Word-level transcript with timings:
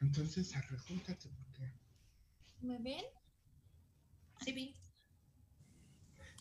Entonces, 0.00 0.54
arrejúntate 0.56 1.28
porque. 1.28 1.72
¿Me 2.60 2.78
ven? 2.78 3.04
Sí, 4.42 4.52
vi. 4.52 4.76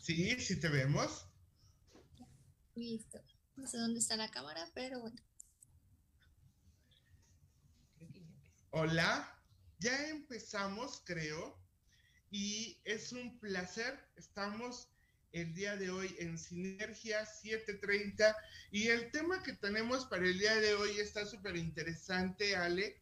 Sí, 0.01 0.39
sí 0.39 0.59
te 0.59 0.69
vemos. 0.69 1.27
Listo. 2.75 3.19
No 3.55 3.67
sé 3.67 3.77
dónde 3.77 3.99
está 3.99 4.15
la 4.15 4.31
cámara, 4.31 4.65
pero 4.73 5.01
bueno. 5.01 5.21
Hola, 8.71 9.35
ya 9.79 10.09
empezamos, 10.09 11.01
creo, 11.05 11.59
y 12.31 12.79
es 12.85 13.11
un 13.11 13.39
placer. 13.39 13.99
Estamos 14.15 14.89
el 15.31 15.53
día 15.53 15.75
de 15.75 15.89
hoy 15.89 16.15
en 16.19 16.37
Sinergia 16.37 17.25
730 17.25 18.35
y 18.71 18.87
el 18.87 19.11
tema 19.11 19.43
que 19.43 19.53
tenemos 19.53 20.05
para 20.05 20.25
el 20.25 20.37
día 20.39 20.55
de 20.55 20.75
hoy 20.75 20.99
está 20.99 21.25
súper 21.25 21.57
interesante, 21.57 22.55
Ale. 22.55 23.01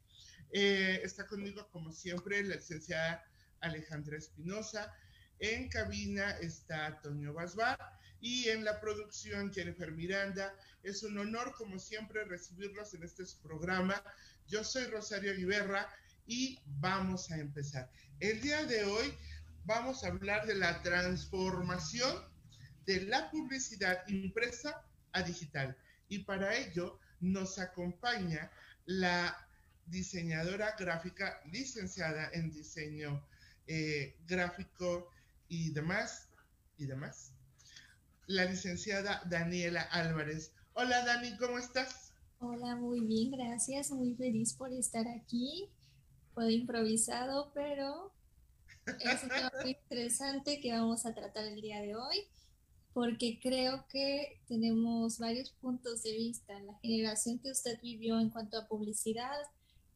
Eh, 0.52 1.02
está 1.04 1.28
conmigo, 1.28 1.68
como 1.72 1.92
siempre, 1.92 2.44
la 2.44 2.56
licenciada 2.56 3.24
Alejandra 3.62 4.18
Espinosa. 4.18 4.94
En 5.40 5.70
cabina 5.70 6.32
está 6.40 7.00
Toño 7.02 7.34
Basbar 7.34 7.78
y 8.20 8.50
en 8.50 8.66
la 8.66 8.80
producción 8.80 9.54
Jennifer 9.54 9.92
Miranda. 9.92 10.54
Es 10.84 11.04
un 11.04 11.18
honor, 11.18 11.54
como 11.58 11.80
siempre, 11.80 12.24
recibirlos 12.26 12.94
en 12.94 13.04
este 13.04 13.24
programa. 13.44 14.02
Yo 14.48 14.64
soy 14.64 14.86
Rosario 14.86 15.36
Guiberra 15.36 15.88
y 16.26 16.60
vamos 16.66 17.32
a 17.32 17.38
empezar. 17.38 17.90
El 18.20 18.42
día 18.42 18.66
de 18.66 18.84
hoy 18.84 19.14
vamos 19.66 20.04
a 20.04 20.08
hablar 20.08 20.48
de 20.48 20.56
la 20.56 20.82
transformación 20.82 22.24
de 22.86 23.02
la 23.02 23.30
publicidad 23.30 24.08
impresa 24.08 24.84
a 25.12 25.22
digital. 25.22 25.78
Y 26.08 26.20
para 26.20 26.56
ello 26.56 27.00
nos 27.20 27.60
acompaña 27.60 28.50
la 28.86 29.47
diseñadora 29.88 30.76
gráfica 30.78 31.42
licenciada 31.52 32.30
en 32.34 32.52
diseño 32.52 33.26
eh, 33.66 34.16
gráfico 34.28 35.10
y 35.50 35.72
demás, 35.72 36.28
y 36.78 36.86
demás, 36.86 37.34
la 38.28 38.46
licenciada 38.46 39.24
Daniela 39.30 39.82
Álvarez. 39.82 40.52
Hola 40.74 41.04
Dani, 41.06 41.36
¿cómo 41.38 41.58
estás? 41.58 42.14
Hola, 42.40 42.76
muy 42.76 43.00
bien, 43.02 43.32
gracias. 43.32 43.90
Muy 43.92 44.14
feliz 44.14 44.54
por 44.54 44.72
estar 44.72 45.08
aquí. 45.08 45.70
Fue 46.34 46.54
improvisado, 46.54 47.52
pero 47.54 48.14
es 48.86 49.24
un 49.24 49.30
tema 49.30 49.52
muy 49.62 49.72
interesante 49.84 50.60
que 50.60 50.72
vamos 50.72 51.06
a 51.06 51.16
tratar 51.16 51.46
el 51.46 51.62
día 51.62 51.82
de 51.82 51.96
hoy, 51.96 52.18
porque 52.94 53.40
creo 53.42 53.86
que 53.90 54.40
tenemos 54.48 55.18
varios 55.18 55.52
puntos 55.52 56.04
de 56.04 56.12
vista. 56.12 56.60
La 56.60 56.78
generación 56.80 57.40
que 57.40 57.50
usted 57.50 57.80
vivió 57.82 58.20
en 58.20 58.30
cuanto 58.30 58.58
a 58.60 58.68
publicidad, 58.68 59.38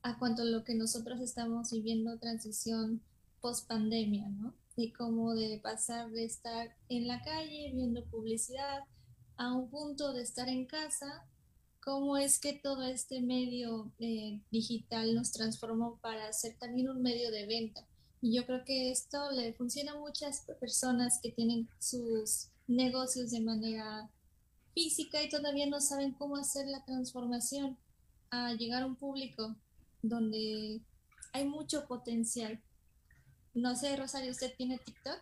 a 0.04 0.18
cuanto 0.18 0.42
a 0.42 0.46
lo 0.46 0.64
que 0.64 0.76
nosotros 0.76 1.20
estamos 1.20 1.72
viviendo, 1.72 2.18
transición 2.18 3.02
post 3.40 3.68
pandemia, 3.68 4.28
¿no? 4.30 4.54
De 4.78 4.94
cómo 4.94 5.34
de 5.36 5.60
pasar 5.60 6.10
de 6.12 6.26
estar 6.26 6.76
en 6.90 7.08
la 7.08 7.22
calle 7.22 7.72
viendo 7.74 8.04
publicidad 8.06 8.84
a 9.38 9.54
un 9.54 9.70
punto 9.70 10.14
de 10.14 10.22
estar 10.22 10.48
en 10.50 10.66
casa, 10.66 11.26
cómo 11.84 12.18
es 12.18 12.40
que 12.40 12.54
todo 12.54 12.84
este 12.84 13.22
medio 13.22 13.92
eh, 14.00 14.40
digital 14.52 15.16
nos 15.16 15.32
transformó 15.32 15.98
para 16.02 16.32
ser 16.32 16.56
también 16.58 16.90
un 16.90 17.02
medio 17.02 17.32
de 17.32 17.48
venta. 17.48 17.86
Y 18.22 18.36
yo 18.36 18.46
creo 18.46 18.64
que 18.64 18.92
esto 18.92 19.32
le 19.32 19.54
funciona 19.54 19.94
a 19.94 20.00
muchas 20.00 20.46
personas 20.60 21.20
que 21.22 21.32
tienen 21.32 21.68
sus 21.80 22.50
negocios 22.68 23.32
de 23.32 23.42
manera 23.42 24.10
física 24.76 25.22
y 25.24 25.30
todavía 25.30 25.66
no 25.66 25.82
saben 25.82 26.12
cómo 26.14 26.38
hacer 26.38 26.68
la 26.68 26.86
transformación 26.86 27.78
a 28.30 28.54
llegar 28.54 28.84
a 28.84 28.86
un 28.86 28.96
público 28.96 29.56
donde 30.02 30.82
hay 31.34 31.46
mucho 31.46 31.88
potencial. 31.88 32.62
No 33.54 33.76
sé, 33.76 33.96
Rosario, 33.96 34.32
¿usted 34.32 34.54
tiene 34.56 34.78
TikTok? 34.80 35.22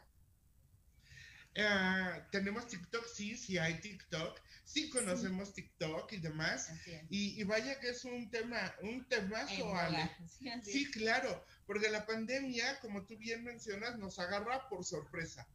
Eh, 1.55 2.23
tenemos 2.31 2.67
TikTok, 2.67 3.05
sí, 3.07 3.35
sí 3.35 3.57
hay 3.57 3.81
TikTok, 3.81 4.39
sí 4.63 4.89
conocemos 4.89 5.53
TikTok 5.53 6.13
y 6.13 6.17
demás. 6.17 6.71
Y, 7.09 7.43
vaya 7.43 7.79
que 7.79 7.89
es 7.89 8.05
un 8.05 8.29
tema, 8.29 8.73
un 8.81 9.05
temazo, 9.07 9.75
Ale. 9.75 10.09
Sí, 10.63 10.89
claro, 10.91 11.43
porque 11.65 11.89
la 11.89 12.05
pandemia, 12.05 12.79
como 12.79 13.05
tú 13.05 13.17
bien 13.17 13.43
mencionas, 13.43 13.97
nos 13.97 14.19
agarra 14.19 14.69
por 14.69 14.85
sorpresa. 14.85 15.47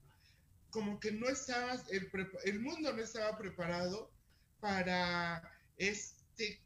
Como 0.70 0.98
que 0.98 1.12
no 1.12 1.28
estabas, 1.28 1.84
el, 1.90 2.10
el 2.44 2.60
mundo 2.60 2.92
no 2.92 3.00
estaba 3.00 3.38
preparado 3.38 4.10
para 4.58 5.48
este 5.76 6.13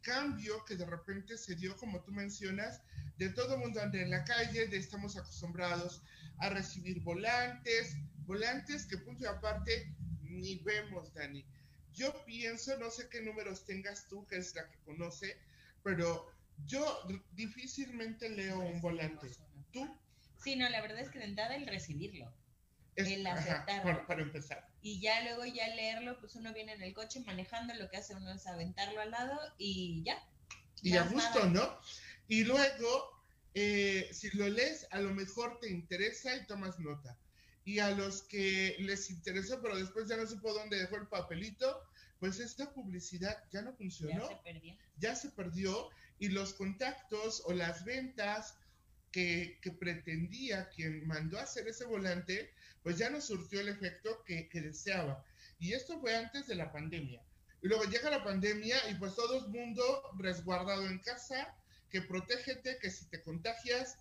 cambio 0.01 0.63
que 0.65 0.75
de 0.75 0.85
repente 0.85 1.37
se 1.37 1.55
dio, 1.55 1.75
como 1.77 2.01
tú 2.01 2.11
mencionas, 2.11 2.81
de 3.17 3.29
todo 3.29 3.57
mundo 3.57 3.81
anda 3.81 3.99
en 3.99 4.09
la 4.09 4.23
calle, 4.23 4.67
de 4.67 4.77
estamos 4.77 5.17
acostumbrados 5.17 6.01
a 6.39 6.49
recibir 6.49 7.01
volantes, 7.01 7.95
volantes 8.25 8.85
que 8.85 8.97
punto 8.97 9.23
y 9.23 9.27
aparte 9.27 9.93
ni 10.21 10.55
vemos, 10.59 11.13
Dani. 11.13 11.45
Yo 11.93 12.13
pienso, 12.25 12.77
no 12.77 12.89
sé 12.89 13.09
qué 13.09 13.21
números 13.21 13.65
tengas 13.65 14.07
tú, 14.07 14.25
que 14.27 14.37
es 14.37 14.55
la 14.55 14.69
que 14.69 14.77
conoce, 14.85 15.37
pero 15.83 16.31
yo 16.65 17.01
difícilmente 17.33 18.29
leo 18.29 18.59
un 18.59 18.79
volante. 18.81 19.27
¿Tú? 19.71 19.97
Sí, 20.41 20.55
no, 20.55 20.69
la 20.69 20.81
verdad 20.81 20.99
es 20.99 21.09
que 21.09 21.19
de 21.19 21.25
entrada 21.25 21.55
el 21.55 21.67
recibirlo. 21.67 22.31
El 23.07 23.25
aceptarlo. 23.27 24.05
para, 24.07 24.21
empezar. 24.21 24.67
Y 24.81 24.99
ya 24.99 25.23
luego 25.23 25.45
ya 25.45 25.67
leerlo, 25.75 26.19
pues 26.19 26.35
uno 26.35 26.53
viene 26.53 26.73
en 26.73 26.81
el 26.81 26.93
coche 26.93 27.21
manejando, 27.21 27.73
lo 27.75 27.89
que 27.89 27.97
hace 27.97 28.15
uno 28.15 28.31
es 28.31 28.47
aventarlo 28.47 29.01
al 29.01 29.11
lado 29.11 29.39
y 29.57 30.03
ya. 30.03 30.17
Y 30.81 30.95
a 30.95 31.03
gusto, 31.03 31.45
¿no? 31.45 31.77
Y 32.27 32.43
luego, 32.43 33.23
eh, 33.53 34.09
si 34.13 34.29
lo 34.37 34.47
lees, 34.47 34.87
a 34.91 34.99
lo 34.99 35.13
mejor 35.13 35.59
te 35.59 35.69
interesa 35.69 36.35
y 36.35 36.45
tomas 36.45 36.79
nota 36.79 37.17
y 37.69 37.77
a 37.77 37.91
los 37.91 38.23
que 38.23 38.75
les 38.79 39.11
interesó, 39.11 39.61
pero 39.61 39.77
después 39.77 40.07
ya 40.07 40.17
no 40.17 40.25
supo 40.25 40.51
dónde 40.53 40.79
dejó 40.79 40.95
el 40.95 41.07
papelito, 41.07 41.83
pues 42.19 42.39
esta 42.39 42.73
publicidad 42.73 43.37
ya 43.51 43.61
no 43.61 43.73
funcionó. 43.73 44.23
Ya 44.23 44.27
se 44.27 44.43
perdió. 44.43 44.77
Ya 44.97 45.15
se 45.15 45.29
perdió 45.29 45.89
y 46.17 46.29
los 46.29 46.55
contactos 46.55 47.43
o 47.45 47.53
las 47.53 47.85
ventas 47.85 48.57
que, 49.11 49.59
pretendía 49.79 50.67
quien 50.69 51.05
mandó 51.07 51.37
a 51.39 51.43
hacer 51.43 51.67
ese 51.67 51.85
volante, 51.85 52.51
pues 52.83 52.97
ya 52.97 53.09
no 53.09 53.21
surtió 53.21 53.59
el 53.61 53.69
efecto 53.69 54.23
que, 54.25 54.49
deseaba. 54.53 55.23
Y 55.59 55.73
esto 55.73 55.99
fue 55.99 56.15
antes 56.15 56.47
de 56.47 56.55
la 56.55 56.71
pandemia. 56.71 57.21
Y 57.61 57.67
luego 57.67 57.83
llega 57.85 58.09
la 58.09 58.23
pandemia 58.23 58.77
y 58.89 58.95
pues 58.95 59.15
todo 59.15 59.45
el 59.45 59.51
mundo 59.51 59.83
resguardado 60.17 60.87
en 60.87 60.99
casa, 60.99 61.55
que 61.89 62.01
protégete, 62.01 62.77
que 62.79 62.89
si 62.89 63.05
te 63.05 63.21
contagias, 63.21 63.97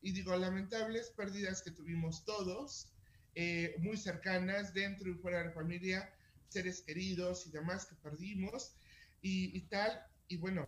y 0.00 0.12
digo, 0.12 0.34
lamentables 0.36 1.10
pérdidas 1.10 1.62
que 1.62 1.70
tuvimos 1.70 2.24
todos, 2.24 2.88
eh, 3.34 3.74
muy 3.78 3.96
cercanas 3.96 4.74
dentro 4.74 5.08
y 5.10 5.14
fuera 5.14 5.38
de 5.38 5.44
la 5.46 5.52
familia, 5.52 6.12
seres 6.48 6.82
queridos 6.82 7.46
y 7.46 7.50
demás 7.50 7.86
que 7.86 7.94
perdimos 7.96 8.74
y, 9.22 9.60
tal. 9.62 10.04
Y 10.28 10.36
bueno, 10.36 10.66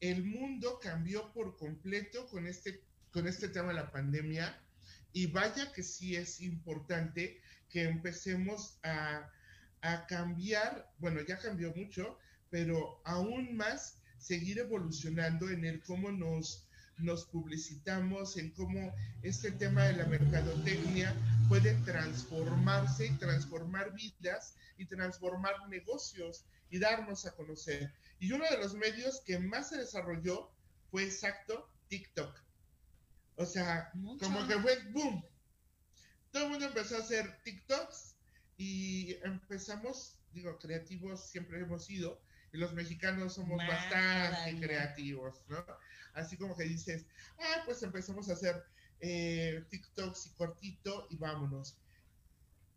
el 0.00 0.24
mundo 0.24 0.78
cambió 0.80 1.32
por 1.32 1.56
completo 1.56 2.26
con 2.26 2.46
este, 2.46 2.82
con 3.10 3.26
este 3.26 3.48
tema 3.48 3.68
de 3.68 3.74
la 3.74 3.90
pandemia 3.90 4.63
y 5.14 5.28
vaya 5.28 5.72
que 5.72 5.82
sí 5.82 6.16
es 6.16 6.42
importante 6.42 7.40
que 7.70 7.84
empecemos 7.84 8.78
a, 8.82 9.30
a 9.80 10.06
cambiar, 10.06 10.92
bueno, 10.98 11.22
ya 11.26 11.38
cambió 11.38 11.72
mucho, 11.74 12.18
pero 12.50 13.00
aún 13.04 13.56
más 13.56 14.02
seguir 14.18 14.58
evolucionando 14.58 15.48
en 15.48 15.64
el 15.64 15.82
cómo 15.82 16.12
nos 16.12 16.68
nos 16.98 17.24
publicitamos, 17.26 18.36
en 18.36 18.50
cómo 18.50 18.94
este 19.22 19.50
tema 19.50 19.84
de 19.84 19.94
la 19.94 20.06
mercadotecnia 20.06 21.14
puede 21.48 21.74
transformarse 21.84 23.06
y 23.06 23.16
transformar 23.16 23.92
vidas 23.94 24.54
y 24.76 24.86
transformar 24.86 25.54
negocios 25.68 26.44
y 26.70 26.78
darnos 26.78 27.26
a 27.26 27.34
conocer. 27.34 27.92
Y 28.20 28.32
uno 28.32 28.44
de 28.48 28.58
los 28.58 28.74
medios 28.74 29.20
que 29.26 29.38
más 29.38 29.70
se 29.70 29.78
desarrolló 29.78 30.50
fue 30.90 31.04
exacto 31.04 31.68
TikTok. 31.88 32.40
O 33.36 33.46
sea, 33.46 33.90
como 34.20 34.46
que 34.46 34.58
fue 34.60 34.78
boom. 34.92 35.24
Todo 36.30 36.44
el 36.44 36.50
mundo 36.50 36.66
empezó 36.66 36.96
a 36.96 37.00
hacer 37.00 37.42
TikToks 37.42 38.16
y 38.56 39.14
empezamos, 39.22 40.18
digo, 40.32 40.58
creativos 40.58 41.28
siempre 41.28 41.60
hemos 41.60 41.86
sido, 41.86 42.20
y 42.52 42.58
los 42.58 42.72
mexicanos 42.72 43.34
somos 43.34 43.58
bastante 43.66 44.60
creativos, 44.60 45.42
¿no? 45.48 45.64
Así 46.14 46.36
como 46.36 46.56
que 46.56 46.64
dices, 46.64 47.06
ah, 47.40 47.62
pues 47.64 47.82
empezamos 47.82 48.28
a 48.30 48.34
hacer 48.34 48.64
eh, 49.00 49.64
TikToks 49.70 50.26
y 50.26 50.30
cortito 50.34 51.08
y 51.10 51.16
vámonos. 51.16 51.76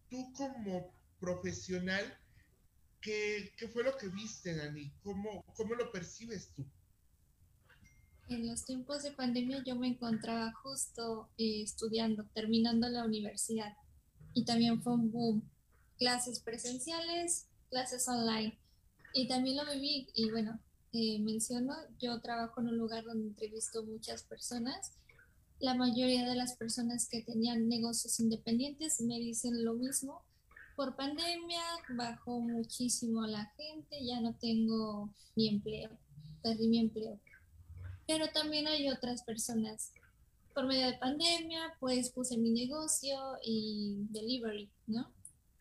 Tú 0.09 0.33
como 0.33 0.93
profesional, 1.19 2.17
¿qué, 3.01 3.53
fue 3.71 3.83
lo 3.83 3.95
que 3.97 4.07
viste, 4.07 4.55
Dani? 4.55 4.91
¿Cómo, 5.03 5.43
¿Cómo 5.55 5.75
lo 5.75 5.91
percibes 5.91 6.49
tú? 6.53 6.65
En 8.29 8.45
los 8.45 8.65
tiempos 8.65 9.03
de 9.03 9.11
pandemia 9.11 9.63
yo 9.65 9.75
me 9.75 9.87
encontraba 9.87 10.51
justo 10.61 11.29
eh, 11.37 11.61
estudiando, 11.61 12.25
terminando 12.33 12.89
la 12.89 13.05
universidad. 13.05 13.73
Y 14.33 14.43
también 14.43 14.81
fue 14.81 14.93
un 14.93 15.11
boom. 15.11 15.49
Clases 15.97 16.41
presenciales, 16.41 17.47
clases 17.69 18.07
online. 18.07 18.57
Y 19.13 19.27
también 19.29 19.55
lo 19.55 19.71
viví 19.71 20.09
y 20.13 20.29
bueno, 20.29 20.59
eh, 20.91 21.19
menciono, 21.19 21.73
yo 21.99 22.19
trabajo 22.21 22.59
en 22.59 22.67
un 22.67 22.77
lugar 22.77 23.05
donde 23.05 23.29
entrevisto 23.29 23.83
muchas 23.83 24.23
personas. 24.23 24.93
La 25.59 25.73
mayoría 25.73 26.27
de 26.27 26.35
las 26.35 26.57
personas 26.57 27.07
que 27.09 27.23
tenían 27.23 27.69
negocios 27.69 28.19
independientes 28.19 28.99
me 29.01 29.19
dicen 29.19 29.63
lo 29.63 29.73
mismo. 29.73 30.21
Por 30.75 30.95
pandemia 30.95 31.61
bajó 31.95 32.41
muchísimo 32.41 33.25
la 33.25 33.45
gente, 33.57 34.05
ya 34.05 34.19
no 34.21 34.35
tengo 34.35 35.13
mi 35.35 35.47
empleo, 35.47 35.97
perdí 36.43 36.67
mi 36.67 36.79
empleo. 36.79 37.19
Pero 38.07 38.27
también 38.29 38.67
hay 38.67 38.89
otras 38.89 39.23
personas. 39.23 39.91
Por 40.53 40.65
medio 40.65 40.87
de 40.87 40.97
pandemia, 40.97 41.75
pues 41.79 42.09
puse 42.09 42.37
mi 42.37 42.49
negocio 42.49 43.17
y 43.43 43.97
delivery, 44.09 44.71
¿no? 44.87 45.11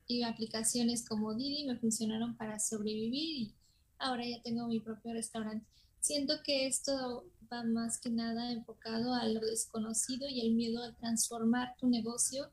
Y 0.06 0.22
aplicaciones 0.22 1.06
como 1.06 1.34
Didi 1.34 1.66
me 1.66 1.76
funcionaron 1.76 2.36
para 2.36 2.58
sobrevivir 2.58 3.42
y 3.42 3.54
ahora 3.98 4.24
ya 4.24 4.40
tengo 4.42 4.68
mi 4.68 4.80
propio 4.80 5.12
restaurante. 5.12 5.66
Siento 6.00 6.34
que 6.44 6.66
esto 6.66 7.26
va 7.52 7.64
más 7.64 8.00
que 8.00 8.10
nada 8.10 8.52
enfocado 8.52 9.14
a 9.14 9.26
lo 9.26 9.40
desconocido 9.40 10.28
y 10.28 10.40
el 10.40 10.54
miedo 10.54 10.82
a 10.82 10.94
transformar 10.94 11.74
tu 11.78 11.88
negocio 11.88 12.50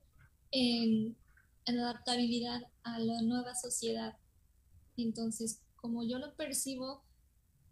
en, 0.51 1.15
en 1.65 1.79
adaptabilidad 1.79 2.63
a 2.83 2.99
la 2.99 3.21
nueva 3.21 3.55
sociedad. 3.55 4.17
Entonces, 4.97 5.61
como 5.75 6.03
yo 6.03 6.17
lo 6.17 6.33
percibo, 6.35 7.03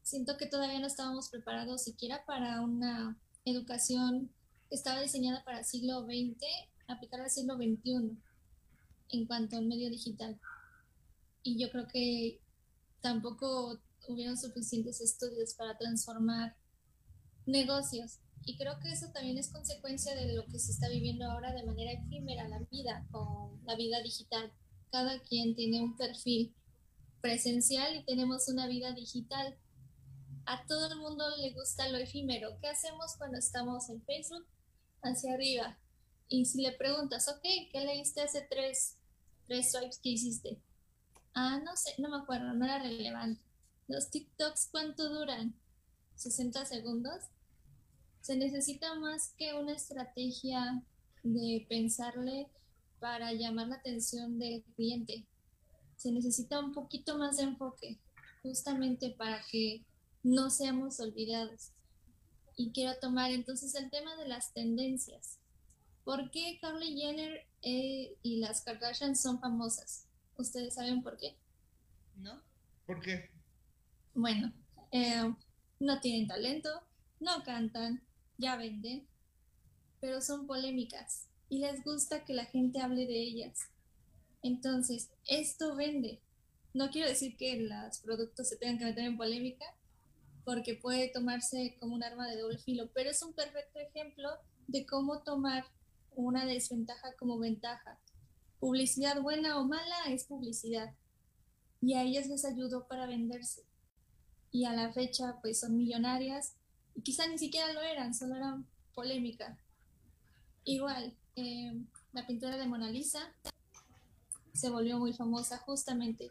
siento 0.03 0.37
que 0.37 0.45
todavía 0.45 0.79
no 0.79 0.87
estábamos 0.87 1.29
preparados 1.29 1.83
siquiera 1.83 2.25
para 2.25 2.61
una 2.61 3.17
educación 3.45 4.31
que 4.69 4.75
estaba 4.75 5.01
diseñada 5.01 5.43
para 5.43 5.59
el 5.59 5.65
siglo 5.65 6.03
XX, 6.03 6.45
aplicar 6.87 7.21
al 7.21 7.29
siglo 7.29 7.55
XXI 7.55 8.17
en 9.09 9.25
cuanto 9.25 9.57
al 9.57 9.65
medio 9.65 9.89
digital. 9.89 10.39
Y 11.43 11.59
yo 11.59 11.71
creo 11.71 11.87
que 11.87 12.39
tampoco 13.01 13.81
hubieron 14.07 14.37
suficientes 14.37 15.01
estudios 15.01 15.53
para 15.55 15.77
transformar 15.77 16.55
negocios. 17.45 18.19
Y 18.45 18.57
creo 18.57 18.79
que 18.79 18.91
eso 18.91 19.07
también 19.13 19.37
es 19.37 19.49
consecuencia 19.49 20.15
de 20.15 20.33
lo 20.33 20.45
que 20.45 20.59
se 20.59 20.71
está 20.71 20.89
viviendo 20.89 21.25
ahora 21.25 21.53
de 21.53 21.63
manera 21.63 21.91
efímera 21.91 22.47
la 22.47 22.59
vida, 22.71 23.05
con 23.11 23.63
la 23.65 23.75
vida 23.75 24.01
digital. 24.01 24.51
Cada 24.91 25.19
quien 25.21 25.55
tiene 25.55 25.81
un 25.81 25.95
perfil 25.95 26.53
presencial 27.21 27.95
y 27.95 28.03
tenemos 28.03 28.47
una 28.47 28.67
vida 28.67 28.93
digital. 28.93 29.55
A 30.51 30.65
todo 30.65 30.91
el 30.91 30.99
mundo 30.99 31.23
le 31.37 31.53
gusta 31.53 31.87
lo 31.87 31.97
efímero. 31.97 32.57
¿Qué 32.59 32.67
hacemos 32.67 33.15
cuando 33.17 33.37
estamos 33.37 33.89
en 33.89 34.03
Facebook? 34.03 34.45
Hacia 35.01 35.33
arriba. 35.33 35.77
Y 36.27 36.43
si 36.43 36.61
le 36.61 36.73
preguntas, 36.73 37.29
ok, 37.29 37.41
¿qué 37.71 37.85
leíste 37.85 38.19
hace 38.19 38.45
tres, 38.49 38.97
tres 39.47 39.71
swipes 39.71 39.99
que 39.99 40.09
hiciste? 40.09 40.61
Ah, 41.33 41.61
no 41.63 41.77
sé, 41.77 41.93
no 41.99 42.09
me 42.09 42.17
acuerdo, 42.17 42.51
no 42.51 42.65
era 42.65 42.79
relevante. 42.79 43.41
Los 43.87 44.09
TikToks, 44.11 44.67
¿cuánto 44.71 45.07
duran? 45.07 45.55
¿60 46.17 46.65
segundos? 46.65 47.23
Se 48.19 48.35
necesita 48.35 48.93
más 48.95 49.33
que 49.37 49.53
una 49.53 49.71
estrategia 49.71 50.83
de 51.23 51.65
pensarle 51.69 52.49
para 52.99 53.31
llamar 53.31 53.69
la 53.69 53.75
atención 53.75 54.37
del 54.37 54.63
cliente. 54.75 55.25
Se 55.95 56.11
necesita 56.11 56.59
un 56.59 56.73
poquito 56.73 57.17
más 57.17 57.37
de 57.37 57.43
enfoque, 57.43 58.01
justamente 58.43 59.11
para 59.11 59.41
que 59.49 59.85
no 60.23 60.49
seamos 60.49 60.99
olvidados. 60.99 61.71
Y 62.55 62.71
quiero 62.71 62.97
tomar 62.99 63.31
entonces 63.31 63.75
el 63.75 63.89
tema 63.89 64.15
de 64.17 64.27
las 64.27 64.53
tendencias. 64.53 65.39
¿Por 66.03 66.31
qué 66.31 66.59
Kylie 66.59 66.95
Jenner 66.95 67.47
eh, 67.61 68.17
y 68.23 68.37
las 68.37 68.61
Kardashian 68.61 69.15
son 69.15 69.39
famosas? 69.39 70.07
¿Ustedes 70.35 70.75
saben 70.75 71.03
por 71.03 71.17
qué? 71.17 71.37
¿No? 72.15 72.41
¿Por 72.85 73.01
qué? 73.01 73.29
Bueno, 74.13 74.51
eh, 74.91 75.33
no 75.79 76.01
tienen 76.01 76.27
talento, 76.27 76.69
no 77.19 77.43
cantan, 77.43 78.03
ya 78.37 78.55
venden, 78.57 79.07
pero 79.99 80.21
son 80.21 80.47
polémicas 80.47 81.27
y 81.49 81.59
les 81.59 81.83
gusta 81.83 82.25
que 82.25 82.33
la 82.33 82.45
gente 82.45 82.81
hable 82.81 83.05
de 83.05 83.21
ellas. 83.21 83.69
Entonces, 84.41 85.11
esto 85.27 85.75
vende. 85.75 86.19
No 86.73 86.89
quiero 86.89 87.07
decir 87.09 87.37
que 87.37 87.61
los 87.61 87.99
productos 87.99 88.49
se 88.49 88.57
tengan 88.57 88.79
que 88.79 88.85
meter 88.85 89.03
en 89.03 89.17
polémica, 89.17 89.65
porque 90.43 90.75
puede 90.75 91.09
tomarse 91.09 91.77
como 91.79 91.95
un 91.95 92.03
arma 92.03 92.27
de 92.27 92.39
doble 92.39 92.57
filo, 92.57 92.89
pero 92.93 93.09
es 93.09 93.21
un 93.21 93.33
perfecto 93.33 93.79
ejemplo 93.79 94.29
de 94.67 94.85
cómo 94.85 95.21
tomar 95.23 95.65
una 96.15 96.45
desventaja 96.45 97.13
como 97.17 97.39
ventaja 97.39 97.99
publicidad 98.61 99.19
buena 99.21 99.59
o 99.59 99.65
mala 99.65 100.05
es 100.07 100.25
publicidad. 100.25 100.93
Y 101.81 101.95
a 101.95 102.03
ellas 102.03 102.27
les 102.27 102.45
ayudó 102.45 102.87
para 102.87 103.07
venderse. 103.07 103.65
Y 104.51 104.65
a 104.65 104.73
la 104.73 104.93
fecha, 104.93 105.39
pues 105.41 105.59
son 105.59 105.75
millonarias. 105.75 106.55
Y 106.95 107.01
quizá 107.01 107.27
ni 107.27 107.39
siquiera 107.39 107.73
lo 107.73 107.81
eran, 107.81 108.13
solo 108.13 108.35
eran 108.35 108.67
polémica. 108.93 109.57
Igual, 110.63 111.17
em, 111.35 111.87
la 112.13 112.27
pintura 112.27 112.55
de 112.57 112.67
Mona 112.67 112.91
Lisa 112.91 113.33
se 114.53 114.69
volvió 114.69 114.99
muy 114.99 115.13
famosa 115.13 115.57
justamente 115.57 116.29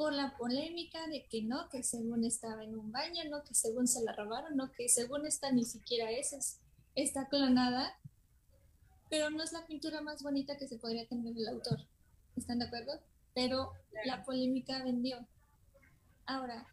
por 0.00 0.14
la 0.14 0.34
polémica 0.38 1.06
de 1.08 1.26
que 1.26 1.42
no, 1.42 1.68
que 1.68 1.82
según 1.82 2.24
estaba 2.24 2.64
en 2.64 2.74
un 2.74 2.90
baño, 2.90 3.22
no, 3.28 3.44
que 3.44 3.54
según 3.54 3.86
se 3.86 4.02
la 4.02 4.14
robaron, 4.14 4.56
no, 4.56 4.72
que 4.72 4.88
según 4.88 5.26
esta 5.26 5.52
ni 5.52 5.66
siquiera 5.66 6.10
es, 6.10 6.58
está 6.94 7.28
clonada 7.28 8.00
pero 9.10 9.28
no 9.28 9.42
es 9.42 9.52
la 9.52 9.66
pintura 9.66 10.00
más 10.00 10.22
bonita 10.22 10.56
que 10.56 10.68
se 10.68 10.78
podría 10.78 11.06
tener 11.06 11.36
el 11.36 11.48
autor. 11.48 11.80
¿Están 12.36 12.60
de 12.60 12.66
acuerdo? 12.66 12.92
Pero 13.34 13.72
la 14.06 14.24
polémica 14.24 14.82
vendió. 14.84 15.26
Ahora, 16.24 16.66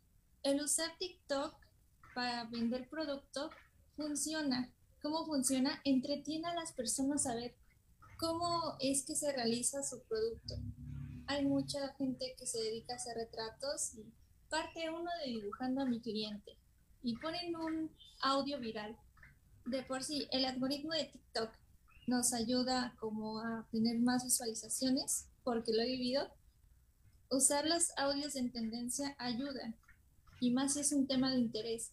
el 0.43 0.61
usar 0.61 0.91
TikTok 0.97 1.53
para 2.13 2.45
vender 2.45 2.87
producto 2.89 3.49
funciona. 3.95 4.71
¿Cómo 5.01 5.25
funciona? 5.25 5.81
Entretiene 5.83 6.47
a 6.47 6.53
las 6.53 6.71
personas 6.71 7.25
a 7.25 7.35
ver 7.35 7.55
cómo 8.19 8.77
es 8.79 9.03
que 9.03 9.15
se 9.15 9.33
realiza 9.33 9.83
su 9.83 10.01
producto. 10.03 10.55
Hay 11.27 11.45
mucha 11.45 11.93
gente 11.95 12.35
que 12.37 12.47
se 12.47 12.59
dedica 12.59 12.93
a 12.93 12.95
hacer 12.95 13.17
retratos 13.17 13.93
y 13.95 14.05
parte 14.49 14.89
uno 14.89 15.09
de 15.23 15.31
dibujando 15.31 15.81
a 15.81 15.85
mi 15.85 15.99
cliente 15.99 16.57
y 17.03 17.17
ponen 17.17 17.55
un 17.55 17.91
audio 18.21 18.59
viral. 18.59 18.97
De 19.65 19.83
por 19.83 20.03
sí, 20.03 20.27
el 20.31 20.45
algoritmo 20.45 20.93
de 20.93 21.05
TikTok 21.05 21.51
nos 22.07 22.33
ayuda 22.33 22.95
como 22.99 23.39
a 23.39 23.67
tener 23.71 23.99
más 23.99 24.23
visualizaciones, 24.23 25.27
porque 25.43 25.73
lo 25.73 25.81
he 25.81 25.87
vivido. 25.87 26.31
Usar 27.29 27.67
los 27.67 27.91
audios 27.97 28.37
en 28.37 28.51
tendencia 28.53 29.13
ayuda, 29.19 29.73
y 30.39 30.51
más 30.51 30.73
si 30.73 30.79
es 30.79 30.93
un 30.93 31.07
tema 31.07 31.31
de 31.31 31.39
interés. 31.39 31.91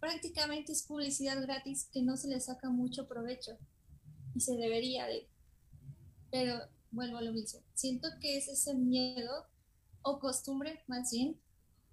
Prácticamente 0.00 0.72
es 0.72 0.86
publicidad 0.86 1.42
gratis 1.42 1.90
que 1.92 2.02
no 2.02 2.16
se 2.16 2.28
le 2.28 2.40
saca 2.40 2.70
mucho 2.70 3.06
provecho, 3.06 3.58
y 4.34 4.40
se 4.40 4.56
debería 4.56 5.06
de. 5.06 5.28
Pero 6.30 6.62
vuelvo 6.90 7.18
a 7.18 7.22
lo 7.22 7.32
mismo. 7.32 7.60
Siento 7.74 8.08
que 8.20 8.36
es 8.36 8.48
ese 8.48 8.74
miedo, 8.74 9.46
o 10.02 10.18
costumbre 10.18 10.82
más 10.86 11.10
bien, 11.10 11.38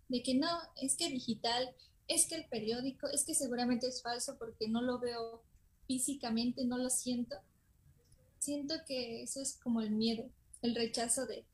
de 0.10 0.24
que 0.24 0.36
no, 0.36 0.48
es 0.82 0.96
que 0.96 1.10
digital, 1.10 1.75
es 2.08 2.27
que 2.27 2.36
el 2.36 2.46
periódico, 2.46 3.08
es 3.08 3.25
que 3.25 3.36
seguramente 3.36 3.88
es 3.88 4.01
falso 4.01 4.38
porque 4.38 4.68
no 4.70 4.82
lo 4.82 5.00
veo 5.00 5.44
físicamente 5.88 6.66
no 6.66 6.77
lo 6.77 6.89
siento, 6.89 7.38
siento 8.39 8.75
que 8.86 9.24
eso 9.24 9.42
es 9.42 9.58
como 9.63 9.82
el 9.82 9.92
miedo, 9.92 10.30
el 10.62 10.75
rechazo 10.75 11.25
de, 11.25 11.46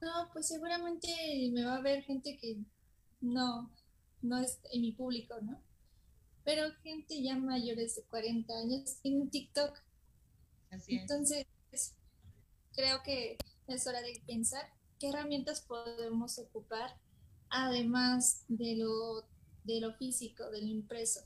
no, 0.00 0.30
pues 0.32 0.48
seguramente 0.48 1.08
me 1.52 1.64
va 1.64 1.76
a 1.76 1.82
ver 1.82 2.02
gente 2.02 2.36
que 2.38 2.56
no, 3.20 3.70
no 4.22 4.38
es 4.38 4.58
en 4.72 4.80
mi 4.80 4.92
público, 4.92 5.36
¿no? 5.42 5.60
Pero 6.44 6.72
gente 6.82 7.22
ya 7.22 7.36
mayores 7.36 7.96
de 7.96 8.02
40 8.02 8.52
años 8.54 8.98
en 9.02 9.30
TikTok. 9.30 9.78
Así 10.70 10.96
Entonces, 10.96 11.46
creo 12.74 13.02
que 13.02 13.38
es 13.68 13.86
hora 13.86 14.02
de 14.02 14.20
pensar 14.26 14.66
qué 14.98 15.08
herramientas 15.08 15.62
podemos 15.62 16.38
ocupar 16.38 16.98
además 17.48 18.44
de 18.48 18.76
lo, 18.76 19.24
de 19.64 19.80
lo 19.80 19.94
físico, 19.94 20.50
del 20.50 20.68
impreso. 20.68 21.20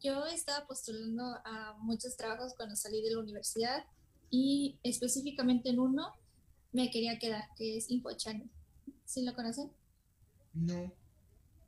Yo 0.00 0.26
estaba 0.26 0.66
postulando 0.66 1.24
a 1.44 1.76
muchos 1.80 2.16
trabajos 2.16 2.54
cuando 2.54 2.76
salí 2.76 3.02
de 3.02 3.10
la 3.10 3.18
universidad 3.18 3.84
y 4.30 4.78
específicamente 4.82 5.70
en 5.70 5.80
uno 5.80 6.12
me 6.72 6.90
quería 6.90 7.18
quedar, 7.18 7.44
que 7.56 7.76
es 7.76 7.90
InfoChannel. 7.90 8.50
¿Sí 9.04 9.22
lo 9.22 9.34
conocen? 9.34 9.72
No. 10.52 10.92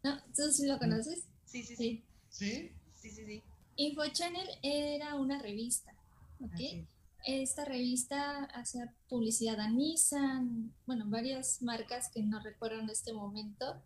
¿No? 0.02 0.22
¿Tú 0.34 0.50
sí 0.52 0.66
lo 0.66 0.78
conoces? 0.78 1.24
Sí, 1.44 1.62
sí, 1.64 1.76
sí. 1.76 2.04
¿Sí? 2.28 2.72
Sí, 2.94 3.10
sí, 3.10 3.24
sí. 3.24 3.42
InfoChannel 3.76 4.48
era 4.62 5.14
una 5.14 5.40
revista, 5.40 5.94
¿ok? 6.40 6.86
Esta 7.26 7.64
revista 7.64 8.44
hacía 8.54 8.94
publicidad 9.08 9.58
a 9.58 9.68
Nissan, 9.68 10.72
bueno, 10.86 11.06
varias 11.08 11.60
marcas 11.60 12.08
que 12.08 12.22
no 12.22 12.38
recuerdo 12.38 12.78
en 12.78 12.88
este 12.88 13.12
momento. 13.12 13.82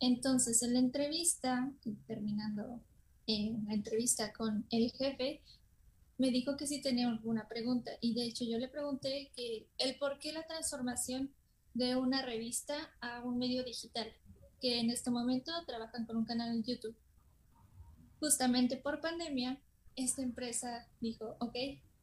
Entonces, 0.00 0.62
en 0.62 0.72
la 0.72 0.78
entrevista, 0.78 1.70
terminando 2.06 2.80
en 3.26 3.66
la 3.66 3.74
entrevista 3.74 4.32
con 4.32 4.66
el 4.70 4.90
jefe, 4.92 5.42
me 6.16 6.30
dijo 6.30 6.56
que 6.56 6.66
sí 6.66 6.80
tenía 6.80 7.06
alguna 7.06 7.46
pregunta 7.48 7.90
y 8.00 8.14
de 8.14 8.24
hecho 8.24 8.46
yo 8.46 8.56
le 8.56 8.68
pregunté 8.68 9.30
que 9.36 9.66
el 9.76 9.98
por 9.98 10.18
qué 10.18 10.32
la 10.32 10.46
transformación 10.46 11.30
de 11.74 11.96
una 11.96 12.22
revista 12.22 12.76
a 13.02 13.20
un 13.24 13.36
medio 13.36 13.62
digital, 13.62 14.10
que 14.62 14.80
en 14.80 14.88
este 14.88 15.10
momento 15.10 15.52
trabajan 15.66 16.06
con 16.06 16.16
un 16.16 16.24
canal 16.24 16.54
en 16.54 16.64
YouTube. 16.64 16.96
Justamente 18.20 18.78
por 18.78 19.02
pandemia, 19.02 19.60
esta 19.96 20.22
empresa 20.22 20.88
dijo, 21.02 21.36
ok, 21.40 21.56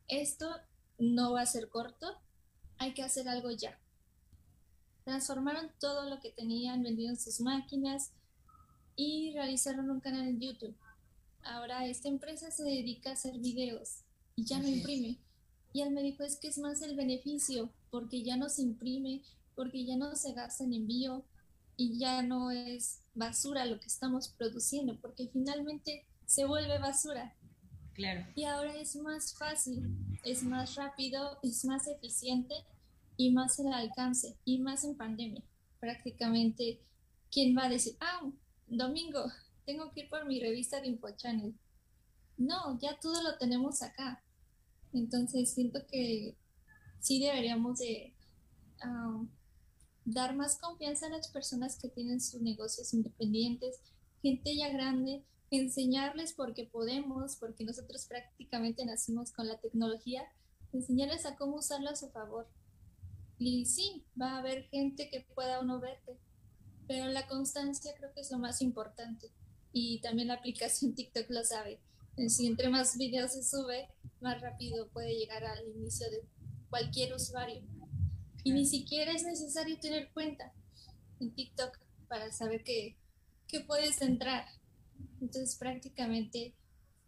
esto 0.07 0.49
no 0.97 1.33
va 1.33 1.41
a 1.41 1.45
ser 1.45 1.69
corto, 1.69 2.17
hay 2.77 2.93
que 2.93 3.03
hacer 3.03 3.27
algo 3.27 3.51
ya. 3.51 3.79
Transformaron 5.03 5.71
todo 5.79 6.09
lo 6.09 6.19
que 6.19 6.31
tenían, 6.31 6.83
vendieron 6.83 7.17
sus 7.17 7.41
máquinas 7.41 8.11
y 8.95 9.31
realizaron 9.33 9.89
un 9.89 9.99
canal 9.99 10.27
en 10.27 10.39
YouTube. 10.39 10.75
Ahora 11.43 11.85
esta 11.87 12.07
empresa 12.07 12.51
se 12.51 12.63
dedica 12.63 13.09
a 13.09 13.13
hacer 13.13 13.39
videos 13.39 14.03
y 14.35 14.45
ya 14.45 14.59
no 14.59 14.67
imprime. 14.67 15.17
Y 15.73 15.81
él 15.81 15.91
me 15.91 16.03
dijo, 16.03 16.23
es 16.23 16.37
que 16.37 16.49
es 16.49 16.57
más 16.57 16.81
el 16.81 16.95
beneficio, 16.95 17.71
porque 17.89 18.23
ya 18.23 18.35
no 18.37 18.49
se 18.49 18.61
imprime, 18.61 19.23
porque 19.55 19.85
ya 19.85 19.95
no 19.95 20.15
se 20.15 20.33
gasta 20.33 20.63
en 20.63 20.73
envío 20.73 21.23
y 21.77 21.97
ya 21.97 22.21
no 22.21 22.51
es 22.51 23.01
basura 23.15 23.65
lo 23.65 23.79
que 23.79 23.87
estamos 23.87 24.29
produciendo, 24.29 24.99
porque 24.99 25.27
finalmente 25.27 26.05
se 26.25 26.45
vuelve 26.45 26.77
basura. 26.79 27.35
Y 28.35 28.43
ahora 28.45 28.75
es 28.75 28.95
más 28.95 29.33
fácil, 29.37 29.95
es 30.23 30.43
más 30.43 30.75
rápido, 30.75 31.37
es 31.43 31.65
más 31.65 31.87
eficiente 31.87 32.55
y 33.17 33.31
más 33.31 33.59
el 33.59 33.71
alcance 33.73 34.37
y 34.45 34.59
más 34.59 34.83
en 34.83 34.95
pandemia. 34.95 35.43
Prácticamente, 35.79 36.81
¿quién 37.31 37.55
va 37.57 37.65
a 37.65 37.69
decir, 37.69 37.95
ah, 37.99 38.21
domingo, 38.67 39.25
tengo 39.65 39.91
que 39.91 40.01
ir 40.01 40.09
por 40.09 40.25
mi 40.25 40.39
revista 40.39 40.81
de 40.81 40.87
InfoChannel? 40.87 41.53
No, 42.37 42.79
ya 42.79 42.99
todo 42.99 43.21
lo 43.21 43.37
tenemos 43.37 43.81
acá. 43.81 44.23
Entonces 44.93 45.53
siento 45.53 45.85
que 45.87 46.35
sí 46.99 47.19
deberíamos 47.19 47.79
de 47.79 48.13
ah, 48.81 49.23
dar 50.05 50.35
más 50.35 50.57
confianza 50.57 51.07
a 51.07 51.09
las 51.09 51.27
personas 51.27 51.77
que 51.77 51.89
tienen 51.89 52.21
sus 52.21 52.41
negocios 52.41 52.93
independientes, 52.93 53.79
gente 54.21 54.55
ya 54.55 54.69
grande, 54.69 55.23
enseñarles 55.51 56.33
porque 56.33 56.65
podemos, 56.65 57.35
porque 57.35 57.65
nosotros 57.65 58.05
prácticamente 58.05 58.85
nacimos 58.85 59.31
con 59.31 59.47
la 59.47 59.59
tecnología, 59.59 60.23
enseñarles 60.71 61.25
a 61.25 61.35
cómo 61.35 61.57
usarla 61.57 61.91
a 61.91 61.95
su 61.95 62.09
favor. 62.09 62.47
Y 63.37 63.65
sí, 63.65 64.05
va 64.19 64.31
a 64.31 64.39
haber 64.39 64.63
gente 64.69 65.09
que 65.09 65.25
pueda 65.35 65.59
o 65.59 65.63
no 65.63 65.79
verte, 65.79 66.17
pero 66.87 67.07
la 67.07 67.27
constancia 67.27 67.93
creo 67.97 68.13
que 68.13 68.21
es 68.21 68.31
lo 68.31 68.39
más 68.39 68.61
importante. 68.61 69.29
Y 69.73 69.99
también 70.01 70.29
la 70.29 70.35
aplicación 70.35 70.93
TikTok 70.95 71.29
lo 71.29 71.43
sabe. 71.43 71.79
Si 72.27 72.47
entre 72.47 72.69
más 72.69 72.97
videos 72.97 73.33
se 73.33 73.43
sube, 73.43 73.89
más 74.19 74.39
rápido 74.41 74.87
puede 74.89 75.15
llegar 75.15 75.43
al 75.43 75.67
inicio 75.67 76.09
de 76.09 76.23
cualquier 76.69 77.13
usuario. 77.13 77.61
Y 78.43 78.53
ni 78.53 78.65
siquiera 78.65 79.11
es 79.11 79.23
necesario 79.23 79.79
tener 79.79 80.11
cuenta 80.13 80.53
en 81.19 81.33
TikTok 81.33 81.77
para 82.07 82.31
saber 82.31 82.63
que, 82.63 82.95
que 83.47 83.61
puedes 83.61 84.01
entrar. 84.01 84.45
Entonces 85.21 85.55
prácticamente 85.55 86.55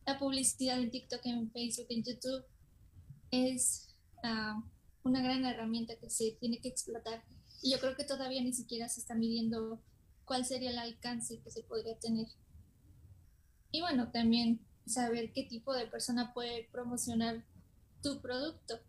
la 0.06 0.20
publicidad 0.20 0.80
en 0.80 0.92
TikTok, 0.92 1.26
en 1.26 1.52
Facebook, 1.52 1.88
en 1.90 2.04
YouTube 2.04 2.46
es 3.32 3.88
uh, 4.24 4.62
una 5.04 5.22
gran 5.22 5.46
herramienta 5.46 5.96
que 5.96 6.10
se 6.10 6.32
tiene 6.40 6.60
que 6.60 6.70
explotar. 6.70 7.24
Y 7.62 7.72
yo 7.72 7.80
creo 7.80 7.96
que 7.96 8.04
todavía 8.04 8.42
ni 8.42 8.54
siquiera 8.54 8.90
se 8.90 9.00
está 9.00 9.16
midiendo 9.16 9.82
cuál 10.26 10.46
sería 10.46 10.72
el 10.72 10.80
alcance 10.80 11.40
que 11.42 11.52
se 11.52 11.64
podría 11.64 11.98
tener. 12.00 12.28
Y 13.72 13.82
bueno, 13.82 14.12
también 14.12 14.60
saber 14.86 15.32
qué 15.34 15.44
tipo 15.44 15.74
de 15.74 15.88
persona 15.88 16.34
puede 16.34 16.68
promocionar 16.72 17.44
tu 18.02 18.22
producto. 18.22 18.80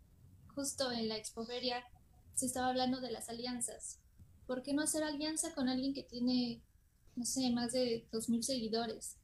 Justo 0.53 0.91
en 0.91 1.07
la 1.07 1.17
expoferia 1.17 1.83
se 2.35 2.45
estaba 2.45 2.67
hablando 2.67 3.01
de 3.01 3.11
las 3.11 3.29
alianzas. 3.29 3.99
¿Por 4.45 4.61
qué 4.61 4.73
no 4.73 4.83
hacer 4.83 5.03
alianza 5.03 5.55
con 5.55 5.69
alguien 5.69 5.93
que 5.93 6.03
tiene, 6.03 6.61
no 7.15 7.25
sé, 7.25 7.49
más 7.51 7.71
de 7.71 8.07
2.000 8.11 8.41
seguidores? 8.41 9.17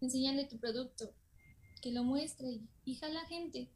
Enseñarle 0.00 0.46
tu 0.46 0.58
producto, 0.58 1.12
que 1.82 1.92
lo 1.92 2.04
muestre 2.04 2.60
y 2.84 2.94
jala 2.96 3.26
gente. 3.26 3.70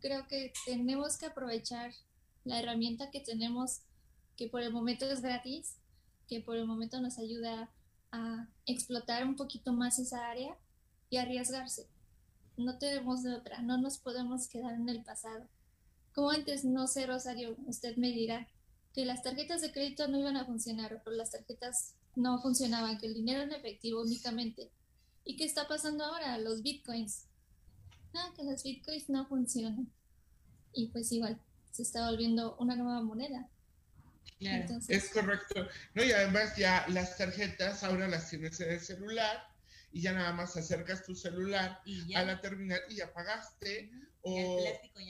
Creo 0.00 0.26
que 0.28 0.52
tenemos 0.66 1.16
que 1.16 1.26
aprovechar 1.26 1.92
la 2.44 2.60
herramienta 2.60 3.10
que 3.10 3.20
tenemos, 3.20 3.80
que 4.36 4.48
por 4.48 4.62
el 4.62 4.72
momento 4.72 5.10
es 5.10 5.20
gratis, 5.20 5.76
que 6.28 6.40
por 6.40 6.56
el 6.56 6.66
momento 6.66 7.00
nos 7.00 7.18
ayuda 7.18 7.70
a 8.12 8.48
explotar 8.66 9.26
un 9.26 9.36
poquito 9.36 9.72
más 9.72 9.98
esa 9.98 10.28
área 10.30 10.56
y 11.10 11.16
arriesgarse. 11.16 11.88
No 12.56 12.78
tenemos 12.78 13.22
de 13.22 13.34
otra, 13.34 13.62
no 13.62 13.78
nos 13.78 13.98
podemos 13.98 14.48
quedar 14.48 14.74
en 14.74 14.88
el 14.88 15.02
pasado. 15.02 15.48
Como 16.14 16.30
antes, 16.30 16.64
no 16.64 16.86
sé, 16.86 17.06
Rosario, 17.06 17.56
usted 17.66 17.96
me 17.96 18.12
dirá 18.12 18.46
que 18.92 19.04
las 19.04 19.22
tarjetas 19.22 19.60
de 19.60 19.72
crédito 19.72 20.06
no 20.06 20.20
iban 20.20 20.36
a 20.36 20.46
funcionar, 20.46 21.02
pero 21.04 21.16
las 21.16 21.32
tarjetas 21.32 21.96
no 22.16 22.40
funcionaban, 22.40 22.98
que 22.98 23.06
el 23.06 23.14
dinero 23.14 23.42
en 23.42 23.52
efectivo 23.52 24.02
únicamente. 24.02 24.70
¿Y 25.24 25.36
qué 25.36 25.44
está 25.44 25.66
pasando 25.66 26.04
ahora? 26.04 26.38
Los 26.38 26.62
bitcoins. 26.62 27.26
Ah, 28.14 28.32
que 28.36 28.44
los 28.44 28.62
bitcoins 28.62 29.08
no 29.08 29.26
funcionan. 29.26 29.90
Y 30.72 30.88
pues 30.88 31.10
igual, 31.12 31.40
se 31.72 31.82
está 31.82 32.08
volviendo 32.08 32.56
una 32.58 32.76
nueva 32.76 33.02
moneda. 33.02 33.48
Claro. 34.38 34.78
es 34.88 35.10
correcto. 35.10 35.66
No, 35.94 36.02
y 36.02 36.12
además 36.12 36.56
ya 36.56 36.84
las 36.88 37.16
tarjetas 37.16 37.82
ahora 37.82 38.08
las 38.08 38.28
tienes 38.28 38.60
en 38.60 38.72
el 38.72 38.80
celular 38.80 39.46
y 39.92 40.02
ya 40.02 40.12
nada 40.12 40.32
más 40.32 40.56
acercas 40.56 41.04
tu 41.04 41.14
celular 41.14 41.80
a 42.16 42.22
la 42.22 42.40
terminal 42.40 42.80
y 42.88 42.96
ya 42.96 43.12
pagaste. 43.12 43.90
O 44.22 44.58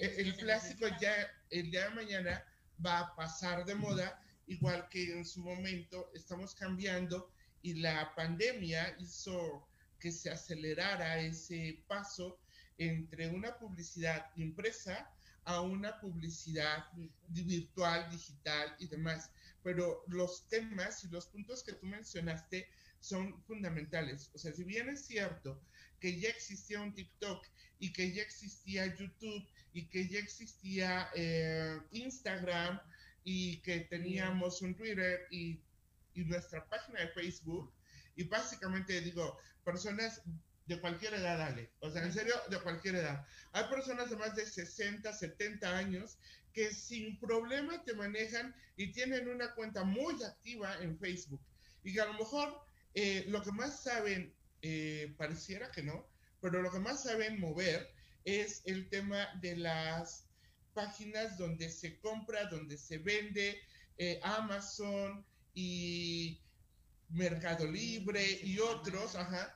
el 0.00 0.36
plástico 0.36 0.86
ya, 1.00 1.12
el, 1.50 1.70
día 1.70 1.88
de 1.88 1.94
mañana 1.94 2.44
va 2.84 2.98
a 3.00 3.16
pasar 3.16 3.64
de 3.64 3.74
moda, 3.74 4.20
igual 4.46 4.88
que 4.88 5.12
en 5.12 5.24
su 5.24 5.42
momento 5.42 6.10
estamos 6.14 6.54
cambiando 6.54 7.30
y 7.62 7.74
la 7.74 8.14
pandemia 8.14 8.96
hizo 8.98 9.66
que 9.98 10.12
se 10.12 10.30
acelerara 10.30 11.18
ese 11.20 11.82
paso 11.86 12.38
entre 12.76 13.28
una 13.28 13.56
publicidad 13.58 14.30
impresa 14.36 15.10
a 15.44 15.60
una 15.60 15.98
publicidad 16.00 16.84
virtual, 17.28 18.10
digital 18.10 18.76
y 18.78 18.86
demás. 18.88 19.30
Pero 19.62 20.04
los 20.08 20.46
temas 20.48 21.04
y 21.04 21.08
los 21.08 21.26
puntos 21.26 21.62
que 21.62 21.72
tú 21.72 21.86
mencionaste 21.86 22.68
son 23.00 23.42
fundamentales. 23.44 24.30
O 24.34 24.38
sea, 24.38 24.52
si 24.52 24.64
bien 24.64 24.88
es 24.88 25.06
cierto 25.06 25.60
que 26.00 26.18
ya 26.18 26.28
existía 26.28 26.80
un 26.80 26.94
TikTok 26.94 27.46
y 27.78 27.92
que 27.92 28.12
ya 28.12 28.22
existía 28.22 28.94
YouTube 28.94 29.46
y 29.72 29.86
que 29.86 30.08
ya 30.08 30.18
existía 30.18 31.08
eh, 31.14 31.78
Instagram 31.92 32.80
y 33.24 33.58
que 33.62 33.80
teníamos 33.80 34.62
un 34.62 34.74
Twitter 34.76 35.26
y, 35.30 35.60
y 36.14 36.24
nuestra 36.24 36.64
página 36.68 37.00
de 37.00 37.08
Facebook, 37.08 37.72
y 38.16 38.24
básicamente 38.24 39.00
digo, 39.00 39.38
personas 39.64 40.22
de 40.66 40.80
cualquier 40.80 41.14
edad, 41.14 41.38
dale. 41.38 41.70
O 41.80 41.90
sea, 41.90 42.02
en 42.02 42.12
serio, 42.12 42.34
de 42.48 42.58
cualquier 42.60 42.96
edad. 42.96 43.26
Hay 43.52 43.64
personas 43.64 44.10
de 44.10 44.16
más 44.16 44.34
de 44.34 44.46
60, 44.46 45.12
70 45.12 45.76
años 45.76 46.18
que 46.52 46.72
sin 46.72 47.18
problema 47.18 47.82
te 47.84 47.94
manejan 47.94 48.54
y 48.76 48.92
tienen 48.92 49.28
una 49.28 49.54
cuenta 49.54 49.84
muy 49.84 50.22
activa 50.22 50.76
en 50.80 50.98
Facebook. 50.98 51.40
Y 51.82 51.92
que 51.92 52.00
a 52.00 52.06
lo 52.06 52.14
mejor 52.14 52.64
eh, 52.94 53.24
lo 53.28 53.42
que 53.42 53.52
más 53.52 53.82
saben, 53.82 54.32
eh, 54.62 55.12
pareciera 55.18 55.70
que 55.70 55.82
no, 55.82 56.08
pero 56.40 56.62
lo 56.62 56.70
que 56.70 56.78
más 56.78 57.02
saben 57.02 57.40
mover 57.40 57.90
es 58.24 58.62
el 58.64 58.88
tema 58.88 59.28
de 59.40 59.56
las 59.56 60.28
páginas 60.74 61.38
donde 61.38 61.70
se 61.70 61.98
compra, 62.00 62.46
donde 62.46 62.76
se 62.76 62.98
vende, 62.98 63.60
eh, 63.96 64.20
Amazon 64.22 65.24
y 65.54 66.40
Mercado 67.08 67.66
Libre 67.70 68.40
y 68.42 68.58
otros, 68.58 69.14
ajá. 69.14 69.54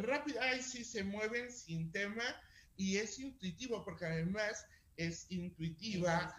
rápido, 0.00 0.40
ahí 0.42 0.62
sí 0.62 0.84
se 0.84 1.04
mueven 1.04 1.52
sin 1.52 1.92
tema 1.92 2.24
y 2.76 2.96
es 2.96 3.18
intuitivo 3.18 3.84
porque 3.84 4.06
además 4.06 4.66
es 4.96 5.26
intuitiva 5.30 6.34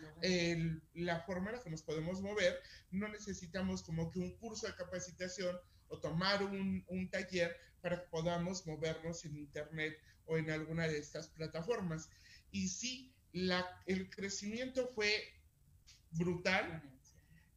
la 0.93 1.21
forma 1.21 1.49
en 1.49 1.55
la 1.55 1.63
que 1.63 1.69
nos 1.69 1.81
podemos 1.81 2.21
mover. 2.21 2.59
No 2.91 3.07
necesitamos 3.07 3.83
como 3.83 4.11
que 4.11 4.19
un 4.19 4.35
curso 4.37 4.67
de 4.67 4.75
capacitación 4.75 5.57
o 5.87 5.97
tomar 5.99 6.43
un, 6.43 6.83
un 6.87 7.09
taller 7.09 7.55
para 7.81 8.01
que 8.01 8.07
podamos 8.09 8.65
movernos 8.67 9.23
en 9.25 9.37
Internet 9.37 9.97
o 10.25 10.37
en 10.37 10.51
alguna 10.51 10.87
de 10.87 10.97
estas 10.97 11.29
plataformas. 11.29 12.09
Y 12.51 12.67
sí, 12.67 13.13
la, 13.33 13.81
el 13.85 14.09
crecimiento 14.09 14.87
fue 14.95 15.11
brutal, 16.11 16.81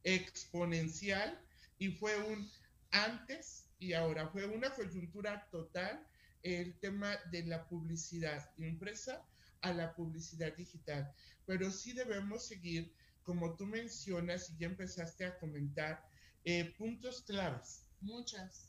exponencial, 0.04 1.40
y 1.78 1.88
fue 1.88 2.16
un 2.24 2.50
antes 2.90 3.66
y 3.78 3.94
ahora, 3.94 4.28
fue 4.28 4.46
una 4.46 4.72
coyuntura 4.74 5.48
total 5.50 6.06
el 6.42 6.78
tema 6.78 7.16
de 7.30 7.44
la 7.44 7.66
publicidad 7.68 8.50
impresa 8.56 9.26
a 9.62 9.72
la 9.72 9.94
publicidad 9.94 10.54
digital. 10.56 11.12
Pero 11.46 11.70
sí 11.70 11.92
debemos 11.92 12.46
seguir, 12.46 12.94
como 13.24 13.56
tú 13.56 13.66
mencionas 13.66 14.50
y 14.50 14.58
ya 14.58 14.66
empezaste 14.66 15.24
a 15.24 15.38
comentar, 15.38 16.04
eh, 16.44 16.74
puntos 16.78 17.22
claves. 17.22 17.86
Muchas. 18.00 18.68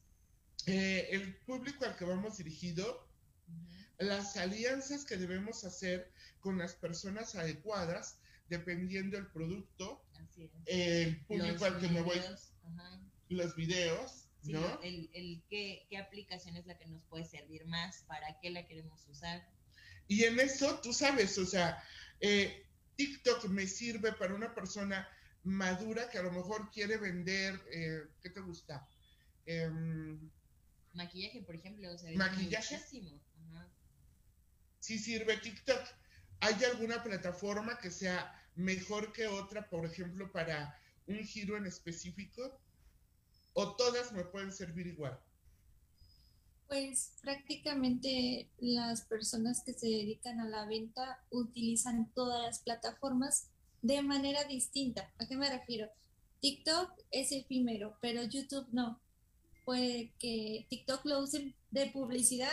Eh, 0.66 1.10
el 1.12 1.36
público 1.46 1.86
al 1.86 1.96
que 1.96 2.06
vamos 2.06 2.38
dirigido, 2.38 3.08
las 4.00 4.38
alianzas 4.38 5.06
que 5.06 5.18
debemos 5.18 5.64
hacer 5.64 6.12
con 6.40 6.58
las 6.58 6.76
personas 6.76 7.36
adecuadas, 7.36 8.20
dependiendo 8.50 9.18
del 9.18 9.28
producto, 9.28 10.04
el 10.66 11.24
público 11.26 11.66
al 11.66 11.80
que 11.80 11.88
me 11.90 12.02
voy. 12.02 12.20
los 13.30 13.56
videos, 13.56 14.28
Sí, 14.44 14.52
¿no? 14.52 14.82
el, 14.82 15.10
el 15.14 15.42
qué, 15.50 15.88
qué 15.90 15.98
aplicación 15.98 16.58
es 16.58 16.66
la 16.66 16.78
que 16.78 16.86
nos 16.88 17.02
puede 17.06 17.24
servir 17.24 17.66
más, 17.66 18.04
para 18.08 18.40
qué 18.42 18.50
la 18.50 18.66
queremos 18.68 19.08
usar. 19.08 19.42
Y 20.08 20.26
en 20.26 20.38
eso, 20.38 20.80
tú 20.82 20.92
sabes, 20.92 21.38
o 21.38 21.46
sea, 21.46 21.82
eh, 22.20 22.68
TikTok 22.98 23.46
me 23.46 23.66
sirve 23.68 24.12
para 24.12 24.36
una 24.36 24.54
persona 24.54 25.08
madura 25.44 26.10
que 26.10 26.18
a 26.18 26.24
lo 26.24 26.32
mejor 26.32 26.70
quiere 26.72 26.98
vender, 26.98 27.60
eh, 27.72 28.02
¿qué 28.22 28.30
te 28.32 28.42
gusta? 28.42 28.86
Em, 29.46 30.30
Maquillaje, 30.94 31.42
por 31.44 31.56
ejemplo, 31.56 31.92
o 31.94 31.98
sea, 31.98 32.12
¿Maquillaje? 32.16 32.76
muchísimo. 32.76 33.20
Sí 34.84 35.00
sirve 35.00 35.38
TikTok. 35.38 35.80
¿Hay 36.42 36.62
alguna 36.66 37.02
plataforma 37.02 37.78
que 37.78 37.90
sea 37.90 38.38
mejor 38.56 39.14
que 39.14 39.28
otra, 39.28 39.70
por 39.70 39.86
ejemplo, 39.86 40.30
para 40.30 40.78
un 41.08 41.20
giro 41.20 41.56
en 41.56 41.66
específico? 41.66 42.60
¿O 43.54 43.78
todas 43.78 44.12
me 44.12 44.26
pueden 44.26 44.52
servir 44.52 44.88
igual? 44.88 45.18
Pues 46.68 47.14
prácticamente 47.22 48.50
las 48.60 49.04
personas 49.06 49.64
que 49.66 49.72
se 49.72 49.88
dedican 49.88 50.42
a 50.42 50.50
la 50.50 50.66
venta 50.66 51.24
utilizan 51.32 52.12
todas 52.14 52.42
las 52.42 52.60
plataformas 52.60 53.48
de 53.82 54.02
manera 54.02 54.44
distinta. 54.44 55.14
¿A 55.18 55.26
qué 55.30 55.38
me 55.38 55.50
refiero? 55.50 55.88
TikTok 56.42 56.92
es 57.10 57.32
efímero, 57.32 57.98
pero 58.02 58.22
YouTube 58.24 58.68
no. 58.74 59.00
Puede 59.64 60.12
que 60.20 60.66
TikTok 60.70 61.06
lo 61.06 61.20
usen 61.22 61.56
de 61.72 61.86
publicidad 61.86 62.52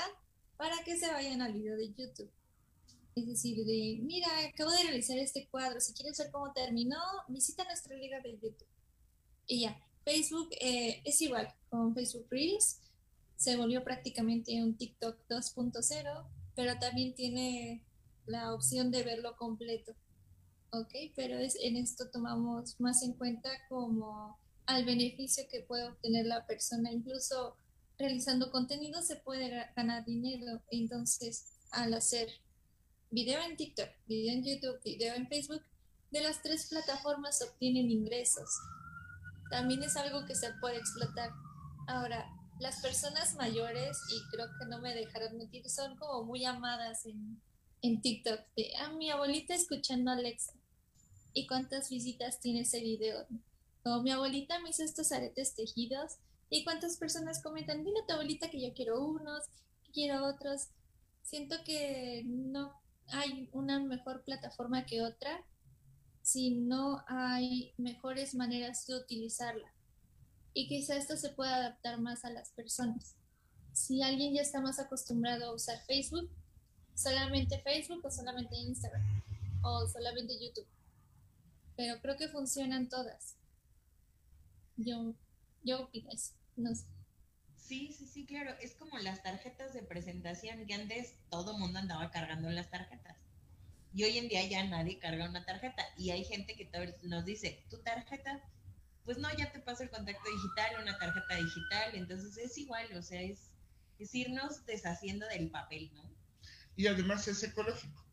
para 0.61 0.77
que 0.85 0.99
se 0.99 1.11
vayan 1.11 1.41
al 1.41 1.55
video 1.55 1.75
de 1.75 1.89
YouTube. 1.95 2.31
Es 3.17 3.27
decir, 3.27 3.65
de, 3.65 3.99
mira, 4.03 4.29
acabo 4.47 4.71
de 4.71 4.83
realizar 4.83 5.17
este 5.17 5.49
cuadro, 5.49 5.81
si 5.81 5.95
quieres 5.95 6.19
ver 6.19 6.31
cómo 6.31 6.53
terminó, 6.53 7.01
visita 7.29 7.65
nuestra 7.65 7.97
liga 7.97 8.21
de 8.21 8.33
YouTube. 8.33 8.69
Y 9.47 9.63
ya, 9.63 9.83
Facebook 10.05 10.51
eh, 10.61 11.01
es 11.07 11.23
igual, 11.23 11.49
con 11.71 11.95
Facebook 11.95 12.27
Reels 12.29 12.79
se 13.37 13.57
volvió 13.57 13.83
prácticamente 13.83 14.63
un 14.63 14.77
TikTok 14.77 15.17
2.0, 15.31 16.27
pero 16.55 16.79
también 16.79 17.15
tiene 17.15 17.83
la 18.27 18.53
opción 18.53 18.91
de 18.91 19.03
verlo 19.03 19.39
completo. 19.39 19.95
Ok, 20.73 20.93
pero 21.17 21.39
es, 21.39 21.57
en 21.63 21.79
esto 21.79 22.11
tomamos 22.11 22.79
más 22.79 23.03
en 23.03 23.15
cuenta 23.15 23.49
como 23.71 24.39
al 24.67 24.85
beneficio 24.85 25.45
que 25.51 25.63
puede 25.63 25.89
obtener 25.89 26.27
la 26.27 26.47
persona, 26.47 26.93
incluso 26.93 27.57
realizando 28.01 28.51
contenido 28.51 29.01
se 29.03 29.17
puede 29.17 29.49
ga- 29.51 29.73
ganar 29.77 30.05
dinero, 30.05 30.63
entonces 30.71 31.53
al 31.71 31.95
hacer 31.95 32.29
video 33.11 33.41
en 33.43 33.57
TikTok, 33.57 33.89
video 34.07 34.33
en 34.33 34.45
YouTube, 34.45 34.83
video 34.83 35.15
en 35.15 35.29
Facebook, 35.29 35.63
de 36.11 36.23
las 36.23 36.43
tres 36.43 36.69
plataformas 36.69 37.41
obtienen 37.43 37.91
ingresos. 37.91 38.51
También 39.51 39.83
es 39.83 39.97
algo 39.97 40.27
que 40.27 40.35
se 40.35 40.53
puede 40.61 40.79
explotar. 40.79 41.31
Ahora, 41.87 42.27
las 42.59 42.81
personas 42.81 43.35
mayores, 43.37 43.97
y 44.13 44.31
creo 44.35 44.47
que 44.59 44.67
no 44.67 44.81
me 44.81 44.95
dejarán 44.95 45.37
mentir, 45.37 45.69
son 45.69 45.97
como 45.97 46.25
muy 46.25 46.45
amadas 46.45 47.07
en, 47.07 47.41
en 47.83 48.01
TikTok. 48.01 48.41
De, 48.57 48.73
ah, 48.81 48.93
mi 48.93 49.11
abuelita 49.11 49.55
escuchando 49.55 50.11
a 50.11 50.15
Alexa. 50.15 50.53
¿Y 51.33 51.47
cuántas 51.47 51.91
visitas 51.91 52.41
tiene 52.41 52.61
ese 52.63 52.81
video? 52.81 53.27
O 53.85 54.03
mi 54.03 54.11
abuelita 54.11 54.59
me 54.61 54.71
hizo 54.71 54.83
estos 54.83 55.11
aretes 55.13 55.55
tejidos. 55.55 56.17
¿Y 56.51 56.65
cuántas 56.65 56.97
personas 56.97 57.43
comentan? 57.43 57.85
Dile 57.85 58.01
a 58.01 58.07
tu 58.07 58.13
abuelita 58.13 58.51
que 58.51 58.61
yo 58.61 58.75
quiero 58.75 59.03
unos, 59.03 59.45
quiero 59.93 60.27
otros. 60.27 60.69
Siento 61.23 61.57
que 61.65 62.25
no 62.27 62.75
hay 63.07 63.49
una 63.53 63.79
mejor 63.79 64.23
plataforma 64.25 64.85
que 64.85 65.03
otra 65.03 65.45
si 66.23 66.51
no 66.51 67.03
hay 67.09 67.73
mejores 67.79 68.35
maneras 68.35 68.87
de 68.87 68.97
utilizarla 68.97 69.73
y 70.53 70.69
quizá 70.69 70.97
esto 70.97 71.17
se 71.17 71.31
pueda 71.31 71.57
adaptar 71.57 72.01
más 72.01 72.25
a 72.25 72.31
las 72.31 72.51
personas. 72.51 73.17
Si 73.73 74.03
alguien 74.03 74.35
ya 74.35 74.43
está 74.43 74.61
más 74.61 74.79
acostumbrado 74.79 75.47
a 75.47 75.55
usar 75.55 75.79
Facebook, 75.87 76.29
solamente 76.95 77.61
Facebook 77.61 78.05
o 78.05 78.11
solamente 78.11 78.57
Instagram 78.57 79.23
o 79.63 79.87
solamente 79.89 80.39
YouTube. 80.41 80.67
Pero 81.77 82.01
creo 82.01 82.17
que 82.17 82.29
funcionan 82.29 82.89
todas. 82.89 83.37
Yo, 84.77 85.15
yo 85.63 85.85
opino 85.85 86.11
eso. 86.11 86.33
No 86.61 86.75
sé. 86.75 86.85
Sí, 87.57 87.95
sí, 87.97 88.07
sí, 88.07 88.27
claro. 88.27 88.55
Es 88.61 88.75
como 88.75 88.99
las 88.99 89.23
tarjetas 89.23 89.73
de 89.73 89.83
presentación 89.83 90.67
que 90.67 90.75
antes 90.75 91.15
todo 91.31 91.57
mundo 91.57 91.79
andaba 91.79 92.11
cargando 92.11 92.51
las 92.51 92.71
tarjetas. 92.71 93.17
Y 93.95 94.05
hoy 94.05 94.19
en 94.19 94.29
día 94.29 94.47
ya 94.47 94.65
nadie 94.65 94.99
carga 94.99 95.29
una 95.29 95.45
tarjeta. 95.45 95.83
Y 95.97 96.11
hay 96.11 96.25
gente 96.25 96.55
que 96.55 96.67
todavía 96.67 96.95
nos 97.03 97.25
dice, 97.25 97.65
¿tu 97.71 97.79
tarjeta? 97.79 98.43
Pues 99.05 99.19
no, 99.19 99.29
ya 99.37 99.51
te 99.51 99.61
paso 99.61 99.83
el 99.83 99.91
contacto 99.91 100.31
digital, 100.31 100.83
una 100.83 100.99
tarjeta 100.99 101.37
digital. 101.37 101.95
Entonces 101.95 102.37
es 102.37 102.59
igual, 102.59 102.87
o 102.97 103.03
sea, 103.03 103.23
es, 103.23 103.51
es 103.99 104.15
irnos 104.15 104.67
deshaciendo 104.67 105.27
del 105.29 105.51
papel, 105.51 105.91
¿no? 105.95 106.03
Y 106.77 106.87
además 106.87 107.27
es 107.27 107.43
ecológico. 107.43 108.05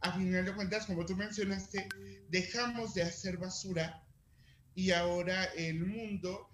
A 0.00 0.12
final 0.12 0.44
de 0.44 0.54
cuentas, 0.54 0.86
como 0.86 1.04
tú 1.04 1.16
mencionaste, 1.16 1.88
dejamos 2.28 2.94
de 2.94 3.02
hacer 3.02 3.36
basura 3.36 4.06
y 4.74 4.90
ahora 4.90 5.44
el 5.56 5.84
mundo, 5.86 6.50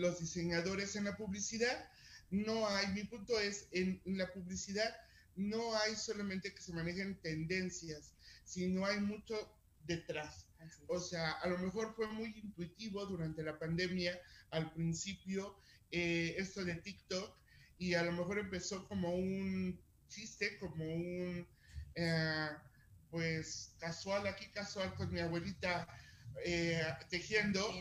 los 0.00 0.20
diseñadores 0.20 0.96
en 0.96 1.04
la 1.04 1.16
publicidad, 1.16 1.88
no 2.30 2.68
hay, 2.68 2.88
mi 2.88 3.04
punto 3.04 3.38
es, 3.38 3.68
en 3.72 4.00
la 4.04 4.32
publicidad 4.32 4.94
no 5.36 5.76
hay 5.78 5.96
solamente 5.96 6.54
que 6.54 6.62
se 6.62 6.72
manejen 6.72 7.20
tendencias, 7.20 8.14
sino 8.44 8.86
hay 8.86 9.00
mucho 9.00 9.34
detrás. 9.84 10.46
O 10.88 10.98
sea, 10.98 11.32
a 11.32 11.48
lo 11.48 11.58
mejor 11.58 11.94
fue 11.94 12.06
muy 12.08 12.30
intuitivo 12.38 13.04
durante 13.06 13.42
la 13.42 13.58
pandemia, 13.58 14.18
al 14.50 14.72
principio, 14.72 15.58
eh, 15.90 16.34
esto 16.38 16.64
de 16.64 16.76
TikTok, 16.76 17.36
y 17.78 17.94
a 17.94 18.02
lo 18.02 18.12
mejor 18.12 18.38
empezó 18.38 18.86
como 18.88 19.14
un 19.14 19.78
chiste, 20.08 20.58
como 20.58 20.84
un, 20.84 21.46
eh, 21.96 22.48
pues, 23.10 23.74
casual, 23.78 24.26
aquí 24.26 24.46
casual 24.52 24.94
con 24.94 25.12
mi 25.12 25.20
abuelita 25.20 25.86
eh, 26.44 26.82
tejiendo, 27.10 27.72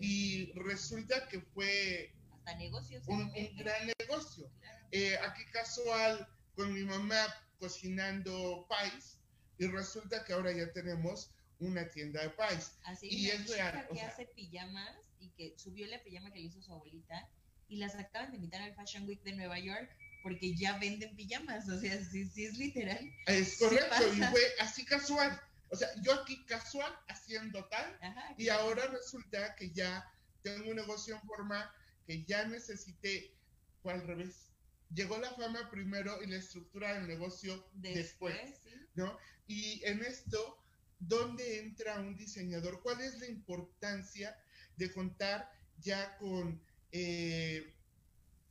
y 0.00 0.52
resulta 0.54 1.28
que 1.28 1.40
fue 1.40 2.12
hasta 2.32 2.54
negocios. 2.56 3.04
un, 3.06 3.22
un 3.22 3.32
meten, 3.32 3.56
gran 3.56 3.90
negocio. 3.98 4.50
claro. 4.60 4.86
Eh, 4.90 5.16
aquí 5.18 5.44
casual 5.52 6.26
con 6.54 6.72
mi 6.72 6.82
mamá 6.84 7.26
cocinando 7.58 8.66
pais, 8.68 9.18
y 9.58 9.66
resulta 9.66 10.24
que 10.24 10.32
ahora 10.32 10.52
ya 10.52 10.70
tenemos 10.72 11.30
una 11.60 11.88
tienda 11.88 12.20
de 12.22 12.30
pais. 12.30 12.72
Así 12.84 13.08
Y 13.08 13.30
es 13.30 13.48
real, 13.48 13.86
o 13.88 13.92
que 13.94 14.00
sea- 14.00 14.08
hace 14.08 14.26
pijamas 14.26 14.90
y 15.20 15.30
que 15.30 15.54
subió 15.56 15.86
la 15.86 16.02
pijama 16.02 16.32
que 16.32 16.40
le 16.40 16.46
hizo 16.46 16.60
su 16.60 16.72
abuelita 16.72 17.28
y 17.68 17.76
las 17.76 17.94
acaban 17.94 18.30
de 18.32 18.36
invitar 18.36 18.60
al 18.62 18.74
Fashion 18.74 19.06
Week 19.06 19.22
de 19.22 19.32
Nueva 19.32 19.58
York 19.60 19.88
porque 20.24 20.54
ya 20.56 20.78
venden 20.78 21.14
pijamas, 21.16 21.68
o 21.68 21.78
sea, 21.80 22.02
sí, 22.04 22.28
sí 22.28 22.44
es 22.46 22.56
literal. 22.58 22.98
Es 23.26 23.58
correcto, 23.58 23.94
y 24.14 24.20
fue 24.20 24.42
así 24.60 24.84
casual. 24.84 25.40
O 25.72 25.76
sea, 25.76 25.88
yo 26.02 26.12
aquí 26.12 26.44
casual 26.44 26.92
haciendo 27.08 27.64
tal, 27.68 27.98
Ajá, 28.02 28.34
y 28.36 28.50
ahora 28.50 28.86
resulta 28.88 29.56
que 29.56 29.70
ya 29.72 30.06
tengo 30.42 30.68
un 30.68 30.76
negocio 30.76 31.14
en 31.14 31.22
forma 31.22 31.74
que 32.06 32.24
ya 32.24 32.44
necesité, 32.46 33.34
fue 33.82 33.94
al 33.94 34.06
revés. 34.06 34.52
Llegó 34.94 35.16
la 35.16 35.30
fama 35.32 35.70
primero 35.70 36.22
y 36.22 36.26
la 36.26 36.36
estructura 36.36 36.92
del 36.94 37.08
negocio 37.08 37.70
después. 37.72 38.34
después, 38.36 38.60
sí. 38.62 38.78
¿no? 38.94 39.18
Y 39.46 39.82
en 39.86 40.02
esto, 40.04 40.62
¿dónde 40.98 41.60
entra 41.60 41.98
un 42.00 42.16
diseñador? 42.18 42.82
¿Cuál 42.82 43.00
es 43.00 43.18
la 43.18 43.26
importancia 43.28 44.36
de 44.76 44.92
contar 44.92 45.50
ya 45.78 46.18
con, 46.18 46.62
eh, 46.90 47.74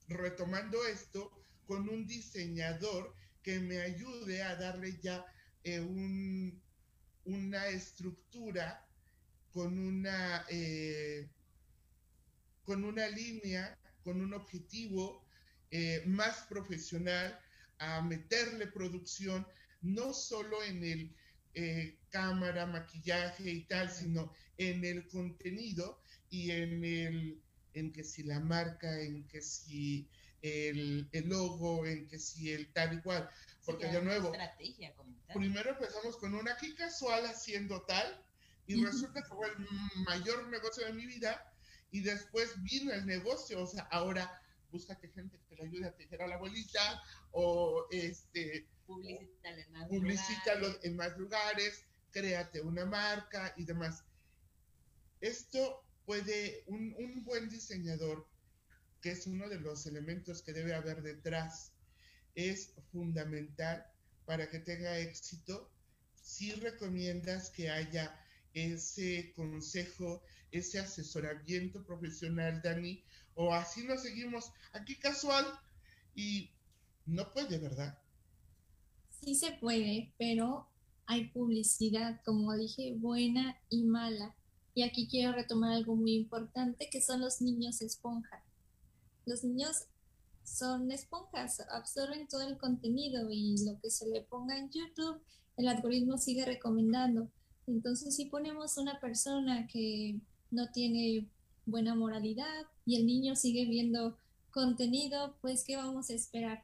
retomando 0.07 0.83
esto, 0.87 1.31
con 1.67 1.87
un 1.87 2.07
diseñador 2.07 3.15
que 3.43 3.59
me 3.59 3.79
ayude 3.81 4.41
a 4.41 4.55
darle 4.55 4.99
ya 4.99 5.23
eh, 5.63 5.79
un- 5.79 6.59
una 7.31 7.67
estructura 7.67 8.85
con 9.51 9.77
una, 9.77 10.45
eh, 10.49 11.29
con 12.63 12.83
una 12.83 13.07
línea, 13.07 13.77
con 14.03 14.21
un 14.21 14.33
objetivo 14.33 15.25
eh, 15.71 16.03
más 16.05 16.43
profesional, 16.49 17.39
a 17.79 18.01
meterle 18.01 18.67
producción, 18.67 19.45
no 19.81 20.13
solo 20.13 20.61
en 20.63 20.83
el 20.83 21.15
eh, 21.53 21.97
cámara, 22.09 22.65
maquillaje 22.65 23.49
y 23.49 23.63
tal, 23.63 23.89
sino 23.89 24.31
en 24.57 24.85
el 24.85 25.07
contenido 25.07 26.01
y 26.29 26.51
en 26.51 26.83
el, 26.83 27.41
en 27.73 27.91
que 27.91 28.03
si 28.03 28.23
la 28.23 28.39
marca, 28.39 28.99
en 29.01 29.27
que 29.27 29.41
si 29.41 30.07
el, 30.41 31.09
el 31.11 31.29
logo, 31.29 31.85
en 31.85 32.07
que 32.07 32.19
si 32.19 32.51
el 32.51 32.71
tal 32.73 32.93
y 32.97 33.01
cual. 33.01 33.29
Sí, 33.59 33.63
Porque 33.65 33.85
ya 33.85 33.93
de 33.93 34.01
nuevo, 34.03 34.33
estrategia 34.33 34.93
primero 35.33 35.71
empezamos 35.71 36.17
con 36.17 36.33
una 36.35 36.53
aquí 36.53 36.73
casual 36.75 37.25
haciendo 37.25 37.83
tal 37.83 38.25
y 38.67 38.83
resulta 38.83 39.21
que 39.21 39.29
fue 39.29 39.47
el 39.47 39.55
mayor 40.05 40.47
negocio 40.49 40.85
de 40.85 40.93
mi 40.93 41.05
vida 41.05 41.53
y 41.91 42.01
después 42.01 42.61
vino 42.63 42.91
el 42.93 43.05
negocio, 43.05 43.61
o 43.61 43.67
sea, 43.67 43.83
ahora 43.91 44.41
búscate 44.71 45.09
gente 45.09 45.39
que 45.47 45.55
le 45.55 45.63
ayude 45.63 45.87
a 45.87 45.95
tejer 45.95 46.21
a 46.21 46.27
la 46.27 46.35
abuelita 46.35 47.03
o 47.31 47.87
este 47.91 48.67
Publicítalo 48.85 49.61
en 49.61 49.71
más 49.71 49.87
publicítalo 49.87 50.67
lugares. 50.67 50.79
en 50.83 50.95
más 50.95 51.17
lugares, 51.17 51.85
créate 52.11 52.61
una 52.61 52.85
marca 52.85 53.53
y 53.57 53.65
demás. 53.65 54.03
Esto 55.21 55.85
puede, 56.05 56.63
un, 56.67 56.93
un 56.97 57.23
buen 57.23 57.47
diseñador, 57.49 58.27
que 59.01 59.11
es 59.11 59.27
uno 59.27 59.49
de 59.49 59.59
los 59.59 59.85
elementos 59.87 60.41
que 60.41 60.53
debe 60.53 60.73
haber 60.73 61.01
detrás, 61.01 61.73
es 62.35 62.73
fundamental 62.91 63.85
para 64.25 64.49
que 64.49 64.59
tenga 64.59 64.97
éxito, 64.99 65.69
si 66.15 66.53
recomiendas 66.53 67.49
que 67.49 67.69
haya 67.69 68.17
ese 68.53 69.33
consejo, 69.35 70.23
ese 70.51 70.79
asesoramiento 70.79 71.83
profesional, 71.83 72.61
Dani, 72.63 73.03
o 73.35 73.53
así 73.53 73.83
nos 73.83 74.03
seguimos 74.03 74.51
aquí 74.73 74.95
casual 74.97 75.45
y 76.15 76.51
no 77.05 77.31
puede, 77.33 77.57
¿verdad? 77.57 77.97
Sí 79.23 79.35
se 79.35 79.51
puede, 79.53 80.13
pero 80.17 80.67
hay 81.05 81.29
publicidad, 81.29 82.21
como 82.23 82.55
dije, 82.55 82.93
buena 82.95 83.59
y 83.69 83.83
mala. 83.83 84.35
Y 84.73 84.83
aquí 84.83 85.07
quiero 85.07 85.33
retomar 85.33 85.73
algo 85.73 85.95
muy 85.95 86.13
importante, 86.13 86.89
que 86.89 87.01
son 87.01 87.19
los 87.21 87.41
niños 87.41 87.81
esponja. 87.81 88.43
Los 89.25 89.43
niños 89.43 89.85
son 90.43 90.91
esponjas, 90.91 91.61
absorben 91.71 92.27
todo 92.27 92.41
el 92.41 92.57
contenido 92.57 93.29
y 93.31 93.55
lo 93.65 93.79
que 93.79 93.89
se 93.89 94.07
le 94.07 94.21
ponga 94.21 94.57
en 94.57 94.69
YouTube, 94.69 95.21
el 95.57 95.67
algoritmo 95.67 96.17
sigue 96.17 96.45
recomendando. 96.45 97.29
Entonces, 97.67 98.15
si 98.15 98.25
ponemos 98.25 98.77
una 98.77 98.99
persona 98.99 99.67
que 99.67 100.19
no 100.49 100.71
tiene 100.71 101.29
buena 101.65 101.95
moralidad 101.95 102.65
y 102.85 102.97
el 102.97 103.05
niño 103.05 103.35
sigue 103.35 103.65
viendo 103.65 104.17
contenido, 104.51 105.37
pues, 105.41 105.63
¿qué 105.63 105.77
vamos 105.77 106.09
a 106.09 106.13
esperar? 106.13 106.63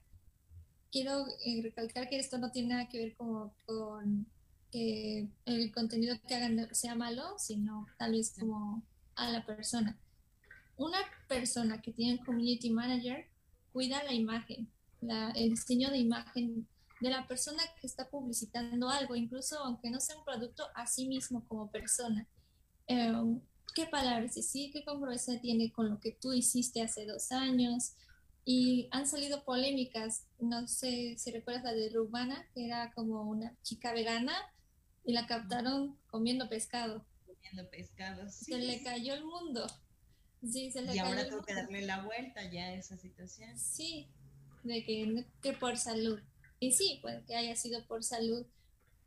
Quiero 0.91 1.25
eh, 1.45 1.61
recalcar 1.61 2.09
que 2.09 2.19
esto 2.19 2.37
no 2.37 2.51
tiene 2.51 2.69
nada 2.69 2.89
que 2.89 2.99
ver 2.99 3.15
con 3.15 4.27
que 4.71 5.29
el 5.45 5.71
contenido 5.71 6.15
que 6.27 6.35
hagan 6.35 6.73
sea 6.75 6.95
malo, 6.95 7.35
sino 7.37 7.87
tal 7.97 8.13
vez 8.13 8.33
como 8.37 8.83
a 9.15 9.29
la 9.31 9.45
persona. 9.45 9.97
Una 10.77 10.99
persona 11.27 11.81
que 11.81 11.91
tiene 11.91 12.23
community 12.23 12.69
manager 12.69 13.27
cuida 13.73 14.03
la 14.03 14.13
imagen, 14.13 14.71
el 15.35 15.49
diseño 15.49 15.89
de 15.89 15.97
imagen 15.97 16.67
de 17.01 17.09
la 17.09 17.27
persona 17.27 17.61
que 17.79 17.87
está 17.87 18.09
publicitando 18.09 18.89
algo, 18.89 19.15
incluso 19.15 19.59
aunque 19.59 19.89
no 19.89 19.99
sea 19.99 20.17
un 20.17 20.25
producto, 20.25 20.67
a 20.75 20.87
sí 20.87 21.07
mismo 21.07 21.45
como 21.47 21.69
persona. 21.71 22.27
Em, 22.87 23.41
¿Qué 23.75 23.85
palabras 23.85 24.33
decir? 24.33 24.71
¿Qué 24.71 24.83
congruencia 24.83 25.39
tiene 25.39 25.71
con 25.71 25.89
lo 25.89 25.99
que 25.99 26.11
tú 26.11 26.33
hiciste 26.33 26.81
hace 26.81 27.05
dos 27.05 27.31
años? 27.31 27.93
Y 28.45 28.87
han 28.91 29.05
salido 29.05 29.43
polémicas, 29.43 30.25
no 30.39 30.67
sé 30.67 31.15
si 31.17 31.31
recuerdas 31.31 31.63
la 31.63 31.73
de 31.73 31.89
Rubana, 31.89 32.47
que 32.53 32.65
era 32.65 32.91
como 32.93 33.23
una 33.23 33.55
chica 33.61 33.93
vegana 33.93 34.33
y 35.03 35.13
la 35.13 35.27
captaron 35.27 35.97
comiendo 36.09 36.49
pescado. 36.49 37.05
Comiendo 37.25 37.69
pescado, 37.69 38.29
sí. 38.29 38.45
Se 38.45 38.57
le 38.57 38.81
cayó 38.81 39.13
el 39.13 39.25
mundo. 39.25 39.67
Sí, 40.41 40.71
se 40.71 40.81
le 40.81 40.95
y 40.95 40.99
ahora 40.99 41.27
tengo 41.27 41.43
que 41.43 41.53
darle 41.53 41.81
la 41.81 42.03
vuelta 42.03 42.43
ya 42.49 42.65
a 42.65 42.73
esa 42.73 42.97
situación. 42.97 43.57
Sí, 43.57 44.07
de 44.63 44.83
que, 44.83 45.25
que 45.41 45.53
por 45.53 45.77
salud. 45.77 46.19
Y 46.59 46.71
sí, 46.71 46.99
puede 47.01 47.23
que 47.25 47.35
haya 47.35 47.55
sido 47.55 47.85
por 47.85 48.03
salud, 48.03 48.45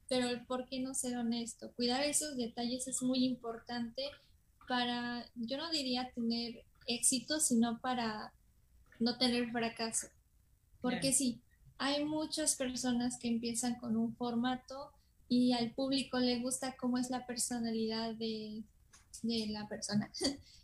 pero 0.08 0.28
¿por 0.46 0.66
qué 0.68 0.80
no 0.80 0.94
ser 0.94 1.16
honesto? 1.16 1.72
Cuidar 1.72 2.04
esos 2.04 2.36
detalles 2.36 2.88
es 2.88 3.02
muy 3.02 3.24
importante 3.24 4.02
para, 4.68 5.24
yo 5.34 5.56
no 5.56 5.70
diría 5.70 6.10
tener 6.14 6.64
éxito, 6.86 7.40
sino 7.40 7.80
para 7.80 8.32
no 8.98 9.18
tener 9.18 9.50
fracaso. 9.50 10.08
Porque 10.80 11.12
sí, 11.12 11.40
hay 11.78 12.04
muchas 12.04 12.56
personas 12.56 13.18
que 13.18 13.28
empiezan 13.28 13.76
con 13.76 13.96
un 13.96 14.14
formato 14.16 14.92
y 15.28 15.52
al 15.52 15.70
público 15.72 16.18
le 16.18 16.40
gusta 16.40 16.76
cómo 16.76 16.98
es 16.98 17.10
la 17.10 17.26
personalidad 17.26 18.14
de, 18.14 18.62
de 19.22 19.46
la 19.48 19.68
persona. 19.68 20.10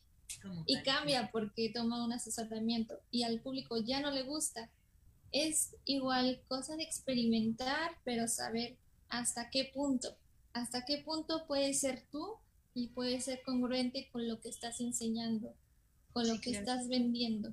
y 0.66 0.82
cambia 0.82 1.30
porque 1.32 1.70
toma 1.74 2.04
un 2.04 2.12
asesoramiento 2.12 2.98
y 3.10 3.22
al 3.22 3.40
público 3.40 3.78
ya 3.78 4.00
no 4.00 4.10
le 4.10 4.22
gusta. 4.22 4.70
Es 5.32 5.74
igual 5.84 6.40
cosa 6.48 6.76
de 6.76 6.82
experimentar, 6.82 7.92
pero 8.04 8.28
saber 8.28 8.76
hasta 9.08 9.50
qué 9.50 9.70
punto, 9.74 10.16
hasta 10.52 10.84
qué 10.84 10.98
punto 10.98 11.46
puedes 11.46 11.80
ser 11.80 12.06
tú 12.10 12.36
y 12.74 12.88
puedes 12.88 13.24
ser 13.24 13.42
congruente 13.44 14.08
con 14.12 14.28
lo 14.28 14.40
que 14.40 14.48
estás 14.48 14.80
enseñando, 14.80 15.54
con 16.12 16.28
lo 16.28 16.40
que 16.40 16.50
estás 16.50 16.88
vendiendo. 16.88 17.52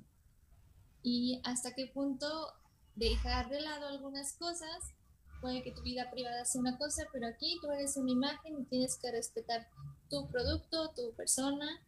Y 1.02 1.40
hasta 1.44 1.74
qué 1.74 1.86
punto 1.86 2.26
dejar 2.94 3.50
de 3.50 3.60
lado 3.60 3.88
algunas 3.88 4.32
cosas, 4.34 4.94
puede 5.40 5.62
que 5.62 5.72
tu 5.72 5.82
vida 5.82 6.10
privada 6.10 6.44
sea 6.44 6.60
una 6.60 6.78
cosa, 6.78 7.04
pero 7.12 7.26
aquí 7.26 7.58
tú 7.60 7.70
eres 7.70 7.96
una 7.96 8.10
imagen 8.10 8.58
y 8.58 8.64
tienes 8.64 8.96
que 8.96 9.10
respetar 9.10 9.68
tu 10.08 10.26
producto, 10.28 10.90
tu 10.96 11.12
persona, 11.14 11.82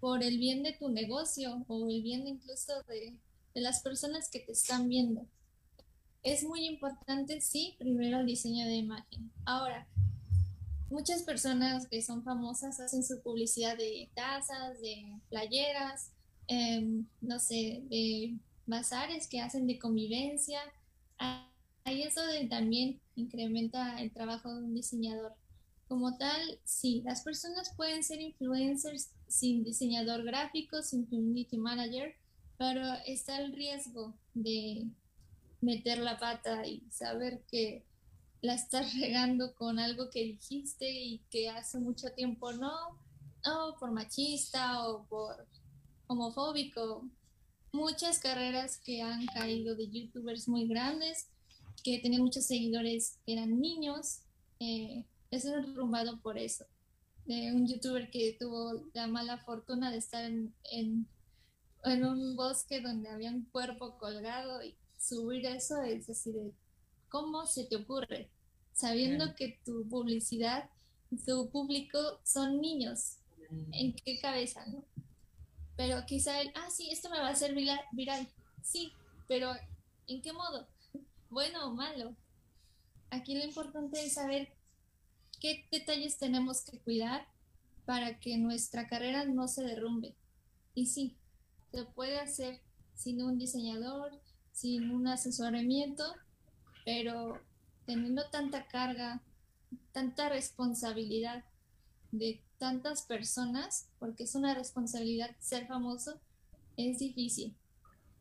por 0.00 0.22
el 0.22 0.38
bien 0.38 0.62
de 0.62 0.72
tu 0.72 0.88
negocio 0.88 1.64
o 1.68 1.88
el 1.88 2.02
bien 2.02 2.26
incluso 2.26 2.72
de, 2.88 3.16
las 3.54 3.82
personas 3.82 4.30
que 4.30 4.40
te 4.40 4.52
están 4.52 4.88
viendo. 4.88 5.26
Es 6.22 6.44
muy 6.44 6.66
importante, 6.66 7.40
sí, 7.40 7.74
primero 7.78 8.20
el 8.20 8.26
diseño 8.26 8.64
de 8.66 8.76
imagen. 8.76 9.30
Ahora, 9.44 9.88
muchas 10.88 11.22
personas 11.22 11.88
que 11.88 12.00
son 12.00 12.22
famosas 12.22 12.78
hacen 12.80 13.02
su 13.02 13.20
publicidad 13.22 13.76
de 13.76 14.08
tazas, 14.14 14.80
de 14.80 15.18
playeras, 15.28 16.12
em, 16.46 17.06
no 17.20 17.38
sé, 17.38 17.82
de 17.90 18.38
bazares 18.66 19.26
que 19.28 19.40
hacen 19.40 19.66
de 19.66 19.78
convivencia. 19.78 20.60
Ahí 21.84 22.02
eso 22.02 22.20
también 22.48 23.00
incrementa 23.16 24.00
el 24.00 24.12
trabajo 24.12 24.54
de 24.54 24.64
un 24.64 24.74
diseñador. 24.74 25.34
Como 25.90 26.16
tal, 26.16 26.60
sí, 26.62 27.02
las 27.04 27.22
personas 27.22 27.74
pueden 27.76 28.04
ser 28.04 28.20
influencers 28.20 29.10
sin 29.26 29.64
diseñador 29.64 30.22
gráfico, 30.22 30.84
sin 30.84 31.04
community 31.04 31.56
manager, 31.56 32.14
pero 32.56 32.80
está 33.06 33.40
el 33.40 33.52
riesgo 33.52 34.14
de 34.32 34.86
meter 35.60 35.98
la 35.98 36.16
pata 36.16 36.64
y 36.64 36.84
saber 36.92 37.42
que 37.50 37.84
la 38.40 38.54
estás 38.54 38.94
regando 39.00 39.52
con 39.56 39.80
algo 39.80 40.10
que 40.10 40.22
dijiste 40.22 40.88
y 40.88 41.24
que 41.28 41.48
hace 41.48 41.80
mucho 41.80 42.12
tiempo 42.12 42.52
no, 42.52 42.72
o 43.44 43.76
por 43.80 43.90
machista 43.90 44.86
o 44.86 45.04
por 45.06 45.44
homofóbico. 46.06 47.04
Muchas 47.72 48.20
carreras 48.20 48.78
que 48.78 49.02
han 49.02 49.26
caído 49.26 49.74
de 49.74 49.90
youtubers 49.90 50.46
muy 50.46 50.68
grandes, 50.68 51.26
que 51.82 51.98
tenían 51.98 52.22
muchos 52.22 52.46
seguidores, 52.46 53.18
eran 53.26 53.60
niños, 53.60 54.20
eh, 54.60 55.04
es 55.30 55.44
derrumbado 55.44 56.20
por 56.20 56.38
eso. 56.38 56.64
De 57.26 57.52
un 57.52 57.66
youtuber 57.66 58.10
que 58.10 58.36
tuvo 58.38 58.84
la 58.92 59.06
mala 59.06 59.38
fortuna 59.38 59.90
de 59.90 59.98
estar 59.98 60.24
en, 60.24 60.54
en, 60.70 61.06
un 62.04 62.36
bosque 62.36 62.80
donde 62.80 63.08
había 63.08 63.30
un 63.30 63.44
cuerpo 63.46 63.96
colgado 63.98 64.62
y 64.62 64.76
subir 64.98 65.46
eso 65.46 65.82
es 65.82 66.06
decir, 66.06 66.34
¿cómo 67.08 67.46
se 67.46 67.64
te 67.64 67.76
ocurre? 67.76 68.30
Sabiendo 68.72 69.34
que 69.34 69.60
tu 69.64 69.88
publicidad, 69.88 70.68
tu 71.24 71.50
público 71.50 71.98
son 72.24 72.60
niños. 72.60 73.16
¿En 73.72 73.94
qué 73.94 74.20
cabeza, 74.20 74.64
no? 74.66 74.84
Pero 75.76 76.04
quizá 76.06 76.40
él, 76.40 76.52
ah, 76.54 76.68
sí, 76.70 76.90
esto 76.90 77.08
me 77.10 77.18
va 77.18 77.28
a 77.28 77.32
hacer 77.32 77.54
viral. 77.54 77.80
viral. 77.92 78.28
Sí, 78.62 78.92
pero 79.26 79.52
¿en 80.06 80.22
qué 80.22 80.32
modo? 80.32 80.66
Bueno 81.30 81.68
o 81.68 81.70
malo. 81.70 82.16
Aquí 83.10 83.36
lo 83.36 83.44
importante 83.44 84.04
es 84.04 84.14
saber 84.14 84.52
qué 85.40 85.66
detalles 85.72 86.18
tenemos 86.18 86.62
que 86.62 86.78
cuidar 86.78 87.26
para 87.86 88.20
que 88.20 88.36
nuestra 88.38 88.86
carrera 88.86 89.24
no 89.24 89.48
se 89.48 89.64
derrumbe. 89.64 90.14
Y 90.74 90.86
sí, 90.86 91.16
se 91.72 91.84
puede 91.84 92.20
hacer 92.20 92.60
sin 92.94 93.22
un 93.22 93.38
diseñador, 93.38 94.12
sin 94.52 94.90
un 94.90 95.08
asesoramiento, 95.08 96.04
pero 96.84 97.40
teniendo 97.86 98.28
tanta 98.30 98.68
carga, 98.68 99.22
tanta 99.92 100.28
responsabilidad 100.28 101.44
de 102.12 102.42
tantas 102.58 103.02
personas, 103.02 103.88
porque 103.98 104.24
es 104.24 104.34
una 104.34 104.54
responsabilidad 104.54 105.30
ser 105.40 105.66
famoso, 105.66 106.20
es 106.76 106.98
difícil. 106.98 107.56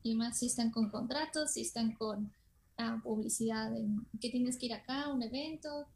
Y 0.02 0.16
más 0.16 0.40
si 0.40 0.46
están 0.48 0.72
con 0.72 0.90
contratos, 0.90 1.52
si 1.52 1.62
están 1.62 1.94
con 1.96 2.32
ah, 2.78 3.02
publicidad, 3.04 3.76
en, 3.76 4.08
que 4.22 4.30
tienes 4.30 4.58
que 4.58 4.68
ir 4.68 4.74
acá 4.74 5.04
a 5.04 5.14
un 5.14 5.22
evento, 5.22 5.88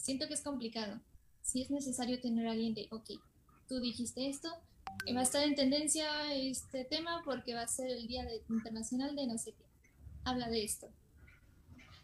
siento 0.00 0.28
que 0.28 0.34
es 0.34 0.42
complicado. 0.42 1.00
Si 1.42 1.62
es 1.62 1.70
necesario 1.70 2.20
tener 2.20 2.46
a 2.46 2.52
alguien 2.52 2.74
de, 2.74 2.88
ok, 2.90 3.10
tú 3.68 3.80
dijiste 3.80 4.28
esto, 4.28 4.48
va 5.14 5.20
a 5.20 5.22
estar 5.22 5.42
en 5.42 5.54
tendencia 5.54 6.34
este 6.34 6.84
tema 6.84 7.22
porque 7.24 7.54
va 7.54 7.62
a 7.62 7.68
ser 7.68 7.90
el 7.90 8.06
Día 8.06 8.26
Internacional 8.48 9.14
de 9.16 9.26
no 9.26 9.38
sé 9.38 9.52
qué. 9.52 9.64
Habla 10.24 10.48
de 10.48 10.64
esto. 10.64 10.88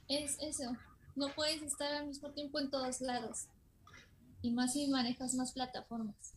Es 0.09 0.37
eso. 0.41 0.77
No 1.15 1.35
puedes 1.35 1.63
estar 1.63 1.93
al 1.93 2.07
mismo 2.07 2.31
tiempo 2.33 2.61
en 2.61 2.71
todos 2.71 3.01
lados. 3.01 3.47
Y 4.43 4.51
más 4.51 4.75
si 4.75 4.87
manejas 4.89 5.35
más 5.35 5.53
plataformas. 5.53 6.35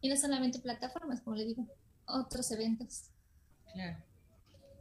Y 0.00 0.08
no 0.08 0.16
solamente 0.16 0.58
plataformas, 0.58 1.20
como 1.20 1.36
le 1.36 1.44
digo, 1.44 1.66
otros 2.06 2.50
eventos. 2.50 3.04
Claro. 3.72 3.98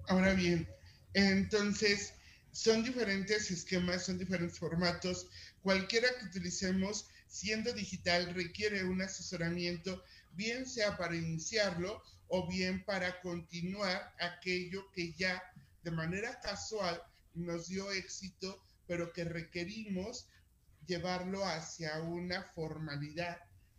Ahora 0.08 0.34
bien, 0.34 0.68
entonces, 1.14 2.14
son 2.52 2.84
diferentes 2.84 3.50
esquemas, 3.52 4.06
son 4.06 4.18
diferentes 4.18 4.60
formatos. 4.60 5.28
Cualquiera 5.62 6.08
que 6.18 6.26
utilicemos, 6.26 7.08
siendo 7.28 7.72
digital, 7.74 8.34
requiere 8.34 8.84
un 8.84 9.02
asesoramiento 9.02 10.04
bien 10.32 10.66
sea 10.66 10.98
para 10.98 11.16
iniciarlo 11.16 12.02
o 12.28 12.48
bien 12.48 12.84
para 12.86 13.22
continuar 13.22 14.14
aquello 14.20 14.90
que 14.92 15.14
ya 15.14 15.42
de 15.84 15.92
manera 15.92 16.40
casual 16.40 17.02
nos 17.34 17.68
dio 17.68 17.92
éxito, 17.92 18.64
pero 18.88 19.12
que 19.14 19.24
requerimos 19.24 20.28
llevarlo 20.86 21.46
hacia 21.46 22.02
una 22.02 22.44
formalidad 22.56 23.38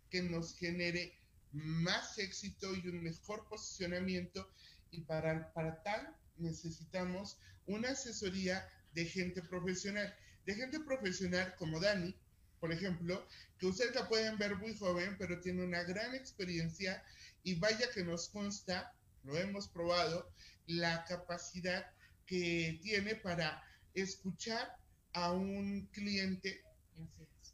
que 0.09 0.21
nos 0.21 0.55
genere 0.55 1.19
más 1.51 2.17
éxito 2.17 2.73
y 2.75 2.87
un 2.87 3.03
mejor 3.03 3.47
posicionamiento. 3.47 4.49
Y 4.91 5.01
para, 5.01 5.51
para 5.53 5.81
tal 5.83 6.15
necesitamos 6.37 7.37
una 7.65 7.89
asesoría 7.89 8.67
de 8.93 9.05
gente 9.05 9.41
profesional, 9.41 10.15
de 10.45 10.55
gente 10.55 10.79
profesional 10.81 11.55
como 11.57 11.79
Dani, 11.79 12.15
por 12.59 12.71
ejemplo, 12.71 13.27
que 13.57 13.65
ustedes 13.65 13.93
la 13.95 14.07
pueden 14.07 14.37
ver 14.37 14.55
muy 14.55 14.77
joven, 14.77 15.15
pero 15.17 15.39
tiene 15.41 15.63
una 15.63 15.83
gran 15.83 16.15
experiencia 16.15 17.03
y 17.43 17.55
vaya 17.55 17.91
que 17.93 18.03
nos 18.03 18.29
consta, 18.29 18.93
lo 19.23 19.37
hemos 19.37 19.67
probado, 19.67 20.31
la 20.67 21.03
capacidad 21.05 21.85
que 22.25 22.79
tiene 22.81 23.15
para 23.15 23.61
escuchar 23.93 24.77
a 25.13 25.31
un 25.33 25.87
cliente, 25.91 26.63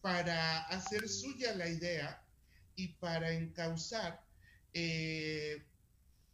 para 0.02 0.60
hacer 0.68 1.10
suya 1.10 1.56
la 1.56 1.68
idea 1.68 2.24
y 2.76 2.90
para 2.90 3.32
encauzar 3.32 4.24
eh, 4.74 5.66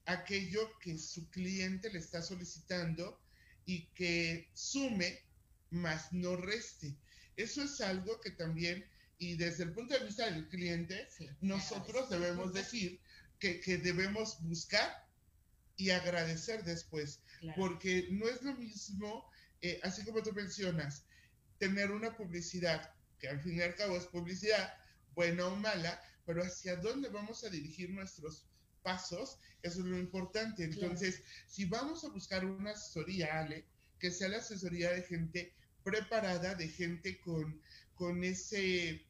aquello 0.05 0.69
que 0.79 0.97
su 0.97 1.29
cliente 1.29 1.89
le 1.89 1.99
está 1.99 2.21
solicitando 2.21 3.19
y 3.65 3.87
que 3.87 4.49
sume 4.53 5.24
más 5.71 6.12
no 6.13 6.36
reste. 6.36 6.95
Eso 7.36 7.63
es 7.63 7.82
algo 7.82 8.19
que 8.21 8.32
también, 8.32 8.86
y 9.17 9.36
desde 9.36 9.63
el 9.63 9.73
punto 9.73 9.97
de 9.97 10.06
vista 10.06 10.30
del 10.30 10.47
cliente, 10.47 11.08
nosotros 11.41 12.10
debemos 12.10 12.54
decir 12.54 12.99
que, 13.39 13.60
debemos 13.78 14.41
buscar 14.41 15.06
y 15.75 15.89
agradecer 15.89 16.63
después, 16.63 17.19
porque 17.56 18.08
no 18.12 18.28
es 18.28 18.41
lo 18.41 18.56
mismo, 18.56 19.30
eh, 19.62 19.80
así 19.84 20.04
como 20.06 20.23
tú 20.23 20.32
mencionas, 20.34 21.04
tener 21.60 21.91
una 21.91 22.15
publicidad, 22.15 22.93
que 23.19 23.28
al 23.28 23.41
fin 23.41 23.58
y 23.58 23.62
al 23.62 23.75
cabo 23.75 23.97
es 23.97 24.06
publicidad, 24.06 24.73
buena 25.13 25.47
o 25.47 25.56
mala, 25.56 26.01
pero 26.25 26.43
hacia 26.43 26.75
dónde 26.78 27.10
vamos 27.10 27.43
a 27.43 27.49
dirigir 27.49 27.89
nuestros 27.89 28.45
pasos, 28.84 29.39
eso 29.62 29.80
es 29.80 29.86
lo 29.86 29.97
importante. 29.97 30.63
Entonces, 30.63 31.23
si 31.47 31.65
vamos 31.65 32.04
a 32.04 32.10
buscar 32.10 32.45
una 32.45 32.71
asesoría, 32.71 33.39
Ale, 33.39 33.65
que 33.99 34.12
sea 34.12 34.29
la 34.29 34.38
asesoría 34.38 34.91
de 34.91 35.03
gente 35.03 35.53
preparada, 35.84 36.55
de 36.55 36.67
gente 36.67 37.19
con, 37.19 37.62
con 37.95 38.23
ese 38.23 39.05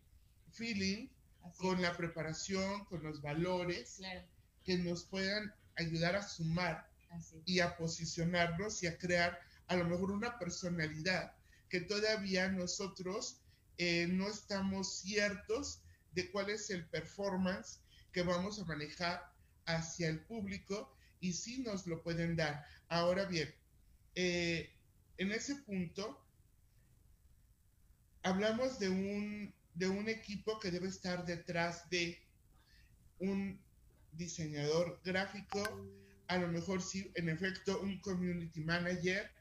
feeling, 0.51 1.07
con 1.57 1.81
la 1.81 1.95
preparación, 1.95 2.85
con 2.85 3.03
los 3.03 3.21
valores, 3.21 4.01
que 4.63 4.77
nos 4.77 5.05
puedan 5.05 5.53
ayudar 5.77 6.15
a 6.15 6.27
sumar 6.27 6.89
y 7.45 7.59
a 7.59 7.77
posicionarnos 7.77 8.83
y 8.83 8.87
a 8.87 8.97
crear 8.97 9.39
a 9.67 9.75
lo 9.75 9.85
mejor 9.85 10.11
una 10.11 10.37
personalidad 10.37 11.33
que 11.69 11.81
todavía 11.81 12.49
nosotros 12.49 13.41
eh, 13.77 14.07
no 14.07 14.27
estamos 14.27 14.99
ciertos 14.99 15.81
de 16.13 16.31
cuál 16.31 16.49
es 16.49 16.69
el 16.69 16.85
performance 16.85 17.79
que 18.11 18.21
vamos 18.21 18.59
a 18.59 18.65
manejar 18.65 19.31
hacia 19.65 20.07
el 20.07 20.19
público 20.21 20.95
y 21.19 21.33
si 21.33 21.59
nos 21.59 21.87
lo 21.87 22.01
pueden 22.01 22.35
dar. 22.35 22.65
Ahora 22.87 23.25
bien, 23.25 23.53
eh, 24.15 24.74
en 25.17 25.31
ese 25.31 25.55
punto, 25.55 26.21
hablamos 28.23 28.79
de 28.79 28.89
un, 28.89 29.53
de 29.73 29.87
un 29.87 30.09
equipo 30.09 30.59
que 30.59 30.71
debe 30.71 30.87
estar 30.87 31.25
detrás 31.25 31.89
de 31.89 32.19
un 33.19 33.59
diseñador 34.11 34.99
gráfico, 35.03 35.63
a 36.27 36.37
lo 36.37 36.47
mejor 36.47 36.81
sí, 36.81 37.11
en 37.15 37.29
efecto, 37.29 37.79
un 37.81 37.99
community 37.99 38.61
manager, 38.61 39.31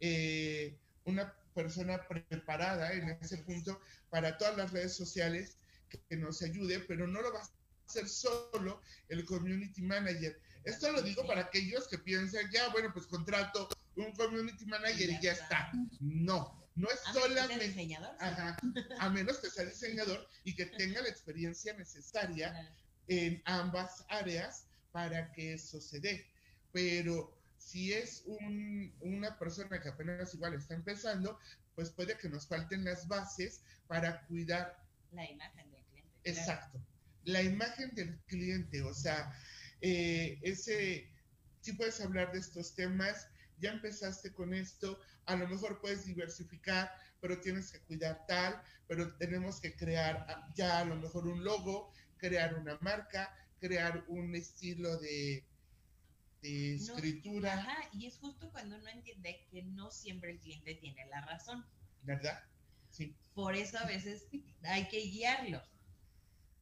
eh, 0.00 0.76
una 1.04 1.32
persona 1.54 2.06
preparada 2.08 2.92
en 2.92 3.10
ese 3.20 3.38
punto 3.38 3.80
para 4.10 4.36
todas 4.36 4.56
las 4.56 4.72
redes 4.72 4.94
sociales 4.94 5.56
que, 5.88 6.16
nos 6.16 6.42
ayude, 6.42 6.80
pero 6.80 7.06
no 7.06 7.22
lo 7.22 7.32
va 7.32 7.40
a 7.40 7.48
hacer 7.86 8.08
solo 8.08 8.80
el 9.08 9.24
community 9.24 9.82
manager. 9.82 10.40
Esto 10.64 10.90
lo 10.90 11.02
digo 11.02 11.26
para 11.26 11.42
aquellos 11.42 11.86
que 11.86 11.98
piensan, 11.98 12.50
ya, 12.50 12.68
bueno, 12.70 12.90
pues 12.92 13.06
contrato 13.06 13.68
un 13.96 14.12
community 14.12 14.66
manager 14.66 15.10
y 15.10 15.20
ya 15.20 15.32
está. 15.32 15.72
No, 16.00 16.64
no 16.74 16.88
es 16.88 17.00
solamente. 17.12 17.68
diseñador. 17.68 18.16
Ajá, 18.20 18.56
a 18.98 19.10
menos 19.10 19.38
que 19.38 19.50
sea 19.50 19.64
diseñador 19.64 20.28
y 20.44 20.54
que 20.54 20.66
tenga 20.66 21.02
la 21.02 21.08
experiencia 21.08 21.72
necesaria 21.74 22.74
en 23.08 23.42
ambas 23.44 24.04
áreas 24.08 24.66
para 24.92 25.32
que 25.32 25.54
eso 25.54 25.80
se 25.80 26.00
dé. 26.00 26.26
Pero 26.72 27.36
si 27.58 27.92
es 27.92 28.24
una 29.00 29.38
persona 29.38 29.80
que 29.80 29.88
apenas 29.88 30.34
igual 30.34 30.54
está 30.54 30.74
empezando, 30.74 31.38
pues 31.74 31.90
puede 31.90 32.16
que 32.18 32.28
nos 32.28 32.46
falten 32.46 32.84
las 32.84 33.06
bases 33.08 33.62
para 33.86 34.22
cuidar. 34.26 34.82
La 35.12 35.30
imagen 35.30 35.70
del 35.70 35.80
cliente. 35.90 36.20
Exacto. 36.24 36.80
La 37.24 37.42
imagen 37.42 37.94
del 37.94 38.18
cliente, 38.26 38.82
o 38.82 38.92
sea, 38.92 39.32
eh, 39.80 40.38
ese, 40.42 41.08
si 41.60 41.72
puedes 41.72 42.00
hablar 42.00 42.32
de 42.32 42.38
estos 42.38 42.74
temas, 42.74 43.28
ya 43.58 43.70
empezaste 43.70 44.32
con 44.32 44.54
esto, 44.54 44.98
a 45.26 45.36
lo 45.36 45.48
mejor 45.48 45.80
puedes 45.80 46.04
diversificar, 46.04 46.90
pero 47.20 47.40
tienes 47.40 47.72
que 47.72 47.80
cuidar 47.80 48.24
tal, 48.26 48.60
pero 48.86 49.14
tenemos 49.16 49.60
que 49.60 49.74
crear 49.74 50.26
ya 50.54 50.80
a 50.80 50.84
lo 50.84 50.96
mejor 50.96 51.26
un 51.26 51.42
logo, 51.42 51.92
crear 52.18 52.54
una 52.54 52.78
marca, 52.80 53.34
crear 53.60 54.04
un 54.08 54.34
estilo 54.34 54.98
de, 54.98 55.44
escritura. 56.42 57.54
ajá, 57.54 57.88
y 57.94 58.06
es 58.06 58.18
justo 58.18 58.50
cuando 58.52 58.76
uno 58.76 58.90
entiende 58.90 59.46
que 59.50 59.62
no 59.62 59.90
siempre 59.90 60.32
el 60.32 60.40
cliente 60.40 60.74
tiene 60.74 61.06
la 61.06 61.22
razón. 61.22 61.64
¿Verdad? 62.02 62.42
Sí. 62.90 63.16
Por 63.34 63.56
eso 63.56 63.78
a 63.78 63.86
veces 63.86 64.26
hay 64.62 64.86
que 64.88 65.00
guiarlo. 65.00 65.62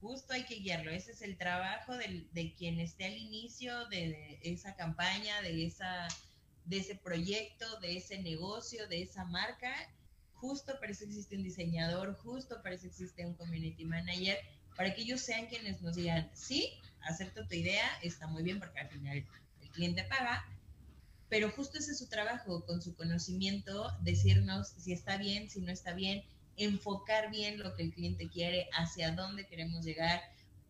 Justo 0.00 0.32
hay 0.32 0.44
que 0.44 0.56
guiarlo. 0.56 0.90
Ese 0.90 1.12
es 1.12 1.22
el 1.22 1.36
trabajo 1.36 1.96
de 1.96 2.54
quien 2.56 2.78
esté 2.78 3.06
al 3.06 3.16
inicio 3.16 3.88
de 3.88 4.38
esa 4.42 4.76
campaña, 4.76 5.42
de 5.42 5.66
esa 5.66 6.06
de 6.64 6.78
ese 6.78 6.94
proyecto, 6.94 7.66
de 7.80 7.96
ese 7.96 8.22
negocio, 8.22 8.86
de 8.88 9.02
esa 9.02 9.24
marca. 9.24 9.72
Justo 10.34 10.78
para 10.80 10.92
eso 10.92 11.04
existe 11.04 11.36
un 11.36 11.42
diseñador, 11.42 12.14
justo 12.16 12.62
para 12.62 12.74
eso 12.74 12.86
existe 12.86 13.24
un 13.24 13.34
community 13.34 13.84
manager, 13.84 14.38
para 14.76 14.94
que 14.94 15.02
ellos 15.02 15.20
sean 15.20 15.46
quienes 15.46 15.82
nos 15.82 15.96
digan, 15.96 16.30
sí, 16.34 16.72
acepto 17.02 17.46
tu 17.46 17.54
idea, 17.54 17.86
está 18.02 18.26
muy 18.26 18.42
bien 18.42 18.58
porque 18.58 18.80
al 18.80 18.88
final 18.88 19.24
el 19.60 19.70
cliente 19.70 20.04
paga, 20.04 20.44
pero 21.28 21.50
justo 21.50 21.78
ese 21.78 21.92
es 21.92 21.98
su 21.98 22.08
trabajo, 22.08 22.64
con 22.66 22.82
su 22.82 22.94
conocimiento, 22.94 23.90
decirnos 24.00 24.68
si 24.76 24.92
está 24.92 25.16
bien, 25.16 25.48
si 25.48 25.60
no 25.60 25.70
está 25.70 25.94
bien, 25.94 26.24
enfocar 26.56 27.30
bien 27.30 27.58
lo 27.58 27.74
que 27.74 27.84
el 27.84 27.92
cliente 27.92 28.28
quiere, 28.28 28.68
hacia 28.76 29.12
dónde 29.12 29.46
queremos 29.46 29.84
llegar, 29.84 30.20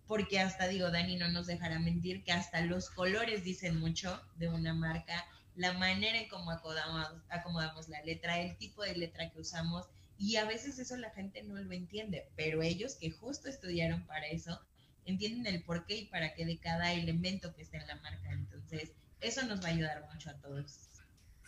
porque 0.06 0.40
hasta 0.40 0.68
digo, 0.68 0.90
Dani 0.90 1.16
no 1.16 1.28
nos 1.28 1.46
dejará 1.46 1.78
mentir 1.78 2.22
que 2.22 2.32
hasta 2.32 2.60
los 2.60 2.90
colores 2.90 3.44
dicen 3.44 3.80
mucho 3.80 4.20
de 4.36 4.48
una 4.48 4.74
marca, 4.74 5.26
la 5.54 5.72
manera 5.74 6.18
en 6.18 6.28
cómo 6.28 6.50
acomodamos, 6.50 7.22
acomodamos 7.28 7.88
la 7.88 8.02
letra, 8.02 8.40
el 8.40 8.56
tipo 8.56 8.82
de 8.82 8.96
letra 8.96 9.30
que 9.30 9.40
usamos, 9.40 9.86
y 10.18 10.36
a 10.36 10.44
veces 10.44 10.78
eso 10.78 10.96
la 10.96 11.10
gente 11.10 11.42
no 11.42 11.56
lo 11.56 11.72
entiende, 11.72 12.28
pero 12.36 12.62
ellos 12.62 12.94
que 12.94 13.10
justo 13.10 13.48
estudiaron 13.48 14.06
para 14.06 14.26
eso, 14.28 14.60
entienden 15.04 15.52
el 15.52 15.64
porqué 15.64 15.96
y 15.96 16.06
para 16.06 16.34
qué 16.34 16.46
de 16.46 16.58
cada 16.58 16.92
elemento 16.92 17.54
que 17.54 17.62
está 17.62 17.78
en 17.78 17.88
la 17.88 17.96
marca. 17.96 18.30
Entonces, 18.30 18.92
eso 19.20 19.44
nos 19.46 19.62
va 19.62 19.68
a 19.68 19.72
ayudar 19.72 20.08
mucho 20.12 20.30
a 20.30 20.34
todos. 20.34 20.88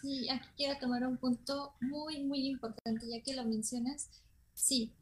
Sí, 0.01 0.29
aquí 0.29 0.49
quiero 0.57 0.79
tomar 0.79 1.07
un 1.07 1.17
punto 1.17 1.75
muy, 1.81 2.23
muy 2.25 2.47
importante, 2.47 3.07
ya 3.09 3.23
que 3.23 3.35
lo 3.35 3.45
mencionas. 3.45 4.11
Sí, 4.55 4.93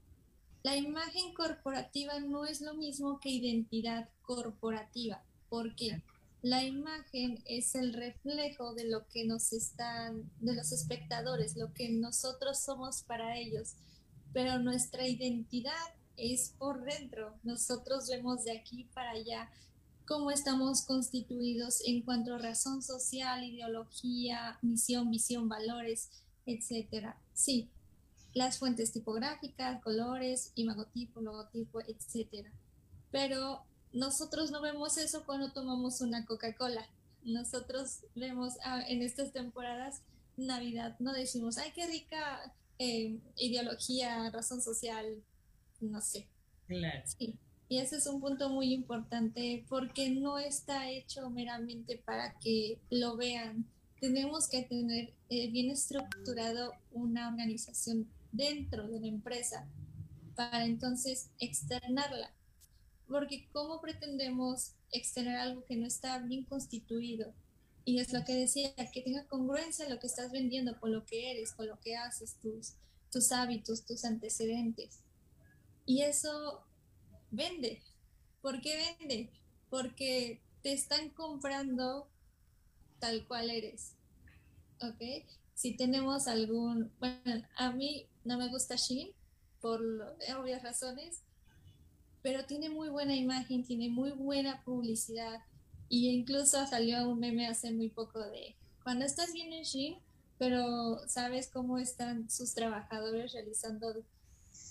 la 0.63 0.77
imagen 0.77 1.35
corporativa 1.35 2.21
no 2.21 2.45
es 2.45 2.61
lo 2.61 2.75
mismo 2.75 3.19
que 3.21 3.31
identidad 3.31 4.09
corporativa. 4.23 5.23
¿Por 5.49 5.75
qué? 5.75 6.01
La 6.43 6.65
imagen 6.65 7.43
es 7.47 7.77
el 7.77 7.93
reflejo 7.93 8.75
de 8.75 8.89
lo 8.89 9.07
que 9.09 9.25
nos 9.25 9.53
están, 9.53 10.29
de 10.41 10.55
los 10.55 10.73
espectadores, 10.73 11.57
lo 11.57 11.73
que 11.73 11.89
nosotros 11.91 12.61
somos 12.61 13.05
para 13.05 13.39
ellos, 13.39 13.77
pero 14.33 14.59
nuestra 14.59 15.07
identidad 15.07 15.73
es 16.17 16.55
por 16.59 16.83
dentro. 16.83 17.39
Nosotros 17.45 18.09
vemos 18.09 18.45
de 18.45 18.59
aquí 18.59 18.89
para 18.93 19.13
allá 19.13 19.51
cómo 20.05 20.33
estamos 20.33 20.83
constituidos 20.83 21.81
en 21.87 22.03
cuanto 22.03 22.35
a 22.35 22.39
razón 22.39 22.83
social, 22.83 23.45
ideología, 23.45 24.59
misión, 24.63 25.11
visión, 25.11 25.49
valores, 25.49 26.11
etcétera. 26.45 27.23
Sí, 27.35 27.71
las 28.35 28.59
fuentes 28.59 28.93
tipográficas, 28.93 29.81
colores, 29.81 30.51
imagotipo, 30.57 31.21
logotipo, 31.21 31.81
etcétera. 31.83 32.51
Pero 33.13 33.65
nosotros 33.93 34.51
no 34.51 34.61
vemos 34.63 34.99
eso 34.99 35.25
cuando 35.25 35.53
tomamos 35.53 36.01
una 36.01 36.25
Coca-Cola. 36.25 36.87
Nosotros 37.25 38.01
vemos 38.15 38.55
ah, 38.65 38.83
en 38.89 39.03
estas 39.03 39.33
temporadas 39.33 40.03
Navidad, 40.37 40.97
no 40.99 41.13
decimos, 41.13 41.59
ay, 41.59 41.73
qué 41.75 41.87
rica 41.87 42.55
eh, 42.79 43.19
ideología, 43.37 44.31
razón 44.31 44.63
social, 44.63 45.23
no 45.81 46.01
sé. 46.01 46.27
Claro. 46.67 47.03
Sí. 47.05 47.39
Y 47.69 47.79
ese 47.79 47.97
es 47.97 48.07
un 48.07 48.21
punto 48.21 48.49
muy 48.51 48.73
importante 48.73 49.65
porque 49.69 50.11
no 50.11 50.39
está 50.39 50.91
hecho 50.91 51.31
meramente 51.31 51.97
para 51.99 52.39
que 52.39 52.79
lo 52.91 53.17
vean. 53.17 53.67
Tenemos 54.01 54.49
que 54.49 54.63
tener 54.63 55.15
eh, 55.29 55.51
bien 55.51 55.71
estructurado 55.71 56.73
una 56.93 57.29
organización 57.29 58.09
dentro 58.31 58.89
de 58.89 59.01
la 59.01 59.07
empresa 59.07 59.67
para 60.35 60.65
entonces 60.65 61.31
externarla. 61.39 62.31
Porque 63.13 63.47
¿cómo 63.53 63.83
pretendemos 63.83 64.73
externar 64.91 65.37
algo 65.37 65.65
que 65.67 65.77
no 65.77 65.87
está 65.87 66.19
bien 66.19 66.45
constituido? 66.45 67.35
Y 67.85 67.99
es 67.99 68.11
lo 68.11 68.25
que 68.25 68.35
decía, 68.35 68.73
que 68.91 69.03
tenga 69.03 69.27
congruencia 69.27 69.87
lo 69.91 69.99
que 70.01 70.07
estás 70.07 70.33
vendiendo 70.33 70.81
con 70.81 70.93
lo 70.93 71.05
que 71.05 71.31
eres, 71.31 71.53
con 71.53 71.67
lo 71.67 71.79
que 71.79 71.95
haces, 71.95 72.37
tus, 72.41 72.73
tus 73.11 73.31
hábitos, 73.31 73.85
tus 73.85 74.07
antecedentes. 74.07 75.01
Y 75.85 76.01
eso 76.03 76.65
vende. 77.31 77.83
¿Por 78.41 78.63
qué 78.63 78.97
vende? 78.99 79.31
Porque 79.69 80.41
te 80.63 80.73
están 80.73 81.11
comprando 81.11 82.09
tal 82.99 83.27
cual 83.27 83.51
eres. 83.51 83.93
¿Ok? 84.81 85.29
Si 85.55 85.77
tenemos 85.77 86.29
algún, 86.29 86.91
bueno, 86.99 87.47
a 87.57 87.73
mí 87.73 88.07
no 88.25 88.39
me 88.39 88.49
gusta 88.49 88.77
Shein 88.77 89.11
por 89.61 89.83
obvias 90.39 90.63
razones, 90.63 91.21
pero 92.23 92.45
tiene 92.45 92.71
muy 92.71 92.89
buena 92.89 93.15
imagen, 93.15 93.65
tiene 93.65 93.89
muy 93.89 94.11
buena 94.11 94.63
publicidad 94.65 95.43
y 95.89 96.09
incluso 96.09 96.67
salió 96.67 97.09
un 97.09 97.21
meme 97.21 97.47
hace 97.47 97.71
muy 97.71 97.89
poco 97.89 98.21
de 98.21 98.57
cuando 98.83 99.05
estás 99.05 99.33
bien 99.33 99.53
en 99.53 99.63
Shein, 99.63 99.99
pero 100.39 101.07
sabes 101.07 101.49
cómo 101.49 101.79
están 101.79 102.29
sus 102.31 102.55
trabajadores 102.55 103.33
realizando 103.33 103.95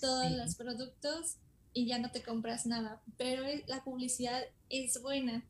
todos 0.01 0.31
los 0.31 0.55
productos 0.55 1.37
y 1.73 1.85
ya 1.85 1.99
no 1.99 2.11
te 2.11 2.21
compras 2.21 2.65
nada. 2.65 3.01
Pero 3.17 3.43
la 3.67 3.83
publicidad 3.83 4.41
es 4.69 5.01
buena. 5.01 5.45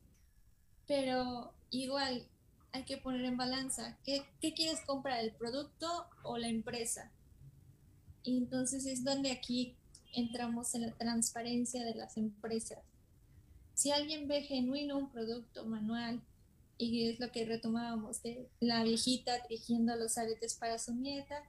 Pero 0.86 1.52
igual 1.70 2.26
hay 2.72 2.84
que 2.84 2.98
poner 2.98 3.24
en 3.24 3.36
balanza. 3.36 3.98
¿Qué, 4.04 4.24
qué 4.40 4.54
quieres 4.54 4.80
comprar? 4.86 5.18
¿El 5.20 5.32
producto 5.32 6.06
o 6.22 6.38
la 6.38 6.48
empresa? 6.48 7.10
Y 8.22 8.36
entonces 8.36 8.86
es 8.86 9.02
donde 9.02 9.32
aquí 9.32 9.74
entramos 10.12 10.74
en 10.74 10.82
la 10.82 10.92
transparencia 10.92 11.84
de 11.84 11.94
las 11.94 12.16
empresas. 12.16 12.78
Si 13.74 13.90
alguien 13.90 14.28
ve 14.28 14.42
genuino 14.42 14.98
un 14.98 15.10
producto 15.10 15.64
manual, 15.64 16.20
y 16.78 17.08
es 17.10 17.20
lo 17.20 17.30
que 17.30 17.44
retomábamos 17.44 18.22
de 18.22 18.48
la 18.60 18.82
viejita 18.82 19.42
tejiendo 19.46 19.94
los 19.96 20.18
aretes 20.18 20.54
para 20.54 20.78
su 20.78 20.94
nieta, 20.94 21.42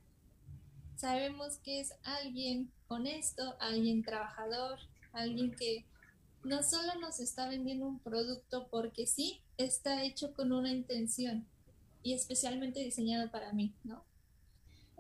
sabemos 0.96 1.58
que 1.58 1.80
es 1.80 1.94
alguien 2.04 2.72
honesto, 2.88 3.56
alguien 3.60 4.04
trabajador, 4.04 4.80
alguien 5.12 5.56
que 5.56 5.86
no 6.44 6.62
solo 6.62 7.00
nos 7.00 7.20
está 7.20 7.48
vendiendo 7.50 7.88
un 7.88 8.00
producto 8.00 8.68
porque 8.70 9.08
sí, 9.08 9.42
está 9.58 10.04
hecho 10.04 10.34
con 10.34 10.52
una 10.52 10.72
intención 10.72 11.48
y 12.04 12.14
especialmente 12.14 12.82
diseñado 12.82 13.32
para 13.32 13.54
mí, 13.54 13.74
¿no? 13.84 14.04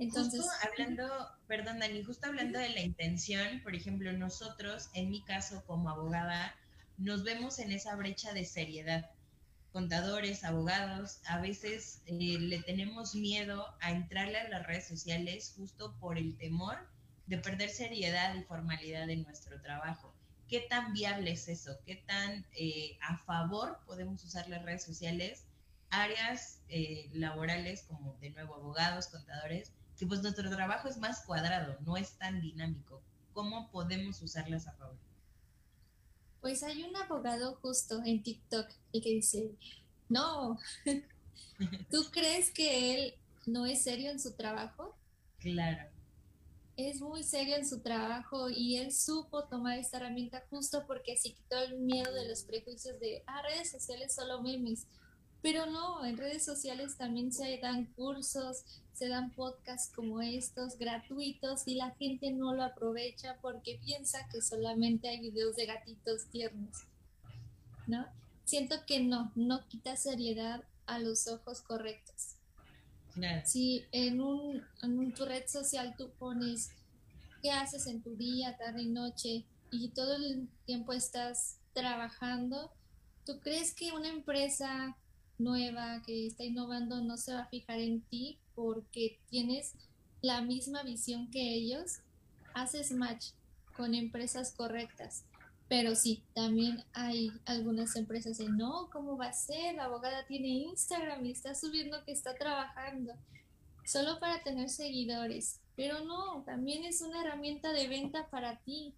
Entonces, 0.03 0.41
justo 0.41 0.55
hablando, 0.67 1.27
perdón 1.47 1.79
Dani, 1.79 2.03
justo 2.03 2.27
hablando 2.27 2.59
de 2.59 2.69
la 2.69 2.81
intención, 2.81 3.61
por 3.63 3.73
ejemplo, 3.73 4.11
nosotros, 4.13 4.89
en 4.93 5.09
mi 5.09 5.23
caso 5.23 5.63
como 5.65 5.89
abogada, 5.89 6.55
nos 6.97 7.23
vemos 7.23 7.57
en 7.59 7.71
esa 7.71 7.95
brecha 7.95 8.33
de 8.33 8.43
seriedad. 8.43 9.09
Contadores, 9.71 10.43
abogados, 10.43 11.21
a 11.25 11.39
veces 11.39 12.01
eh, 12.05 12.37
le 12.39 12.61
tenemos 12.61 13.15
miedo 13.15 13.65
a 13.79 13.91
entrarle 13.91 14.39
a 14.39 14.49
las 14.49 14.67
redes 14.67 14.87
sociales 14.87 15.53
justo 15.57 15.95
por 15.99 16.17
el 16.17 16.37
temor 16.37 16.77
de 17.25 17.37
perder 17.37 17.69
seriedad 17.69 18.35
y 18.35 18.43
formalidad 18.43 19.09
en 19.09 19.23
nuestro 19.23 19.61
trabajo. 19.61 20.13
¿Qué 20.49 20.59
tan 20.69 20.93
viable 20.93 21.31
es 21.31 21.47
eso? 21.47 21.77
¿Qué 21.85 21.95
tan 21.95 22.45
eh, 22.55 22.97
a 23.01 23.17
favor 23.19 23.79
podemos 23.85 24.23
usar 24.23 24.49
las 24.49 24.63
redes 24.63 24.83
sociales? 24.83 25.45
Áreas 25.89 26.59
eh, 26.67 27.09
laborales 27.13 27.83
como 27.83 28.15
de 28.15 28.31
nuevo 28.31 28.55
abogados, 28.55 29.07
contadores, 29.07 29.71
que 29.97 30.05
pues 30.05 30.21
nuestro 30.21 30.49
trabajo 30.49 30.87
es 30.87 30.97
más 30.97 31.21
cuadrado, 31.25 31.77
no 31.85 31.97
es 31.97 32.13
tan 32.17 32.41
dinámico. 32.41 33.01
¿Cómo 33.33 33.69
podemos 33.71 34.21
usarlas 34.21 34.67
a 34.67 34.73
favor? 34.73 34.97
Pues 36.41 36.61
hay 36.63 36.83
un 36.83 36.95
abogado 36.95 37.55
justo 37.61 38.01
en 38.05 38.21
TikTok 38.21 38.67
y 38.91 39.01
que 39.01 39.09
dice, 39.09 39.51
no, 40.09 40.59
¿tú 41.89 42.05
crees 42.11 42.51
que 42.51 42.93
él 42.93 43.13
no 43.45 43.65
es 43.65 43.83
serio 43.83 44.11
en 44.11 44.19
su 44.19 44.33
trabajo? 44.33 44.95
Claro. 45.39 45.89
Es 46.75 47.01
muy 47.01 47.23
serio 47.23 47.55
en 47.55 47.67
su 47.67 47.81
trabajo 47.81 48.49
y 48.49 48.77
él 48.77 48.91
supo 48.91 49.43
tomar 49.45 49.77
esta 49.77 49.97
herramienta 49.97 50.43
justo 50.49 50.85
porque 50.87 51.15
se 51.17 51.33
quitó 51.33 51.61
el 51.61 51.79
miedo 51.79 52.11
de 52.13 52.27
los 52.27 52.43
prejuicios 52.43 52.99
de, 52.99 53.23
ah, 53.27 53.41
redes 53.43 53.71
sociales 53.71 54.15
solo 54.15 54.41
memes. 54.41 54.87
Pero 55.43 55.65
no, 55.65 56.05
en 56.05 56.17
redes 56.17 56.45
sociales 56.45 56.95
también 56.95 57.33
se 57.33 57.57
dan 57.57 57.85
cursos, 57.97 58.63
se 58.93 59.09
dan 59.09 59.31
podcasts 59.31 59.93
como 59.93 60.21
estos 60.21 60.77
gratuitos 60.77 61.67
y 61.67 61.75
la 61.75 61.91
gente 61.91 62.31
no 62.31 62.53
lo 62.53 62.63
aprovecha 62.63 63.37
porque 63.41 63.77
piensa 63.83 64.25
que 64.31 64.41
solamente 64.41 65.09
hay 65.09 65.19
videos 65.19 65.57
de 65.57 65.65
gatitos 65.65 66.27
tiernos, 66.31 66.85
¿no? 67.87 68.07
Siento 68.45 68.85
que 68.87 69.01
no, 69.01 69.33
no 69.35 69.67
quita 69.67 69.97
seriedad 69.97 70.63
a 70.85 70.97
los 70.99 71.27
ojos 71.27 71.61
correctos. 71.61 72.37
Si 73.43 73.85
en, 73.91 74.21
un, 74.21 74.65
en 74.81 75.13
tu 75.13 75.25
red 75.25 75.45
social 75.47 75.93
tú 75.97 76.09
pones 76.17 76.69
qué 77.41 77.51
haces 77.51 77.87
en 77.87 78.01
tu 78.01 78.15
día, 78.15 78.57
tarde 78.57 78.83
y 78.83 78.89
noche 78.89 79.43
y 79.71 79.89
todo 79.89 80.15
el 80.15 80.47
tiempo 80.65 80.93
estás 80.93 81.57
trabajando, 81.73 82.71
¿tú 83.25 83.41
crees 83.41 83.75
que 83.75 83.91
una 83.91 84.07
empresa 84.07 84.95
nueva 85.37 86.01
que 86.05 86.27
está 86.27 86.43
innovando 86.43 87.01
no 87.01 87.17
se 87.17 87.33
va 87.33 87.41
a 87.41 87.47
fijar 87.47 87.79
en 87.79 88.01
ti 88.01 88.37
porque 88.55 89.19
tienes 89.29 89.73
la 90.21 90.41
misma 90.41 90.83
visión 90.83 91.29
que 91.31 91.53
ellos, 91.53 91.99
haces 92.53 92.91
match 92.91 93.31
con 93.75 93.93
empresas 93.93 94.53
correctas. 94.53 95.25
Pero 95.67 95.95
sí, 95.95 96.23
también 96.33 96.83
hay 96.93 97.31
algunas 97.45 97.95
empresas 97.95 98.37
de 98.37 98.47
no, 98.49 98.89
¿cómo 98.91 99.17
va 99.17 99.27
a 99.27 99.33
ser? 99.33 99.75
La 99.75 99.85
abogada 99.85 100.25
tiene 100.27 100.47
Instagram 100.47 101.25
y 101.25 101.31
está 101.31 101.55
subiendo 101.55 102.03
que 102.05 102.11
está 102.11 102.35
trabajando 102.35 103.13
solo 103.85 104.19
para 104.19 104.43
tener 104.43 104.69
seguidores. 104.69 105.59
Pero 105.75 106.05
no, 106.05 106.43
también 106.43 106.83
es 106.83 107.01
una 107.01 107.21
herramienta 107.21 107.71
de 107.73 107.87
venta 107.87 108.27
para 108.29 108.57
ti. 108.59 108.93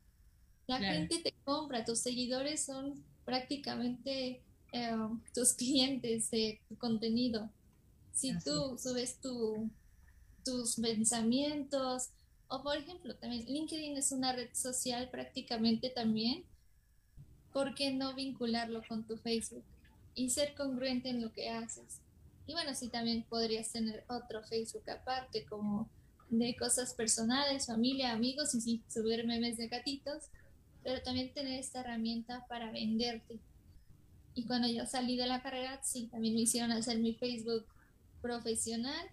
La 0.67 0.79
gente 0.79 1.19
te 1.19 1.33
compra, 1.43 1.85
tus 1.85 1.99
seguidores 1.99 2.65
son 2.65 3.03
prácticamente 3.23 4.41
eh, 4.75 4.91
tus 5.33 5.53
clientes 5.53 6.29
de 6.31 6.59
tu 6.67 6.77
contenido. 6.77 7.49
Si 8.11 8.37
tú 8.39 8.77
subes 8.77 9.21
tu, 9.21 9.69
tus 10.43 10.75
pensamientos, 10.75 12.09
o 12.49 12.61
por 12.61 12.75
ejemplo, 12.75 13.15
también 13.15 13.45
LinkedIn 13.45 13.95
es 13.95 14.11
una 14.11 14.33
red 14.33 14.49
social 14.53 15.09
prácticamente 15.09 15.89
también, 15.89 16.43
¿por 17.53 17.73
qué 17.73 17.93
no 17.93 18.15
vincularlo 18.15 18.83
con 18.85 19.07
tu 19.07 19.15
Facebook 19.15 19.63
y 20.13 20.29
ser 20.29 20.53
congruente 20.55 21.07
en 21.07 21.21
lo 21.21 21.31
que 21.31 21.49
haces? 21.49 22.01
Y 22.45 22.51
bueno, 22.51 22.75
sí, 22.75 22.89
también 22.89 23.23
podrías 23.23 23.71
tener 23.71 24.03
otro 24.09 24.43
Facebook 24.43 24.89
aparte, 24.89 25.45
como 25.45 25.89
de 26.29 26.53
cosas 26.57 26.93
personales, 26.93 27.67
familia, 27.67 28.11
amigos, 28.11 28.53
y 28.55 28.61
sí, 28.61 28.83
subir 28.89 29.25
memes 29.25 29.55
de 29.55 29.69
gatitos, 29.69 30.23
pero 30.83 31.01
también 31.01 31.33
tener 31.33 31.61
esta 31.61 31.79
herramienta 31.79 32.45
para 32.49 32.71
venderte 32.71 33.39
y 34.35 34.45
cuando 34.45 34.67
yo 34.67 34.85
salí 34.85 35.15
de 35.17 35.25
la 35.25 35.41
carrera, 35.41 35.81
sí, 35.81 36.07
también 36.07 36.35
me 36.35 36.41
hicieron 36.41 36.71
hacer 36.71 36.99
mi 36.99 37.13
Facebook 37.13 37.65
profesional, 38.21 39.07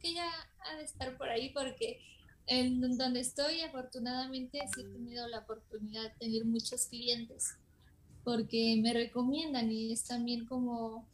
que 0.00 0.14
ya 0.14 0.28
ha 0.60 0.76
de 0.76 0.84
estar 0.84 1.16
por 1.16 1.28
ahí 1.28 1.50
porque 1.50 2.00
en 2.46 2.80
donde 2.96 3.20
estoy, 3.20 3.60
afortunadamente, 3.60 4.60
sí 4.74 4.80
he 4.80 4.84
tenido 4.84 5.28
la 5.28 5.40
oportunidad 5.40 6.02
de 6.02 6.10
tener 6.18 6.44
muchos 6.44 6.86
clientes 6.86 7.56
porque 8.24 8.78
me 8.80 8.92
recomiendan 8.92 9.70
y 9.70 9.92
es 9.92 10.04
también 10.04 10.46
como 10.46 11.06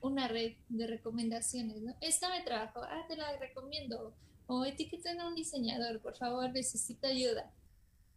una 0.00 0.28
red 0.28 0.52
de 0.68 0.86
recomendaciones, 0.86 1.82
¿no? 1.82 1.94
Esta 2.00 2.28
me 2.28 2.42
trabajo, 2.42 2.80
ah, 2.82 3.04
te 3.08 3.16
la 3.16 3.36
recomiendo. 3.36 4.14
O 4.46 4.64
etiquetan 4.64 5.20
a 5.20 5.28
un 5.28 5.34
diseñador, 5.34 6.00
por 6.00 6.16
favor, 6.16 6.50
necesito 6.52 7.06
ayuda. 7.06 7.50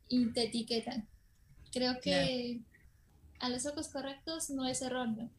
Y 0.09 0.31
te 0.33 0.43
etiquetan. 0.43 1.07
Creo 1.71 1.99
que 2.01 2.61
a 3.39 3.49
los 3.49 3.65
ojos 3.65 3.89
correctos 3.89 4.49
no 4.49 4.67
es 4.67 4.81
erróneo, 4.81 5.29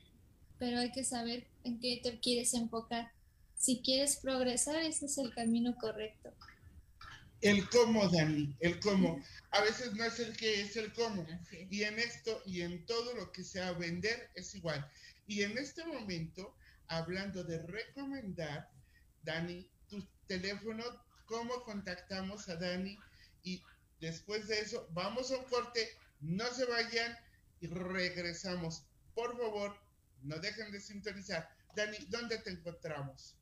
pero 0.58 0.78
hay 0.78 0.92
que 0.92 1.04
saber 1.04 1.46
en 1.64 1.78
qué 1.80 2.00
te 2.02 2.18
quieres 2.20 2.54
enfocar. 2.54 3.10
Si 3.56 3.80
quieres 3.80 4.16
progresar, 4.16 4.76
ese 4.76 5.06
es 5.06 5.18
el 5.18 5.34
camino 5.34 5.74
correcto. 5.76 6.32
El 7.40 7.68
cómo, 7.68 8.08
Dani, 8.08 8.54
el 8.60 8.80
cómo. 8.80 9.22
A 9.50 9.60
veces 9.60 9.92
no 9.94 10.04
es 10.04 10.18
el 10.20 10.36
qué, 10.36 10.62
es 10.62 10.76
el 10.76 10.92
cómo. 10.92 11.26
Y 11.70 11.82
en 11.82 11.98
esto 11.98 12.42
y 12.46 12.62
en 12.62 12.84
todo 12.86 13.14
lo 13.14 13.30
que 13.32 13.44
sea 13.44 13.72
vender 13.72 14.30
es 14.34 14.54
igual. 14.54 14.86
Y 15.26 15.42
en 15.42 15.56
este 15.58 15.84
momento, 15.84 16.54
hablando 16.88 17.44
de 17.44 17.58
recomendar, 17.62 18.68
Dani, 19.22 19.68
tu 19.88 20.06
teléfono, 20.26 20.84
cómo 21.26 21.62
contactamos 21.62 22.48
a 22.48 22.56
Dani 22.56 22.98
y 23.42 23.62
después 24.00 24.48
de 24.48 24.60
eso 24.60 24.88
vamos 24.92 25.30
a 25.30 25.38
un 25.38 25.44
corte 25.44 25.88
No 26.20 26.46
se 26.52 26.64
vayan 26.64 27.16
y 27.60 27.66
regresamos. 27.66 28.84
Por 29.14 29.36
favor, 29.36 29.76
no 30.22 30.38
dejen 30.38 30.70
de 30.72 30.80
sintonizar. 30.80 31.48
Dani, 31.74 31.98
¿dónde 32.08 32.38
te 32.38 32.50
encontramos? 32.50 33.34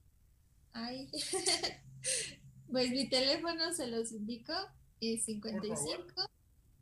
Ay, 0.73 1.11
pues 2.71 2.91
mi 2.91 3.09
teléfono 3.09 3.73
se 3.73 3.87
los 3.87 4.13
indico, 4.13 4.53
es 5.01 5.25
55 5.25 6.31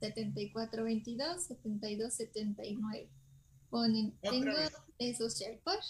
74 0.01 0.85
22 0.85 1.45
72 1.45 2.15
79. 2.15 3.09
Ponen, 3.71 4.13
tengo 4.21 4.53
esos 4.99 5.39
SharePoint 5.39 5.83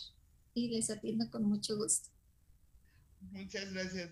y 0.54 0.68
les 0.68 0.90
atiendo 0.90 1.30
con 1.30 1.44
mucho 1.44 1.76
gusto. 1.76 2.10
Muchas 3.30 3.72
gracias. 3.72 4.10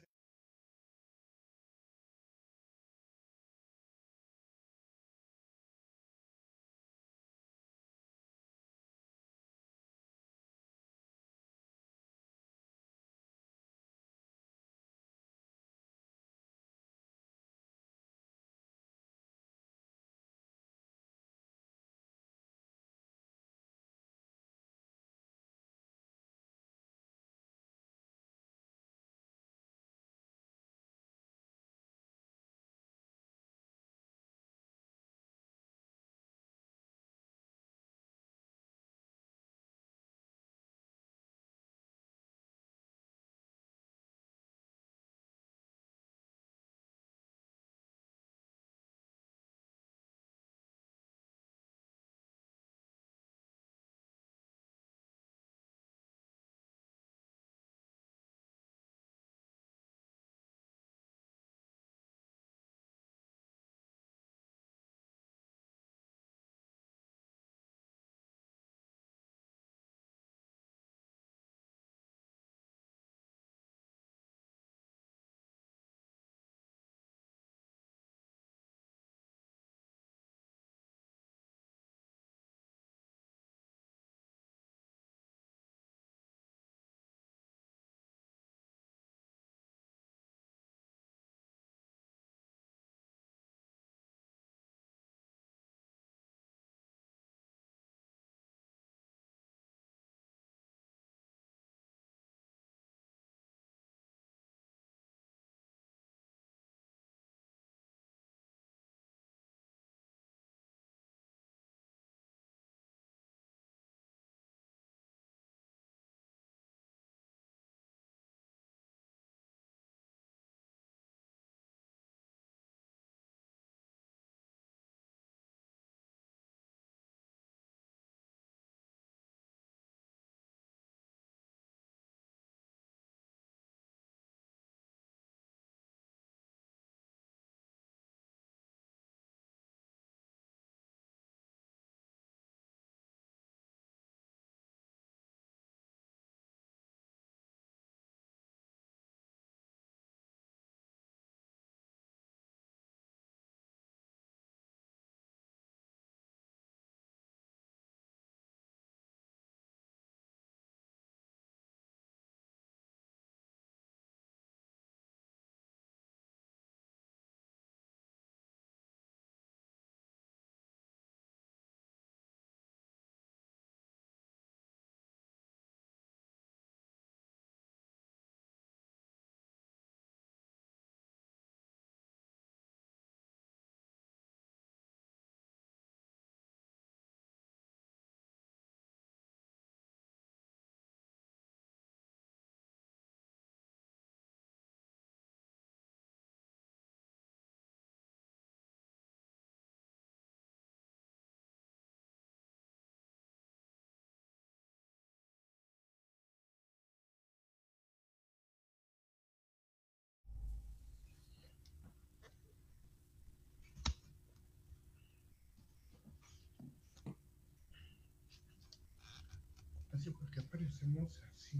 Aparecemos 220.80 221.20
así. 221.36 221.58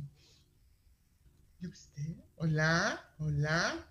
Hola, 2.36 3.04
hola. 3.18 3.86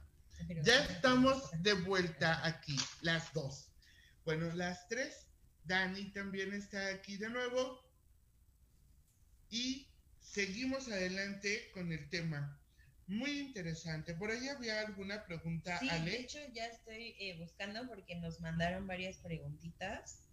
Ya 0.64 0.86
estamos 0.86 1.52
de 1.62 1.74
vuelta 1.74 2.46
aquí, 2.46 2.76
las 3.02 3.32
dos. 3.34 3.70
Bueno, 4.26 4.52
las 4.56 4.88
tres. 4.88 5.28
Dani 5.66 6.12
también 6.12 6.54
está 6.54 6.88
aquí 6.90 7.18
de 7.18 7.30
nuevo. 7.30 7.80
Y 9.50 9.88
seguimos 10.20 10.88
adelante 10.88 11.70
con 11.74 11.92
el 11.92 12.10
tema. 12.10 12.60
Muy 13.08 13.40
interesante. 13.40 14.14
Por 14.16 14.32
ahí 14.32 14.48
había 14.48 14.82
alguna 14.82 15.26
pregunta, 15.26 15.78
sí, 15.80 15.90
De 16.06 16.20
hecho, 16.20 16.40
ya 16.54 16.66
estoy 16.68 17.16
eh, 17.20 17.38
buscando 17.40 17.88
porque 17.88 18.16
nos 18.16 18.40
mandaron 18.40 18.88
varias 18.88 19.18
preguntitas 19.18 20.24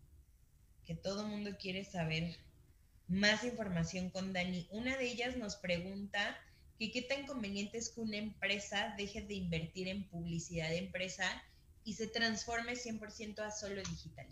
que 0.84 0.94
todo 0.94 1.26
mundo 1.26 1.56
quiere 1.58 1.84
saber 1.84 2.36
más 3.08 3.44
información 3.44 4.10
con 4.10 4.32
Dani. 4.32 4.68
Una 4.70 4.96
de 4.96 5.10
ellas 5.10 5.36
nos 5.36 5.56
pregunta 5.56 6.36
que 6.78 6.90
qué 6.90 7.02
tan 7.02 7.26
conveniente 7.26 7.78
es 7.78 7.90
que 7.90 8.00
una 8.00 8.16
empresa 8.16 8.94
deje 8.96 9.22
de 9.22 9.34
invertir 9.34 9.88
en 9.88 10.08
publicidad 10.08 10.68
de 10.68 10.78
empresa 10.78 11.24
y 11.84 11.94
se 11.94 12.08
transforme 12.08 12.72
100% 12.74 13.38
a 13.38 13.50
solo 13.50 13.82
digital. 13.82 14.26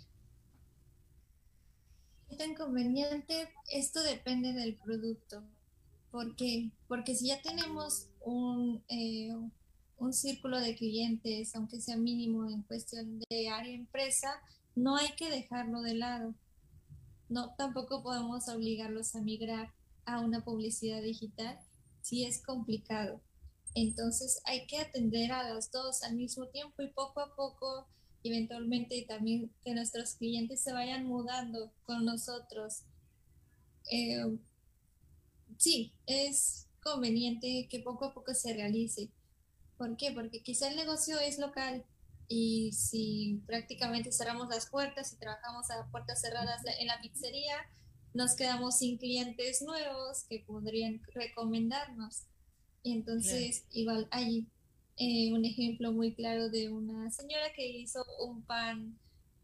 ¿Qué 2.29 2.37
tan 2.37 2.55
conveniente? 2.55 3.49
Esto 3.71 4.03
depende 4.03 4.53
del 4.53 4.75
producto. 4.75 5.43
¿Por 6.11 6.35
qué? 6.37 6.71
Porque 6.89 7.15
si 7.15 7.29
ya 7.29 7.41
tenemos 7.43 8.09
un, 8.21 8.83
eh, 8.89 9.31
un 9.99 10.13
círculo 10.13 10.61
de 10.61 10.75
clientes, 10.75 11.55
aunque 11.55 11.81
sea 11.81 11.97
mínimo 11.97 12.51
en 12.51 12.63
cuestión 12.63 13.21
de 13.31 13.49
área 13.49 13.75
empresa, 13.75 14.41
no 14.75 14.97
hay 14.97 15.13
que 15.17 15.31
dejarlo 15.31 15.83
de 15.83 15.95
lado. 15.95 16.35
No, 17.35 17.53
tampoco 17.57 18.01
podemos 18.05 18.49
obligarlos 18.49 19.17
a 19.17 19.21
migrar 19.21 19.75
a 20.05 20.21
una 20.21 20.45
publicidad 20.45 21.03
digital 21.03 21.59
si 22.01 22.25
es 22.25 22.41
complicado. 22.41 23.21
Entonces 23.75 24.41
hay 24.45 24.69
que 24.69 24.79
atender 24.79 25.33
a 25.33 25.53
las 25.53 25.73
dos 25.73 26.05
al 26.05 26.15
mismo 26.15 26.47
tiempo 26.51 26.81
y 26.81 26.93
poco 26.93 27.19
a 27.19 27.35
poco, 27.35 27.89
eventualmente 28.23 29.05
también 29.09 29.53
que 29.65 29.75
nuestros 29.75 30.15
clientes 30.15 30.63
se 30.63 30.73
vayan 30.73 31.07
mudando 31.07 31.73
con 31.83 32.05
nosotros. 32.05 32.85
Eh, 33.91 34.39
sí, 35.59 35.93
es 36.07 36.69
conveniente 36.85 37.67
que 37.69 37.81
poco 37.81 38.05
a 38.05 38.15
poco 38.15 38.33
se 38.33 38.55
realice. 38.55 39.11
¿Por 39.77 39.97
qué? 39.97 40.13
Porque 40.13 40.41
quizá 40.41 40.69
el 40.69 40.77
negocio 40.77 41.19
es 41.19 41.41
local 41.41 41.85
y 42.29 42.73
si 42.73 43.43
prácticamente 43.47 44.13
cerramos 44.13 44.49
las 44.49 44.67
puertas 44.67 45.13
y 45.13 45.17
trabajamos 45.17 45.71
a 45.71 45.87
puertas 45.91 46.21
cerradas 46.21 46.63
en 46.79 46.87
la 46.87 47.01
pizzería, 47.01 47.57
nos 48.15 48.35
quedamos 48.37 48.79
sin 48.79 48.97
clientes 48.97 49.63
nuevos 49.63 50.25
que 50.29 50.45
podrían 50.47 51.03
recomendarnos. 51.13 52.23
Y 52.83 52.93
entonces, 52.93 53.65
igual 53.71 54.09
hay 54.11 54.47
eh, 54.97 55.33
un 55.33 55.45
ejemplo 55.45 55.93
muy 55.93 56.15
claro 56.15 56.49
de 56.51 56.71
una 56.71 57.11
señora 57.11 57.53
que 57.55 57.67
hizo 57.67 58.05
un 58.21 58.43
pan 58.43 58.99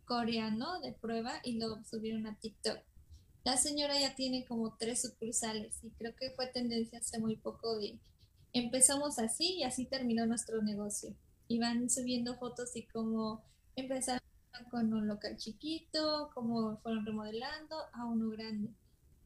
coreano 0.05 0.81
de 0.81 0.93
prueba 0.93 1.41
y 1.45 1.59
lo 1.59 1.83
subieron 1.85 2.27
a 2.27 2.39
TikTok. 2.39 2.79
La 3.45 3.57
señora 3.57 3.99
ya 3.99 4.15
tiene 4.15 4.45
como 4.45 4.77
tres 4.77 5.03
sucursales 5.03 5.83
y 5.83 5.91
creo 5.91 6.15
que 6.15 6.31
fue 6.31 6.47
tendencia 6.49 6.99
hace 6.99 7.19
muy 7.19 7.37
poco 7.37 7.79
de 7.79 7.99
empezamos 8.53 9.19
así 9.19 9.59
y 9.59 9.63
así 9.65 9.87
terminó 9.87 10.27
nuestro 10.27 10.63
negocio. 10.63 11.15
Y 11.51 11.59
van 11.59 11.91
subiendo 11.91 12.39
fotos 12.39 12.77
y 12.77 12.87
cómo 12.87 13.43
empezaron 13.75 14.23
con 14.71 14.93
un 14.93 15.09
local 15.09 15.37
chiquito, 15.37 16.31
cómo 16.33 16.79
fueron 16.79 17.05
remodelando 17.05 17.75
a 17.93 18.05
uno 18.05 18.31
grande. 18.31 18.71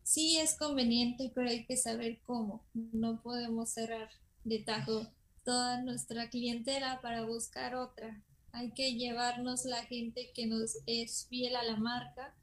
Sí 0.02 0.38
es 0.38 0.56
conveniente, 0.56 1.30
pero 1.34 1.50
hay 1.50 1.66
que 1.66 1.76
saber 1.76 2.20
cómo. 2.24 2.64
No 2.72 3.20
podemos 3.20 3.68
cerrar 3.68 4.08
de 4.42 4.60
tajo 4.60 5.06
toda 5.44 5.82
nuestra 5.82 6.30
clientela 6.30 7.02
para 7.02 7.26
buscar 7.26 7.74
otra. 7.74 8.18
Hay 8.52 8.70
que 8.72 8.94
llevarnos 8.94 9.66
la 9.66 9.84
gente 9.84 10.32
que 10.34 10.46
nos 10.46 10.78
es 10.86 11.26
fiel 11.28 11.56
a 11.56 11.62
la 11.62 11.76
marca 11.76 12.34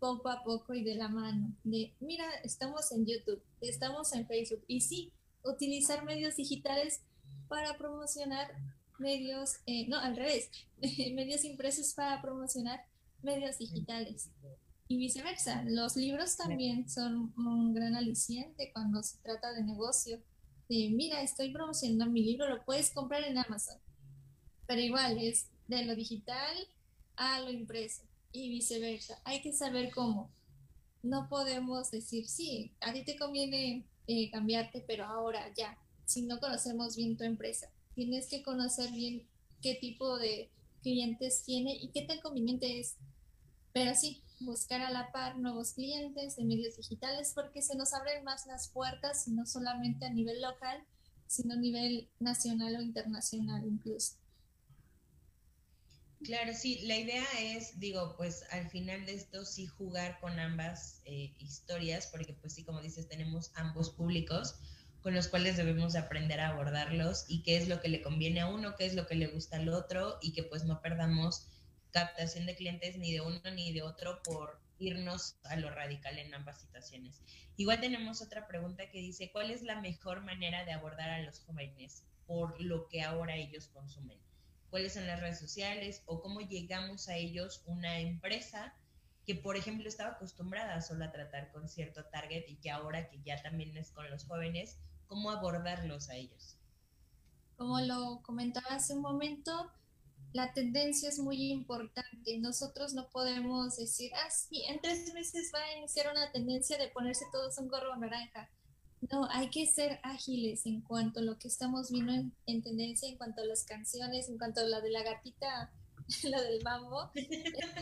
poco 0.00 0.28
a 0.28 0.42
poco 0.42 0.74
y 0.74 0.82
de 0.82 0.96
la 0.96 1.08
mano. 1.08 1.54
De, 1.62 1.94
mira, 2.00 2.26
estamos 2.42 2.90
en 2.90 3.06
YouTube, 3.06 3.40
estamos 3.60 4.12
en 4.12 4.26
Facebook. 4.26 4.64
Y 4.66 4.80
sí, 4.80 5.12
utilizar 5.44 6.04
medios 6.04 6.34
digitales 6.34 7.02
para 7.48 7.76
promocionar 7.76 8.50
medios, 9.00 9.56
eh, 9.66 9.88
no, 9.88 9.98
al 9.98 10.16
revés, 10.16 10.50
medios 11.14 11.44
impresos 11.44 11.94
para 11.94 12.20
promocionar 12.22 12.84
medios 13.22 13.58
digitales. 13.58 14.30
Y 14.88 14.96
viceversa, 14.96 15.62
los 15.66 15.96
libros 15.96 16.36
también 16.36 16.88
son 16.88 17.32
un 17.36 17.72
gran 17.74 17.94
aliciente 17.94 18.70
cuando 18.72 19.02
se 19.02 19.18
trata 19.18 19.52
de 19.52 19.62
negocio. 19.62 20.20
De, 20.68 20.90
mira, 20.90 21.22
estoy 21.22 21.52
promocionando 21.52 22.06
mi 22.06 22.24
libro, 22.24 22.48
lo 22.48 22.64
puedes 22.64 22.90
comprar 22.90 23.22
en 23.24 23.38
Amazon. 23.38 23.78
Pero 24.66 24.80
igual 24.80 25.18
es 25.18 25.48
de 25.68 25.84
lo 25.84 25.94
digital 25.94 26.56
a 27.16 27.40
lo 27.40 27.50
impreso 27.50 28.02
y 28.32 28.48
viceversa. 28.48 29.20
Hay 29.24 29.42
que 29.42 29.52
saber 29.52 29.90
cómo. 29.92 30.30
No 31.02 31.28
podemos 31.28 31.90
decir, 31.90 32.28
sí, 32.28 32.72
a 32.80 32.92
ti 32.92 33.04
te 33.04 33.16
conviene 33.16 33.86
eh, 34.06 34.30
cambiarte, 34.30 34.84
pero 34.86 35.04
ahora 35.04 35.52
ya, 35.56 35.78
si 36.04 36.22
no 36.22 36.40
conocemos 36.40 36.96
bien 36.96 37.16
tu 37.16 37.24
empresa, 37.24 37.70
tienes 37.94 38.28
que 38.28 38.42
conocer 38.42 38.90
bien 38.92 39.26
qué 39.62 39.74
tipo 39.74 40.18
de 40.18 40.50
clientes 40.82 41.42
tiene 41.44 41.74
y 41.74 41.88
qué 41.88 42.02
tan 42.02 42.20
conveniente 42.20 42.80
es. 42.80 42.96
Pero 43.72 43.94
sí, 43.94 44.22
buscar 44.40 44.80
a 44.80 44.90
la 44.90 45.12
par 45.12 45.38
nuevos 45.38 45.74
clientes 45.74 46.36
de 46.36 46.44
medios 46.44 46.76
digitales 46.76 47.32
porque 47.34 47.62
se 47.62 47.76
nos 47.76 47.92
abren 47.92 48.24
más 48.24 48.46
las 48.46 48.68
puertas, 48.68 49.28
no 49.28 49.46
solamente 49.46 50.06
a 50.06 50.10
nivel 50.10 50.40
local, 50.40 50.82
sino 51.26 51.54
a 51.54 51.58
nivel 51.58 52.08
nacional 52.18 52.76
o 52.76 52.82
internacional 52.82 53.64
incluso. 53.64 54.16
Claro, 56.22 56.52
sí, 56.52 56.80
la 56.82 56.98
idea 56.98 57.24
es, 57.40 57.78
digo, 57.80 58.14
pues 58.16 58.44
al 58.50 58.68
final 58.68 59.06
de 59.06 59.14
esto 59.14 59.44
sí 59.46 59.66
jugar 59.66 60.20
con 60.20 60.38
ambas 60.38 61.00
eh, 61.06 61.32
historias, 61.38 62.08
porque 62.08 62.34
pues 62.34 62.54
sí, 62.54 62.64
como 62.64 62.82
dices, 62.82 63.08
tenemos 63.08 63.52
ambos 63.54 63.90
públicos 63.90 64.56
con 65.02 65.14
los 65.14 65.28
cuales 65.28 65.56
debemos 65.56 65.96
aprender 65.96 66.40
a 66.40 66.48
abordarlos 66.48 67.24
y 67.28 67.42
qué 67.42 67.56
es 67.56 67.68
lo 67.68 67.80
que 67.80 67.88
le 67.88 68.02
conviene 68.02 68.40
a 68.40 68.46
uno, 68.46 68.76
qué 68.76 68.86
es 68.86 68.94
lo 68.94 69.06
que 69.06 69.14
le 69.14 69.28
gusta 69.28 69.56
al 69.56 69.68
otro 69.68 70.18
y 70.20 70.32
que 70.32 70.42
pues 70.42 70.64
no 70.64 70.80
perdamos 70.80 71.46
captación 71.90 72.46
de 72.46 72.54
clientes 72.54 72.96
ni 72.96 73.12
de 73.12 73.20
uno 73.20 73.40
ni 73.54 73.72
de 73.72 73.82
otro 73.82 74.22
por 74.22 74.60
irnos 74.78 75.36
a 75.44 75.56
lo 75.56 75.70
radical 75.70 76.18
en 76.18 76.32
ambas 76.34 76.60
situaciones. 76.60 77.20
Igual 77.56 77.80
tenemos 77.80 78.22
otra 78.22 78.46
pregunta 78.46 78.90
que 78.90 78.98
dice, 78.98 79.30
¿cuál 79.32 79.50
es 79.50 79.62
la 79.62 79.80
mejor 79.80 80.22
manera 80.22 80.64
de 80.64 80.72
abordar 80.72 81.10
a 81.10 81.22
los 81.22 81.40
jóvenes 81.40 82.04
por 82.26 82.60
lo 82.60 82.88
que 82.88 83.02
ahora 83.02 83.36
ellos 83.36 83.68
consumen? 83.68 84.18
cuáles 84.70 84.94
son 84.94 85.06
las 85.06 85.20
redes 85.20 85.38
sociales 85.38 86.02
o 86.06 86.22
cómo 86.22 86.40
llegamos 86.40 87.08
a 87.08 87.16
ellos 87.16 87.62
una 87.66 87.98
empresa 87.98 88.72
que, 89.26 89.34
por 89.34 89.56
ejemplo, 89.56 89.88
estaba 89.88 90.12
acostumbrada 90.12 90.80
solo 90.80 91.04
a 91.04 91.12
tratar 91.12 91.50
con 91.52 91.68
cierto 91.68 92.04
target 92.06 92.44
y 92.48 92.56
que 92.56 92.70
ahora 92.70 93.08
que 93.08 93.20
ya 93.22 93.42
también 93.42 93.76
es 93.76 93.90
con 93.90 94.08
los 94.10 94.24
jóvenes, 94.24 94.78
cómo 95.10 95.32
abordarlos 95.32 96.08
a 96.08 96.14
ellos. 96.14 96.56
Como 97.56 97.80
lo 97.80 98.22
comentaba 98.22 98.68
hace 98.76 98.94
un 98.94 99.02
momento, 99.02 99.70
la 100.32 100.52
tendencia 100.54 101.08
es 101.08 101.18
muy 101.18 101.50
importante. 101.50 102.38
Nosotros 102.38 102.94
no 102.94 103.10
podemos 103.10 103.76
decir, 103.76 104.12
ah, 104.14 104.30
sí, 104.30 104.64
en 104.68 104.80
tres 104.80 105.12
meses 105.12 105.50
va 105.52 105.58
a 105.58 105.78
iniciar 105.78 106.10
una 106.12 106.30
tendencia 106.30 106.78
de 106.78 106.88
ponerse 106.88 107.24
todos 107.32 107.58
un 107.58 107.68
gorro 107.68 107.96
naranja. 107.96 108.48
No, 109.10 109.28
hay 109.30 109.50
que 109.50 109.66
ser 109.66 109.98
ágiles 110.04 110.64
en 110.64 110.80
cuanto 110.80 111.20
a 111.20 111.22
lo 111.24 111.38
que 111.38 111.48
estamos 111.48 111.90
viendo 111.90 112.12
en, 112.46 112.62
tendencia, 112.62 113.08
en 113.08 113.16
cuanto 113.16 113.42
a 113.42 113.46
las 113.46 113.64
canciones, 113.64 114.28
en 114.28 114.38
cuanto 114.38 114.60
a 114.60 114.64
la 114.64 114.80
de 114.80 114.90
la 114.90 115.02
gatita, 115.02 115.72
la 116.22 116.40
del 116.40 116.62
mambo. 116.62 117.10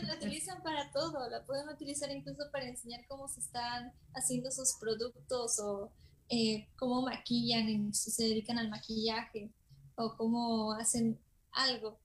la 0.03 0.15
utilizan 0.15 0.63
para 0.63 0.91
todo, 0.91 1.29
la 1.29 1.45
pueden 1.45 1.69
utilizar 1.69 2.09
incluso 2.09 2.49
para 2.51 2.67
enseñar 2.67 3.05
cómo 3.07 3.27
se 3.27 3.41
están 3.41 3.93
haciendo 4.15 4.49
sus 4.49 4.77
productos 4.79 5.59
o 5.59 5.91
eh, 6.29 6.67
cómo 6.77 7.01
maquillan, 7.01 7.93
si 7.93 8.11
se 8.11 8.23
dedican 8.23 8.57
al 8.57 8.69
maquillaje 8.69 9.51
o 9.95 10.15
cómo 10.15 10.73
hacen 10.73 11.19
algo. 11.51 11.99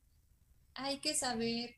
Hay 0.75 0.99
que 0.99 1.15
saber 1.15 1.77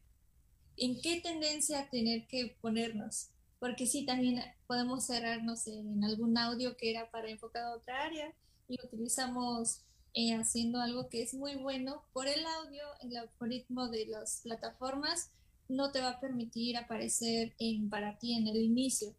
en 0.76 1.00
qué 1.00 1.20
tendencia 1.20 1.88
tener 1.90 2.26
que 2.26 2.56
ponernos 2.60 3.30
porque 3.58 3.86
sí, 3.86 4.04
también 4.04 4.42
podemos 4.66 5.06
cerrarnos 5.06 5.66
en 5.66 6.04
algún 6.04 6.36
audio 6.36 6.76
que 6.76 6.90
era 6.90 7.10
para 7.10 7.30
enfocar 7.30 7.64
a 7.64 7.74
otra 7.74 8.04
área 8.04 8.32
y 8.68 8.76
utilizamos 8.84 9.80
eh, 10.14 10.34
haciendo 10.34 10.80
algo 10.80 11.08
que 11.08 11.22
es 11.22 11.34
muy 11.34 11.56
bueno. 11.56 12.02
Por 12.12 12.26
el 12.26 12.44
audio, 12.44 12.84
el 13.00 13.16
algoritmo 13.16 13.88
de 13.88 14.06
las 14.06 14.40
plataformas 14.42 15.30
no 15.68 15.90
te 15.90 16.00
va 16.00 16.10
a 16.10 16.20
permitir 16.20 16.76
aparecer 16.76 17.54
en, 17.58 17.88
para 17.88 18.18
ti 18.18 18.34
en 18.34 18.46
el 18.46 18.56
inicio, 18.56 19.14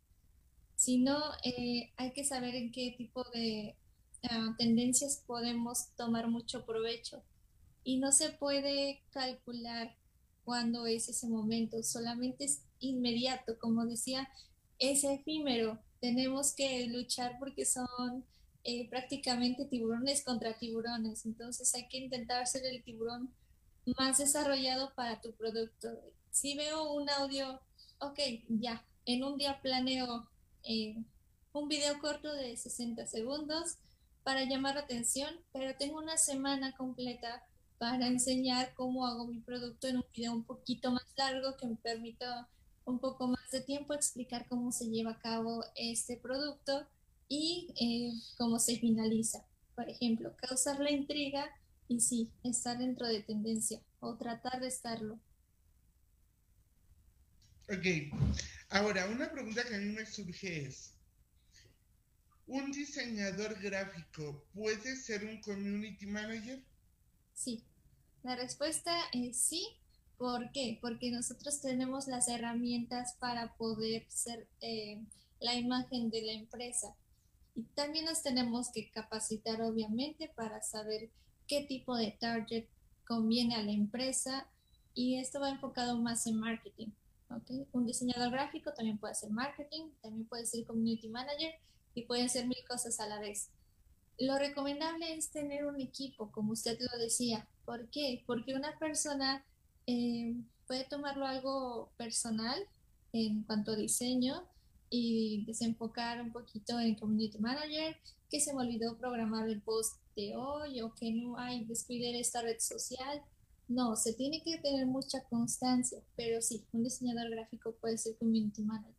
sino 0.77 1.17
eh, 1.43 1.91
hay 1.97 2.13
que 2.13 2.23
saber 2.23 2.55
en 2.55 2.71
qué 2.71 2.93
tipo 2.97 3.23
de 3.33 3.75
ah, 4.29 4.55
tendencias 4.57 5.23
podemos 5.25 5.89
tomar 5.97 6.29
mucho 6.29 6.65
provecho. 6.65 7.23
Y 7.83 7.97
no 7.97 8.11
se 8.11 8.29
puede 8.29 9.01
calcular 9.11 9.97
cuándo 10.45 10.85
es 10.85 11.09
ese 11.09 11.27
momento, 11.27 11.81
solamente 11.83 12.45
es 12.45 12.61
inmediato, 12.79 13.57
como 13.59 13.85
decía, 13.85 14.29
es 14.77 15.03
efímero. 15.03 15.79
Tenemos 15.99 16.53
que 16.53 16.85
luchar 16.87 17.37
porque 17.39 17.65
son 17.65 18.23
eh, 18.63 18.87
prácticamente 18.89 19.65
tiburones 19.65 20.23
contra 20.23 20.59
tiburones, 20.59 21.25
entonces 21.25 21.73
hay 21.73 21.87
que 21.87 21.97
intentar 21.97 22.45
ser 22.45 22.65
el 22.65 22.83
tiburón 22.83 23.33
más 23.97 24.19
desarrollado 24.19 24.93
para 24.93 25.21
tu 25.21 25.33
producto. 25.33 25.89
Si 26.29 26.55
veo 26.55 26.93
un 26.93 27.09
audio, 27.09 27.61
ok, 27.99 28.19
ya, 28.47 28.85
en 29.05 29.23
un 29.23 29.37
día 29.37 29.59
planeo 29.61 30.29
un 31.53 31.67
video 31.69 31.99
corto 31.99 32.33
de 32.33 32.57
60 32.57 33.05
segundos 33.07 33.77
para 34.23 34.43
llamar 34.43 34.75
la 34.75 34.81
atención, 34.81 35.29
pero 35.53 35.77
tengo 35.77 35.97
una 35.97 36.17
semana 36.17 36.75
completa 36.75 37.43
para 37.77 38.07
enseñar 38.07 38.73
cómo 38.73 39.05
hago 39.05 39.27
mi 39.27 39.39
producto 39.39 39.87
en 39.87 39.97
un 39.97 40.05
video 40.13 40.33
un 40.33 40.43
poquito 40.43 40.91
más 40.91 41.05
largo 41.15 41.55
que 41.57 41.67
me 41.67 41.75
permita 41.75 42.49
un 42.85 42.99
poco 42.99 43.27
más 43.27 43.49
de 43.51 43.61
tiempo 43.61 43.93
explicar 43.93 44.47
cómo 44.49 44.71
se 44.71 44.89
lleva 44.89 45.11
a 45.11 45.19
cabo 45.19 45.63
este 45.75 46.17
producto 46.17 46.85
y 47.29 47.73
eh, 47.79 48.11
cómo 48.37 48.59
se 48.59 48.77
finaliza. 48.77 49.45
Por 49.75 49.89
ejemplo, 49.89 50.35
causar 50.37 50.79
la 50.79 50.91
intriga 50.91 51.49
y 51.87 52.01
sí, 52.01 52.31
estar 52.43 52.77
dentro 52.77 53.07
de 53.07 53.21
tendencia 53.21 53.81
o 53.99 54.15
tratar 54.15 54.59
de 54.59 54.67
estarlo. 54.67 55.19
Ok, 57.69 57.85
ahora 58.69 59.07
una 59.07 59.31
pregunta 59.31 59.63
que 59.63 59.75
a 59.75 59.79
mí 59.79 59.93
me 59.93 60.05
surge 60.05 60.67
es, 60.67 60.93
¿un 62.45 62.71
diseñador 62.71 63.59
gráfico 63.61 64.45
puede 64.53 64.95
ser 64.95 65.25
un 65.25 65.41
community 65.41 66.05
manager? 66.05 66.63
Sí, 67.33 67.65
la 68.23 68.35
respuesta 68.35 68.93
es 69.11 69.37
sí, 69.37 69.77
¿Por 70.17 70.51
qué? 70.51 70.79
Porque 70.81 71.11
nosotros 71.11 71.61
tenemos 71.61 72.07
las 72.07 72.27
herramientas 72.27 73.15
para 73.19 73.55
poder 73.55 74.05
ser 74.09 74.47
eh, 74.61 74.99
la 75.39 75.53
imagen 75.53 76.09
de 76.09 76.23
la 76.23 76.31
empresa. 76.31 76.95
Y 77.55 77.63
también 77.75 78.05
nos 78.05 78.23
tenemos 78.23 78.71
que 78.71 78.89
capacitar, 78.89 79.61
obviamente, 79.61 80.31
para 80.35 80.61
saber 80.63 81.11
qué 81.47 81.63
tipo 81.63 81.95
de 81.95 82.11
target 82.19 82.65
conviene 83.05 83.55
a 83.55 83.61
la 83.61 83.71
empresa. 83.71 84.47
Y 84.95 85.19
esto 85.19 85.39
va 85.39 85.51
enfocado 85.51 85.97
más 85.97 86.25
en 86.25 86.39
marketing. 86.39 86.89
Un 87.73 87.85
diseñador 87.85 88.31
gráfico 88.31 88.71
también 88.73 88.97
puede 88.97 89.11
hacer 89.11 89.29
marketing, 89.29 89.89
también 90.01 90.25
puede 90.27 90.45
ser 90.45 90.65
community 90.65 91.09
manager 91.09 91.53
y 91.93 92.03
pueden 92.03 92.29
ser 92.29 92.47
mil 92.47 92.63
cosas 92.67 92.99
a 92.99 93.07
la 93.07 93.19
vez. 93.19 93.49
Lo 94.19 94.37
recomendable 94.37 95.13
es 95.13 95.29
tener 95.29 95.65
un 95.65 95.79
equipo, 95.79 96.31
como 96.31 96.53
usted 96.53 96.77
lo 96.79 96.97
decía. 96.97 97.47
¿Por 97.65 97.89
qué? 97.89 98.23
Porque 98.25 98.55
una 98.55 98.77
persona 98.79 99.43
eh, 99.85 100.35
puede 100.65 100.85
tomarlo 100.85 101.25
algo 101.25 101.91
personal 101.97 102.59
en 103.13 103.43
cuanto 103.43 103.71
a 103.71 103.75
diseño 103.75 104.43
y 104.89 105.45
desenfocar 105.45 106.21
un 106.21 106.31
poquito 106.31 106.79
en 106.79 106.95
Community 106.95 107.37
Manager, 107.39 107.97
que 108.29 108.39
se 108.39 108.53
me 108.53 108.61
olvidó 108.61 108.97
programar 108.97 109.47
el 109.47 109.61
post 109.61 109.97
de 110.15 110.35
hoy 110.35 110.81
o 110.81 110.93
que 110.93 111.11
no 111.11 111.37
hay, 111.37 111.65
descuidar 111.65 112.15
esta 112.15 112.41
red 112.41 112.59
social. 112.59 113.21
No, 113.67 113.95
se 113.95 114.13
tiene 114.13 114.41
que 114.43 114.57
tener 114.59 114.85
mucha 114.85 115.23
constancia, 115.25 115.99
pero 116.15 116.41
sí, 116.41 116.65
un 116.71 116.83
diseñador 116.83 117.29
gráfico 117.29 117.75
puede 117.75 117.97
ser 117.97 118.15
Community 118.17 118.63
Manager. 118.63 118.95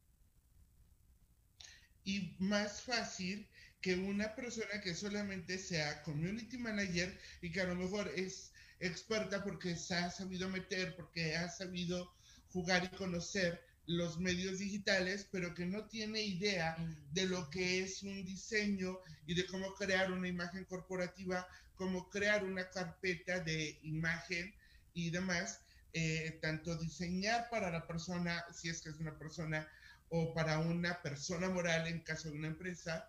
Y 2.05 2.35
más 2.39 2.83
fácil 2.83 3.49
que 3.81 3.95
una 3.95 4.35
persona 4.35 4.81
que 4.83 4.95
solamente 4.95 5.59
sea 5.59 6.03
Community 6.03 6.59
Manager 6.59 7.19
y 7.41 7.51
que 7.51 7.61
a 7.61 7.66
lo 7.66 7.77
mejor 7.77 8.11
es 8.14 8.53
experta 8.81 9.43
porque 9.43 9.77
se 9.77 9.95
ha 9.95 10.11
sabido 10.11 10.49
meter, 10.49 10.95
porque 10.97 11.37
ha 11.37 11.49
sabido 11.49 12.12
jugar 12.49 12.85
y 12.85 12.97
conocer 12.97 13.61
los 13.87 14.19
medios 14.19 14.59
digitales, 14.59 15.27
pero 15.33 15.55
que 15.55 15.64
no 15.64 15.87
tiene 15.87 16.23
idea 16.23 16.77
mm. 16.79 17.14
de 17.14 17.27
lo 17.27 17.49
que 17.51 17.81
es 17.81 18.03
un 18.03 18.25
diseño 18.25 18.99
y 19.27 19.35
de 19.35 19.47
cómo 19.47 19.75
crear 19.75 20.12
una 20.12 20.29
imagen 20.29 20.64
corporativa, 20.66 21.47
cómo 21.79 22.11
crear 22.11 22.45
una 22.45 22.68
carpeta 22.68 23.41
de 23.41 23.79
imagen 23.83 24.55
y 24.93 25.11
demás, 25.11 25.62
eh, 25.95 26.39
tanto 26.43 26.76
diseñar 26.76 27.49
para 27.49 27.70
la 27.70 27.87
persona, 27.87 28.45
si 28.53 28.68
es 28.68 28.83
que 28.83 28.91
es 28.91 28.97
una 28.99 29.16
persona, 29.16 29.66
o 30.11 30.35
para 30.35 30.59
una 30.59 31.01
persona 31.01 31.49
moral 31.49 31.87
en 31.87 32.01
caso 32.01 32.31
de 32.31 32.37
una 32.37 32.49
empresa, 32.49 33.09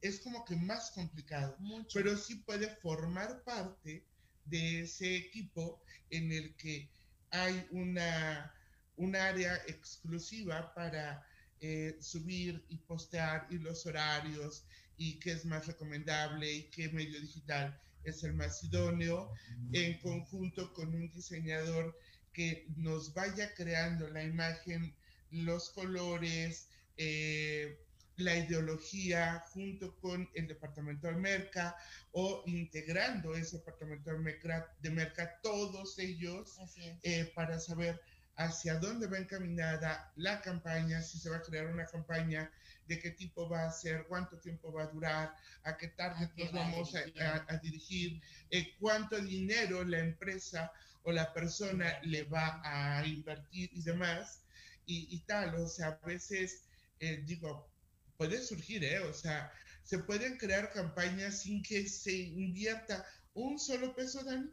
es 0.00 0.20
como 0.20 0.44
que 0.44 0.56
más 0.56 0.90
complicado, 0.90 1.56
pero 1.92 2.16
sí 2.16 2.36
puede 2.36 2.68
formar 2.76 3.42
parte 3.42 4.04
de 4.44 4.82
ese 4.82 5.16
equipo 5.16 5.82
en 6.10 6.32
el 6.32 6.54
que 6.56 6.90
hay 7.30 7.66
una, 7.70 8.54
un 8.96 9.16
área 9.16 9.56
exclusiva 9.66 10.74
para 10.74 11.24
eh, 11.60 11.96
subir 12.00 12.64
y 12.68 12.76
postear 12.78 13.46
y 13.50 13.58
los 13.58 13.86
horarios 13.86 14.64
y 14.96 15.18
qué 15.18 15.32
es 15.32 15.44
más 15.44 15.66
recomendable 15.66 16.52
y 16.52 16.62
qué 16.64 16.88
medio 16.90 17.20
digital 17.20 17.78
es 18.04 18.24
el 18.24 18.34
más 18.34 18.62
idóneo, 18.64 19.32
en 19.72 19.98
conjunto 20.00 20.72
con 20.72 20.94
un 20.94 21.10
diseñador 21.12 21.96
que 22.32 22.66
nos 22.76 23.14
vaya 23.14 23.54
creando 23.54 24.08
la 24.08 24.24
imagen, 24.24 24.94
los 25.30 25.70
colores, 25.70 26.68
eh, 26.96 27.78
la 28.16 28.36
ideología 28.36 29.42
junto 29.52 29.96
con 29.96 30.28
el 30.34 30.46
departamento 30.46 31.06
de 31.06 31.14
Merca 31.14 31.76
o 32.12 32.42
integrando 32.46 33.34
ese 33.34 33.58
departamento 33.58 34.10
de 34.10 34.18
Merca, 34.18 34.74
de 34.80 34.90
Merca 34.90 35.40
todos 35.42 35.98
ellos 35.98 36.58
eh, 37.02 37.32
para 37.34 37.58
saber 37.58 38.00
hacia 38.36 38.78
dónde 38.78 39.06
va 39.06 39.18
encaminada 39.18 40.12
la 40.16 40.40
campaña, 40.40 41.02
si 41.02 41.18
se 41.18 41.30
va 41.30 41.36
a 41.36 41.42
crear 41.42 41.66
una 41.66 41.86
campaña, 41.86 42.50
de 42.86 42.98
qué 42.98 43.10
tipo 43.10 43.48
va 43.48 43.66
a 43.66 43.72
ser, 43.72 44.06
cuánto 44.08 44.38
tiempo 44.38 44.72
va 44.72 44.84
a 44.84 44.86
durar, 44.86 45.36
a 45.64 45.76
qué 45.76 45.88
target 45.88 46.30
nos 46.36 46.52
vamos 46.52 46.94
a, 46.94 47.56
dirigir, 47.58 48.20
eh, 48.50 48.74
cuánto 48.80 49.18
dinero 49.20 49.84
la 49.84 50.00
empresa 50.00 50.72
o 51.04 51.12
la 51.12 51.32
persona 51.32 51.98
le 52.02 52.24
va 52.24 52.60
a 52.64 53.06
invertir 53.06 53.70
y 53.72 53.82
demás, 53.82 54.40
y, 54.84 55.20
tal, 55.20 55.54
o 55.54 55.68
sea, 55.68 55.98
a 56.02 56.06
veces, 56.06 56.64
eh, 57.00 57.22
digo, 57.24 57.70
puede 58.18 58.42
surgir, 58.42 58.84
¿eh? 58.84 58.98
O 58.98 59.14
sea, 59.14 59.50
se 59.84 60.00
pueden 60.00 60.36
crear 60.36 60.70
campañas 60.72 61.40
sin 61.42 61.62
que 61.62 61.88
se 61.88 62.12
invierta 62.12 63.06
un 63.32 63.58
solo 63.58 63.94
peso, 63.94 64.22
Dani. 64.22 64.50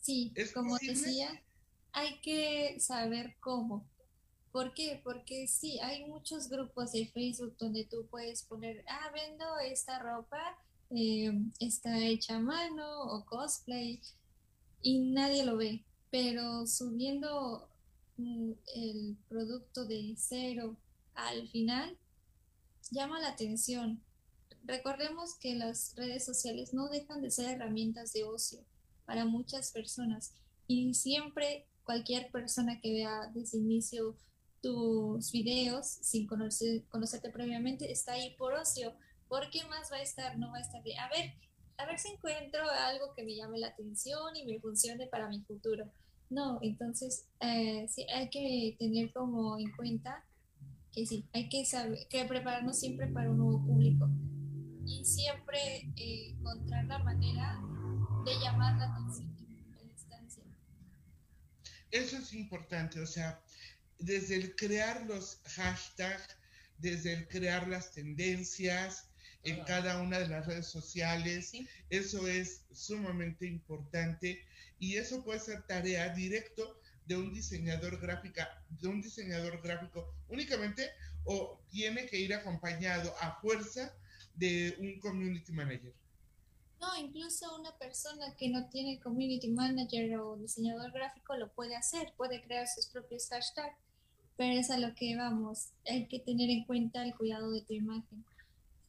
Sí, 0.00 0.32
como 0.54 0.78
decía, 0.78 1.42
hay 1.92 2.20
que 2.20 2.78
saber 2.80 3.36
cómo. 3.40 3.86
¿Por 4.52 4.74
qué? 4.74 5.00
Porque 5.04 5.46
sí, 5.46 5.78
hay 5.80 6.06
muchos 6.06 6.48
grupos 6.48 6.92
de 6.92 7.06
Facebook 7.06 7.56
donde 7.58 7.84
tú 7.84 8.06
puedes 8.10 8.42
poner, 8.42 8.84
ah, 8.88 9.10
vendo 9.14 9.58
esta 9.58 10.00
ropa, 10.00 10.58
eh, 10.90 11.32
está 11.60 11.98
hecha 12.04 12.36
a 12.36 12.40
mano 12.40 13.02
o 13.02 13.24
cosplay, 13.24 14.00
y 14.82 14.98
nadie 14.98 15.44
lo 15.44 15.56
ve. 15.56 15.84
Pero 16.10 16.66
subiendo 16.66 17.68
mm, 18.16 18.52
el 18.74 19.16
producto 19.28 19.84
de 19.84 20.14
cero 20.16 20.76
al 21.14 21.48
final, 21.48 21.96
llama 22.90 23.20
la 23.20 23.28
atención. 23.28 24.02
Recordemos 24.64 25.34
que 25.34 25.54
las 25.54 25.94
redes 25.96 26.24
sociales 26.24 26.74
no 26.74 26.88
dejan 26.88 27.22
de 27.22 27.30
ser 27.30 27.50
herramientas 27.50 28.12
de 28.12 28.24
ocio 28.24 28.60
para 29.06 29.24
muchas 29.24 29.70
personas 29.72 30.34
y 30.66 30.94
siempre 30.94 31.66
cualquier 31.90 32.30
persona 32.30 32.80
que 32.80 32.92
vea 32.92 33.32
desde 33.34 33.58
inicio 33.58 34.16
tus 34.62 35.32
videos 35.32 35.88
sin 35.88 36.24
conocer, 36.24 36.84
conocerte 36.88 37.30
previamente 37.30 37.90
está 37.90 38.12
ahí 38.12 38.36
por 38.38 38.52
ocio. 38.52 38.94
¿Por 39.26 39.50
qué 39.50 39.64
más 39.64 39.90
va 39.90 39.96
a 39.96 40.02
estar? 40.02 40.38
No 40.38 40.52
va 40.52 40.58
a 40.58 40.60
estar 40.60 40.80
de, 40.84 40.96
a 40.96 41.08
ver, 41.08 41.34
a 41.78 41.86
ver 41.86 41.98
si 41.98 42.12
encuentro 42.12 42.62
algo 42.70 43.12
que 43.16 43.24
me 43.24 43.34
llame 43.34 43.58
la 43.58 43.68
atención 43.68 44.36
y 44.36 44.46
me 44.46 44.60
funcione 44.60 45.08
para 45.08 45.28
mi 45.28 45.40
futuro. 45.40 45.90
No, 46.28 46.60
entonces 46.62 47.26
eh, 47.40 47.88
sí 47.88 48.06
hay 48.14 48.30
que 48.30 48.76
tener 48.78 49.12
como 49.12 49.58
en 49.58 49.72
cuenta 49.72 50.24
que 50.92 51.04
sí, 51.06 51.28
hay 51.32 51.48
que 51.48 51.64
saber, 51.64 52.06
que 52.08 52.24
prepararnos 52.24 52.78
siempre 52.78 53.08
para 53.08 53.32
un 53.32 53.38
nuevo 53.38 53.66
público 53.66 54.08
y 54.86 55.04
siempre 55.04 55.92
eh, 55.96 56.36
encontrar 56.38 56.84
la 56.84 57.00
manera 57.00 57.60
de 58.24 58.38
llamar 58.38 58.78
la 58.78 58.94
atención. 58.94 59.29
Eso 61.90 62.18
es 62.18 62.32
importante, 62.34 63.00
o 63.00 63.06
sea, 63.06 63.42
desde 63.98 64.36
el 64.36 64.54
crear 64.56 65.02
los 65.06 65.40
hashtags, 65.44 66.36
desde 66.78 67.12
el 67.12 67.28
crear 67.28 67.68
las 67.68 67.92
tendencias 67.92 69.08
en 69.42 69.62
cada 69.64 70.00
una 70.00 70.18
de 70.18 70.28
las 70.28 70.46
redes 70.46 70.66
sociales, 70.66 71.52
eso 71.88 72.28
es 72.28 72.62
sumamente 72.72 73.46
importante 73.46 74.44
y 74.78 74.96
eso 74.96 75.24
puede 75.24 75.40
ser 75.40 75.62
tarea 75.62 76.10
directo 76.10 76.80
de 77.06 77.16
un 77.16 77.32
diseñador 77.32 78.00
gráfica, 78.00 78.62
de 78.68 78.88
un 78.88 79.02
diseñador 79.02 79.60
gráfico 79.62 80.14
únicamente 80.28 80.90
o 81.24 81.60
tiene 81.70 82.06
que 82.06 82.18
ir 82.18 82.32
acompañado 82.34 83.14
a 83.20 83.40
fuerza 83.40 83.94
de 84.34 84.76
un 84.78 85.00
community 85.00 85.52
manager? 85.52 85.92
No, 86.80 86.88
incluso 86.98 87.54
una 87.58 87.76
persona 87.76 88.34
que 88.36 88.48
no 88.48 88.68
tiene 88.70 89.00
community 89.00 89.48
manager 89.48 90.18
o 90.18 90.36
diseñador 90.36 90.90
gráfico 90.92 91.36
lo 91.36 91.52
puede 91.52 91.76
hacer, 91.76 92.14
puede 92.16 92.42
crear 92.42 92.66
sus 92.66 92.86
propios 92.86 93.28
hashtags, 93.28 93.76
pero 94.36 94.58
es 94.58 94.70
a 94.70 94.78
lo 94.78 94.94
que 94.94 95.14
vamos, 95.14 95.68
hay 95.86 96.06
que 96.06 96.20
tener 96.20 96.48
en 96.48 96.64
cuenta 96.64 97.04
el 97.04 97.14
cuidado 97.14 97.50
de 97.50 97.60
tu 97.60 97.74
imagen. 97.74 98.24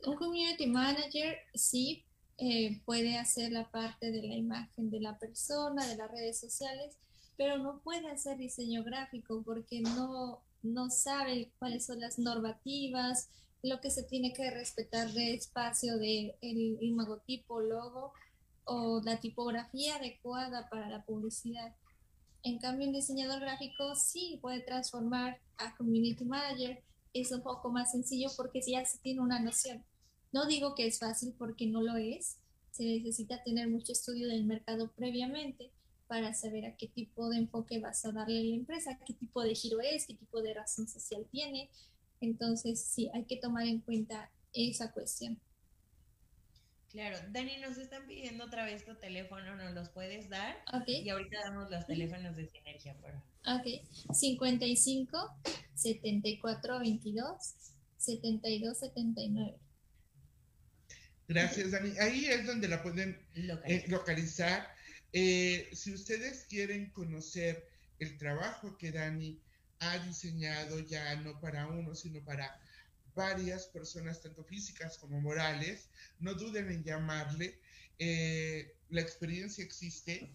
Un 0.05 0.15
community 0.15 0.67
manager 0.67 1.37
sí 1.53 2.05
eh, 2.37 2.81
puede 2.85 3.17
hacer 3.17 3.51
la 3.51 3.69
parte 3.69 4.09
de 4.09 4.23
la 4.23 4.35
imagen 4.35 4.89
de 4.89 5.01
la 5.01 5.19
persona, 5.19 5.85
de 5.85 5.97
las 5.97 6.09
redes 6.09 6.39
sociales, 6.39 6.95
pero 7.35 7.57
no 7.57 7.81
puede 7.81 8.09
hacer 8.09 8.37
diseño 8.37 8.83
gráfico 8.83 9.43
porque 9.43 9.81
no, 9.81 10.41
no 10.63 10.89
sabe 10.89 11.51
cuáles 11.59 11.85
son 11.85 11.99
las 11.99 12.17
normativas, 12.17 13.29
lo 13.63 13.79
que 13.79 13.91
se 13.91 14.03
tiene 14.03 14.33
que 14.33 14.49
respetar 14.49 15.11
de 15.13 15.33
espacio 15.33 15.97
de 15.97 16.35
el 16.41 16.95
logotipo, 16.95 17.61
logo 17.61 18.13
o 18.65 19.01
la 19.03 19.19
tipografía 19.19 19.95
adecuada 19.95 20.69
para 20.69 20.89
la 20.89 21.05
publicidad. 21.05 21.75
En 22.43 22.57
cambio, 22.59 22.87
un 22.87 22.93
diseñador 22.93 23.39
gráfico 23.39 23.95
sí 23.95 24.39
puede 24.41 24.61
transformar 24.61 25.39
a 25.57 25.75
community 25.75 26.25
manager. 26.25 26.81
Es 27.13 27.31
un 27.31 27.41
poco 27.41 27.69
más 27.69 27.91
sencillo 27.91 28.29
porque 28.35 28.61
ya 28.65 28.83
se 28.85 28.97
tiene 28.99 29.21
una 29.21 29.39
noción. 29.39 29.83
No 30.31 30.47
digo 30.47 30.73
que 30.75 30.87
es 30.87 30.99
fácil 30.99 31.35
porque 31.37 31.67
no 31.67 31.81
lo 31.81 31.97
es. 31.97 32.37
Se 32.71 32.83
necesita 32.83 33.43
tener 33.43 33.67
mucho 33.69 33.91
estudio 33.91 34.27
del 34.27 34.45
mercado 34.45 34.91
previamente, 34.95 35.71
para 36.11 36.33
saber 36.33 36.65
a 36.65 36.75
qué 36.75 36.89
tipo 36.89 37.29
de 37.29 37.37
enfoque 37.37 37.79
vas 37.79 38.03
a 38.03 38.11
darle 38.11 38.41
a 38.41 38.43
la 38.43 38.55
empresa, 38.55 38.99
qué 39.07 39.13
tipo 39.13 39.41
de 39.43 39.55
giro 39.55 39.79
es, 39.79 40.05
qué 40.05 40.13
tipo 40.13 40.41
de 40.41 40.53
razón 40.53 40.85
social 40.85 41.25
tiene. 41.31 41.69
Entonces, 42.21 42.81
sí, 42.83 43.09
hay 43.13 43.25
que 43.25 43.37
tomar 43.37 43.65
en 43.65 43.79
cuenta 43.81 44.29
esa 44.53 44.91
cuestión. 44.91 45.39
Claro, 46.91 47.17
Dani, 47.29 47.57
nos 47.57 47.77
están 47.77 48.05
pidiendo 48.05 48.45
otra 48.45 48.65
vez 48.65 48.83
tu 48.83 48.95
teléfono, 48.95 49.55
¿nos 49.55 49.73
los 49.73 49.89
puedes 49.89 50.29
dar? 50.29 50.57
Ok. 50.73 50.89
Y 50.89 51.09
ahorita 51.09 51.39
damos 51.45 51.71
los 51.71 51.87
teléfonos 51.87 52.35
de 52.35 52.47
Sinergia, 52.47 52.95
por 52.97 53.11
Ok. 53.45 54.13
55 54.13 55.35
74 55.73 56.79
22 56.79 57.37
72 57.97 58.77
79. 58.77 59.57
Gracias, 61.29 61.71
Dani. 61.71 61.97
Ahí 61.99 62.25
es 62.25 62.45
donde 62.45 62.67
la 62.67 62.83
pueden 62.83 63.25
eh, 63.35 63.85
localizar. 63.87 64.67
Eh, 65.13 65.69
si 65.71 65.93
ustedes 65.93 66.45
quieren 66.49 66.91
conocer 66.91 67.69
el 67.99 68.17
trabajo 68.17 68.77
que 68.77 68.91
Dani 68.91 69.41
ha 69.81 69.97
diseñado 69.99 70.79
ya 70.79 71.15
no 71.17 71.39
para 71.39 71.67
uno, 71.67 71.93
sino 71.93 72.23
para 72.23 72.59
varias 73.13 73.65
personas, 73.65 74.21
tanto 74.21 74.43
físicas 74.43 74.97
como 74.97 75.19
morales, 75.19 75.89
no 76.19 76.33
duden 76.33 76.71
en 76.71 76.83
llamarle. 76.83 77.59
Eh, 77.99 78.73
la 78.89 79.01
experiencia 79.01 79.63
existe 79.63 80.31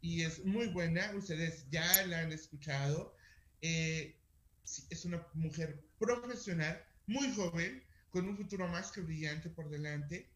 y 0.00 0.22
es 0.22 0.44
muy 0.44 0.68
buena. 0.68 1.12
Ustedes 1.14 1.66
ya 1.70 2.06
la 2.06 2.20
han 2.20 2.32
escuchado. 2.32 3.14
es 3.60 5.04
una 5.04 5.26
mujer 5.34 5.80
profesional, 5.98 6.82
muy 7.06 7.34
joven, 7.34 7.82
con 8.10 8.28
un 8.28 8.36
futuro 8.36 8.68
más 8.68 8.90
que 8.92 9.00
brillante 9.00 9.50
por 9.50 9.68
delante 9.68 10.28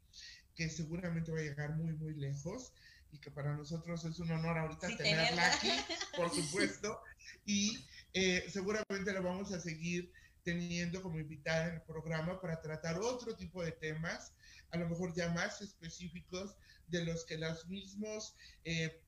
que 0.59 0.69
seguramente 0.69 1.31
va 1.31 1.39
a 1.39 1.43
llegar 1.43 1.77
muy, 1.77 1.93
muy 1.93 2.15
lejos 2.15 2.73
y 3.13 3.19
que 3.19 3.31
para 3.31 3.55
nosotros 3.55 4.05
es 4.05 4.19
un 4.19 4.33
honor 4.33 4.59
ahorita 4.59 4.89
tenerla 4.97 5.55
aquí, 5.55 5.71
por 6.17 6.31
supuesto, 6.35 7.01
y 7.47 7.79
eh, 8.15 8.45
seguramente 8.49 9.13
la 9.13 9.21
vamos 9.21 9.53
a 9.53 9.61
seguir 9.61 10.13
teniendo 10.43 11.03
como 11.03 11.19
invitada 11.19 11.69
en 11.69 11.75
el 11.75 11.83
programa 11.83 12.41
para 12.41 12.61
tratar 12.61 12.99
otro 12.99 13.37
tipo 13.37 13.63
de 13.63 13.73
temas, 13.73 14.33
a 14.71 14.79
lo 14.79 14.89
mejor 14.89 15.15
ya 15.15 15.31
más 15.31 15.61
específicos 15.61 16.57
de 16.87 17.05
los 17.05 17.25
que 17.25 17.37
los 17.37 17.67
mismos, 17.69 18.35
eh, 18.65 19.03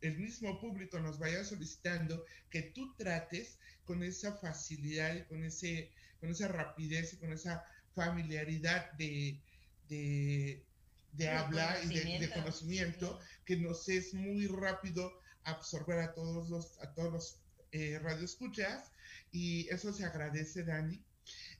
el 0.00 0.18
mismo 0.18 0.60
público 0.60 0.98
nos 0.98 1.18
vaya 1.18 1.44
solicitando, 1.44 2.24
que 2.50 2.62
tú 2.62 2.94
trates 2.96 3.58
con 3.84 4.02
esa 4.02 4.36
facilidad 4.36 5.14
y 5.14 5.24
con, 5.24 5.44
ese, 5.44 5.92
con 6.18 6.30
esa 6.30 6.48
rapidez 6.48 7.12
y 7.12 7.18
con 7.18 7.32
esa 7.32 7.64
familiaridad 7.94 8.92
de, 8.92 9.40
de 9.88 10.64
de 11.12 11.28
habla 11.28 11.78
y 11.84 12.18
de, 12.18 12.30
conocimiento. 12.30 13.18
que 13.44 13.56
nos 13.56 13.88
es 13.88 14.14
muy 14.14 14.46
rápido 14.46 15.12
absorber 15.44 15.98
a 16.00 16.14
todos 16.14 16.48
los, 16.48 16.78
a 16.80 16.92
todos 16.94 17.12
los 17.12 17.41
eh, 17.72 17.98
radioescuchas 17.98 18.92
y 19.30 19.68
eso 19.68 19.92
se 19.92 20.04
agradece, 20.04 20.64
Dani. 20.64 21.02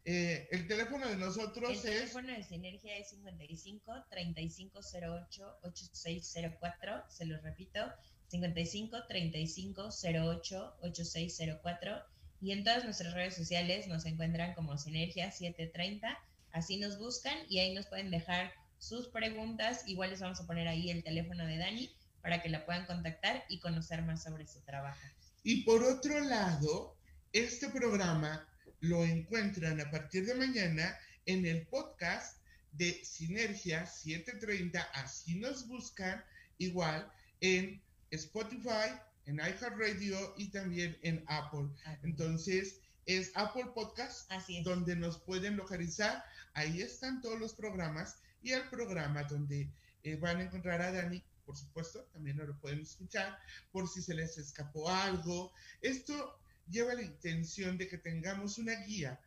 Eh, 0.05 0.49
el 0.51 0.67
teléfono 0.67 1.09
de 1.09 1.17
nosotros 1.17 1.71
es... 1.71 1.85
El 1.85 1.95
teléfono 1.95 2.33
de 2.33 2.43
Sinergia 2.43 2.97
es 2.97 3.11
55 3.11 4.05
3508 4.11 5.59
8604, 5.63 7.05
se 7.09 7.25
los 7.25 7.43
repito, 7.43 7.81
55 8.29 9.07
3508 9.09 10.77
8604 10.83 12.03
y 12.41 12.51
en 12.51 12.65
todas 12.65 12.85
nuestras 12.85 13.15
redes 13.15 13.37
sociales 13.37 13.87
nos 13.87 14.05
encuentran 14.05 14.55
como 14.55 14.77
Sinergia 14.77 15.31
730, 15.31 16.19
así 16.51 16.79
nos 16.79 16.99
buscan 16.99 17.37
y 17.49 17.61
ahí 17.61 17.73
nos 17.73 17.87
pueden 17.87 18.11
dejar 18.11 18.53
sus 18.79 19.07
preguntas. 19.09 19.85
Igual 19.87 20.11
les 20.11 20.21
vamos 20.21 20.41
a 20.41 20.47
poner 20.47 20.67
ahí 20.67 20.91
el 20.91 21.05
teléfono 21.05 21.47
de 21.47 21.59
Dani 21.59 21.95
para 22.21 22.43
que 22.43 22.49
la 22.49 22.67
puedan 22.67 22.87
contactar 22.87 23.45
y 23.49 23.61
conocer 23.61 24.03
más 24.03 24.25
sobre 24.25 24.47
su 24.49 24.61
trabajo. 24.63 25.01
Y 25.43 25.65
por 25.65 25.83
otro 25.83 26.21
lado, 26.21 26.97
este 27.33 27.69
programa 27.69 28.49
lo 28.81 29.05
encuentran 29.05 29.81
a 29.81 29.91
partir 29.91 30.25
de 30.27 30.35
mañana 30.35 30.97
en 31.27 31.47
el 31.47 31.67
podcast 31.67 32.39
de 32.73 33.05
Sinergia 33.05 33.87
730. 33.87 34.81
Así 34.95 35.35
nos 35.37 35.67
buscan 35.67 36.25
igual 36.59 37.11
en 37.41 37.83
Spotify, 38.11 38.95
en 39.27 39.37
iHeartRadio 39.37 40.35
y 40.37 40.51
también 40.51 40.97
en 41.03 41.25
Apple. 41.27 41.69
Entonces, 42.03 42.81
es 43.07 43.33
Apple 43.35 43.67
Podcast 43.75 44.31
donde 44.65 44.95
nos 44.95 45.19
pueden 45.19 45.57
localizar. 45.57 46.25
Ahí 46.55 46.83
están 46.83 47.21
todos 47.21 47.39
los 47.41 47.55
programas 47.55 48.21
y 48.43 48.53
el 48.53 48.63
programa 48.69 49.25
donde 49.25 49.69
eh, 50.05 50.17
van 50.17 50.39
a 50.39 50.43
encontrar 50.43 50.83
a 50.83 50.93
Dani, 50.93 51.23
por 51.45 51.57
supuesto, 51.57 52.05
también 52.13 52.37
lo 52.37 52.59
pueden 52.59 52.81
escuchar 52.81 53.39
por 53.71 53.89
si 53.89 54.03
se 54.03 54.15
les 54.15 54.39
escapó 54.39 54.89
algo. 54.91 55.53
Esto 55.81 56.39
lleva 56.69 56.95
la 56.95 57.03
intención 57.03 57.77
de 57.79 57.89
que 57.89 57.99
tengamos 57.99 58.59
una 58.59 58.75
guía 58.85 59.21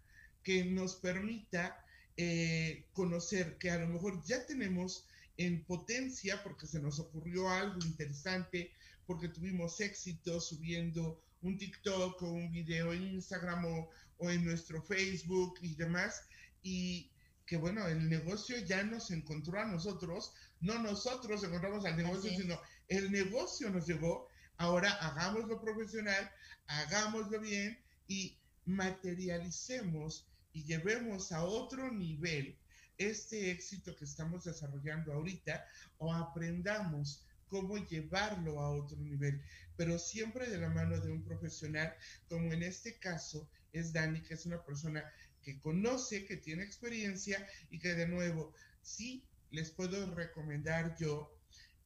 que 0.44 0.66
nos 0.66 0.96
permita 0.96 1.84
eh, 2.18 2.86
conocer 2.94 3.58
que 3.58 3.72
a 3.72 3.80
lo 3.80 3.88
mejor 3.88 4.24
ya 4.24 4.46
tenemos 4.46 5.08
en 5.38 5.64
potencia 5.66 6.42
porque 6.44 6.68
se 6.68 6.80
nos 6.80 7.00
ocurrió 7.00 7.50
algo 7.50 7.80
interesante, 7.86 8.72
porque 9.06 9.28
tuvimos 9.28 9.80
éxito 9.82 10.40
subiendo 10.40 11.22
un 11.42 11.58
TikTok 11.58 12.22
o 12.22 12.32
un 12.32 12.52
video 12.52 12.94
en 12.94 13.04
Instagram 13.16 13.66
o, 13.66 13.90
o 14.18 14.30
en 14.30 14.46
nuestro 14.46 14.82
Facebook 14.82 15.56
y 15.62 15.76
demás. 15.76 16.24
Y 16.64 17.12
que 17.46 17.58
bueno, 17.58 17.88
el 17.88 18.10
negocio 18.10 18.58
ya 18.60 18.84
nos 18.84 19.12
encontró 19.12 19.60
a 19.60 19.66
nosotros, 19.66 20.34
no 20.66 20.80
nosotros 20.80 21.44
encontramos 21.44 21.86
al 21.86 21.96
negocio, 21.96 22.32
sino 22.32 22.60
el 22.88 23.12
negocio 23.12 23.70
nos 23.70 23.86
llevó, 23.86 24.28
ahora 24.58 24.92
hagámoslo 24.94 25.62
profesional, 25.62 26.32
hagámoslo 26.66 27.40
bien 27.40 27.80
y 28.08 28.36
materialicemos 28.66 30.28
y 30.54 30.64
llevemos 30.64 31.32
a 31.32 31.44
otro 31.44 31.92
nivel 31.92 32.58
este 32.98 33.52
éxito 33.52 33.96
que 33.96 34.06
estamos 34.06 34.46
desarrollando 34.46 35.14
ahorita 35.14 35.64
o 36.00 36.12
aprendamos 36.12 37.24
cómo 37.48 37.78
llevarlo 37.78 38.60
a 38.60 38.72
otro 38.72 38.98
nivel, 38.98 39.42
pero 39.78 40.00
siempre 40.00 40.50
de 40.50 40.58
la 40.58 40.70
mano 40.70 41.00
de 41.00 41.12
un 41.12 41.24
profesional, 41.24 41.94
como 42.28 42.52
en 42.52 42.64
este 42.64 42.98
caso 42.98 43.48
es 43.72 43.94
Dani, 43.94 44.22
que 44.22 44.34
es 44.34 44.48
una 44.48 44.64
persona 44.64 45.04
que 45.44 45.60
conoce, 45.60 46.26
que 46.26 46.38
tiene 46.38 46.64
experiencia 46.64 47.48
y 47.70 47.78
que 47.78 47.94
de 47.94 48.08
nuevo, 48.08 48.54
sí 48.82 49.24
les 49.52 49.72
puedo 49.72 50.14
recomendar 50.14 50.96
yo, 50.98 51.36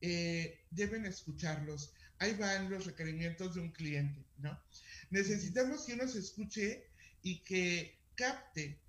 eh, 0.02 0.66
deben 0.72 1.06
escucharlos. 1.06 1.94
Ahí 2.20 2.34
van 2.36 2.70
los 2.70 2.86
requerimientos 2.86 3.56
de 3.56 3.62
un 3.62 3.72
cliente, 3.72 4.26
¿no? 4.38 4.60
Necesitamos 5.10 5.86
que 5.86 5.94
uno 5.94 6.08
se 6.08 6.20
escuche 6.20 6.88
y 7.22 7.40
que 7.44 7.98
capte 8.16 8.80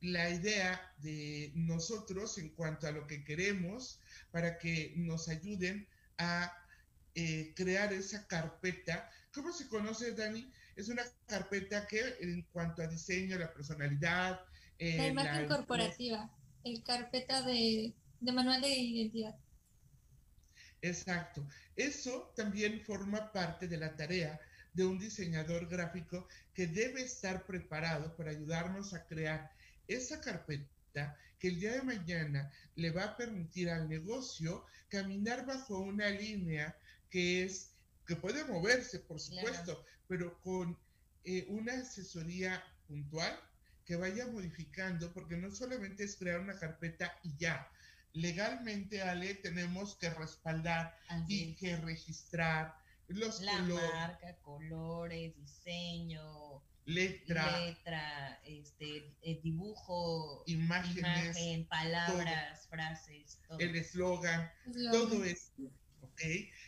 la 0.00 0.30
idea 0.30 0.92
de 0.98 1.52
nosotros 1.54 2.36
en 2.38 2.50
cuanto 2.50 2.88
a 2.88 2.90
lo 2.90 3.06
que 3.06 3.24
queremos 3.24 4.00
para 4.32 4.58
que 4.58 4.94
nos 4.96 5.28
ayuden 5.28 5.86
a 6.18 6.52
eh, 7.14 7.52
crear 7.54 7.92
esa 7.92 8.26
carpeta. 8.26 9.08
¿Cómo 9.32 9.52
se 9.52 9.68
conoce, 9.68 10.12
Dani? 10.12 10.50
Es 10.74 10.88
una 10.88 11.02
carpeta 11.26 11.86
que 11.86 12.00
en 12.20 12.42
cuanto 12.52 12.82
a 12.82 12.88
diseño, 12.88 13.38
la 13.38 13.52
personalidad... 13.52 14.40
Eh, 14.78 14.96
la 14.96 15.06
imagen 15.08 15.46
corporativa, 15.46 16.30
el 16.64 16.82
carpeta 16.82 17.42
de, 17.42 17.94
de 18.22 18.32
manual 18.32 18.60
de 18.60 18.68
identidad. 18.68 19.36
Exacto. 20.80 21.46
Eso 21.76 22.32
también 22.34 22.80
forma 22.80 23.32
parte 23.32 23.68
de 23.68 23.76
la 23.76 23.94
tarea 23.94 24.40
de 24.72 24.84
un 24.84 24.98
diseñador 24.98 25.68
gráfico 25.68 26.26
que 26.54 26.66
debe 26.66 27.02
estar 27.02 27.44
preparado 27.44 28.16
para 28.16 28.30
ayudarnos 28.30 28.94
a 28.94 29.04
crear 29.06 29.50
esa 29.86 30.20
carpeta 30.20 31.16
que 31.38 31.48
el 31.48 31.60
día 31.60 31.72
de 31.72 31.82
mañana 31.82 32.50
le 32.76 32.90
va 32.90 33.04
a 33.04 33.16
permitir 33.16 33.68
al 33.70 33.88
negocio 33.88 34.64
caminar 34.88 35.44
bajo 35.44 35.78
una 35.78 36.08
línea 36.08 36.76
que 37.10 37.44
es 37.44 37.72
que 38.06 38.16
puede 38.16 38.44
moverse, 38.44 38.98
por 39.00 39.20
supuesto, 39.20 39.84
pero 40.08 40.40
con 40.40 40.76
eh, 41.24 41.46
una 41.48 41.74
asesoría 41.74 42.62
puntual 42.88 43.38
que 43.84 43.96
vaya 43.96 44.26
modificando, 44.26 45.12
porque 45.12 45.36
no 45.36 45.50
solamente 45.50 46.04
es 46.04 46.16
crear 46.16 46.40
una 46.40 46.58
carpeta 46.58 47.18
y 47.22 47.36
ya. 47.36 47.70
Legalmente, 48.14 49.02
Ale, 49.02 49.34
tenemos 49.34 49.96
que 49.96 50.10
respaldar 50.10 50.98
y 51.28 51.54
que 51.54 51.76
registrar 51.76 52.76
los 53.08 53.40
La 53.40 53.60
marca, 53.62 54.36
colores, 54.42 55.34
diseño, 55.36 56.62
letra, 56.84 57.58
letra 57.60 58.40
este, 58.44 59.14
eh, 59.22 59.40
dibujo, 59.42 60.42
imágenes, 60.46 61.36
imagen, 61.36 61.66
palabras, 61.66 62.66
frases, 62.68 63.38
el 63.58 63.76
eslogan, 63.76 64.50
todo 64.90 65.24
esto. 65.24 65.62
¿Ok? 66.02 66.20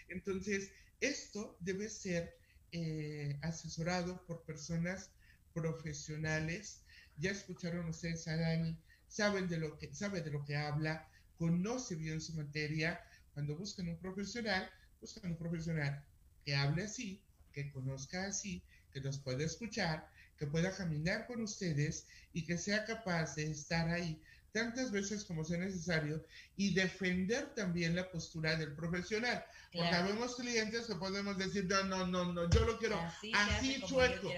Entonces, 0.09 0.72
esto 1.01 1.57
debe 1.61 1.88
ser 1.88 2.38
eh, 2.72 3.38
asesorado 3.42 4.24
por 4.26 4.45
personas 4.45 5.11
profesionales. 5.53 6.84
Ya 7.16 7.30
escucharon 7.30 7.88
ustedes 7.88 8.26
a 8.28 8.36
Dani, 8.36 8.76
saben 9.09 9.49
de 9.49 9.59
lo 9.59 9.78
que, 9.78 9.95
sabe 9.95 10.20
de 10.22 10.30
lo 10.30 10.45
que 10.45 10.57
habla, 10.57 11.09
conoce 11.39 11.97
bien 11.97 12.20
su 12.20 12.35
materia. 12.35 13.01
Cuando 13.32 13.57
buscan 13.57 13.89
un 13.89 13.99
profesional, 13.99 14.70
buscan 15.01 15.32
un 15.32 15.37
profesional 15.37 16.05
que 16.45 16.55
hable 16.55 16.85
así, 16.85 17.22
que 17.53 17.70
conozca 17.72 18.26
así, 18.26 18.62
que 18.93 19.01
los 19.01 19.18
pueda 19.18 19.45
escuchar, 19.45 20.09
que 20.37 20.47
pueda 20.47 20.76
caminar 20.76 21.26
con 21.26 21.41
ustedes 21.43 22.07
y 22.32 22.45
que 22.45 22.59
sea 22.59 22.85
capaz 22.85 23.35
de 23.37 23.51
estar 23.51 23.89
ahí 23.89 24.20
tantas 24.55 24.93
veces 24.93 25.24
como 25.24 25.45
sea 25.45 25.59
necesario 25.59 26.24
y 26.57 26.72
defender 26.74 27.53
también 27.57 27.97
la 27.97 28.09
postura 28.09 28.55
del 28.57 28.72
profesional. 28.76 29.45
Porque 29.72 29.95
habemos 29.95 30.37
clientes 30.37 30.87
que 30.87 30.95
podemos 30.95 31.37
decir, 31.37 31.66
no, 31.66 31.82
no, 31.85 32.07
no, 32.07 32.32
no, 32.32 32.49
yo 32.49 32.64
lo 32.64 32.78
quiero 32.78 32.97
así, 33.35 33.82
chueco. 33.82 34.32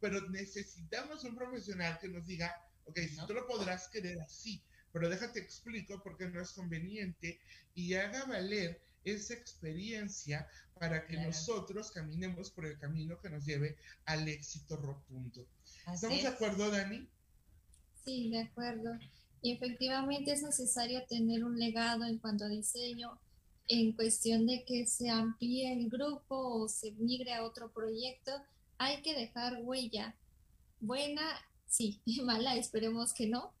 Pero 0.00 0.26
necesitamos 0.30 1.22
un 1.24 1.36
profesional 1.36 1.98
que 2.00 2.08
nos 2.08 2.26
diga, 2.26 2.50
ok, 2.86 2.98
si 2.98 3.26
tú 3.26 3.34
lo 3.34 3.46
podrás 3.46 3.88
querer 3.88 4.18
así, 4.22 4.64
pero 4.98 5.10
déjate 5.10 5.38
explico 5.38 6.02
por 6.02 6.16
qué 6.16 6.28
no 6.28 6.40
es 6.40 6.50
conveniente 6.50 7.38
y 7.76 7.94
haga 7.94 8.24
valer 8.24 8.80
esa 9.04 9.32
experiencia 9.32 10.48
para 10.80 11.06
que 11.06 11.16
nosotros 11.18 11.92
caminemos 11.92 12.50
por 12.50 12.66
el 12.66 12.76
camino 12.80 13.20
que 13.20 13.30
nos 13.30 13.44
lleve 13.46 13.76
al 14.06 14.26
éxito 14.26 14.76
rotundo. 14.76 15.46
¿Estamos 15.92 16.20
de 16.20 16.26
acuerdo, 16.26 16.68
Dani? 16.68 17.08
Sí, 18.04 18.28
de 18.30 18.40
acuerdo. 18.40 18.98
Y 19.40 19.52
efectivamente 19.52 20.32
es 20.32 20.42
necesario 20.42 21.04
tener 21.06 21.44
un 21.44 21.60
legado 21.60 22.04
en 22.04 22.18
cuanto 22.18 22.46
a 22.46 22.48
diseño, 22.48 23.20
en 23.68 23.92
cuestión 23.92 24.48
de 24.48 24.64
que 24.64 24.84
se 24.86 25.10
amplíe 25.10 25.72
el 25.72 25.88
grupo 25.88 26.36
o 26.36 26.68
se 26.68 26.90
migre 26.92 27.34
a 27.34 27.44
otro 27.44 27.70
proyecto, 27.72 28.32
hay 28.78 29.00
que 29.02 29.14
dejar 29.14 29.58
huella. 29.62 30.16
Buena, 30.80 31.22
sí, 31.68 32.00
mala, 32.24 32.56
esperemos 32.56 33.12
que 33.12 33.28
no. 33.28 33.52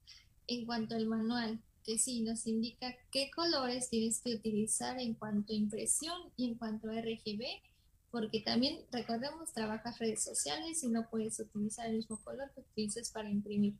En 0.48 0.66
cuanto 0.66 0.96
al 0.96 1.06
manual, 1.06 1.60
que 1.84 1.98
sí 1.98 2.20
nos 2.22 2.46
indica 2.46 2.94
qué 3.12 3.30
colores 3.30 3.88
tienes 3.88 4.20
que 4.20 4.34
utilizar 4.34 4.98
en 4.98 5.14
cuanto 5.14 5.52
a 5.52 5.56
impresión 5.56 6.20
y 6.36 6.46
en 6.48 6.54
cuanto 6.56 6.90
a 6.90 7.00
RGB, 7.00 7.44
porque 8.10 8.40
también 8.40 8.80
recordemos, 8.90 9.52
trabajas 9.52 9.98
redes 9.98 10.24
sociales 10.24 10.82
y 10.82 10.88
no 10.88 11.08
puedes 11.08 11.38
utilizar 11.38 11.86
el 11.86 11.96
mismo 11.96 12.18
color 12.24 12.50
que 12.52 12.62
utilices 12.62 13.10
para 13.10 13.30
imprimir 13.30 13.74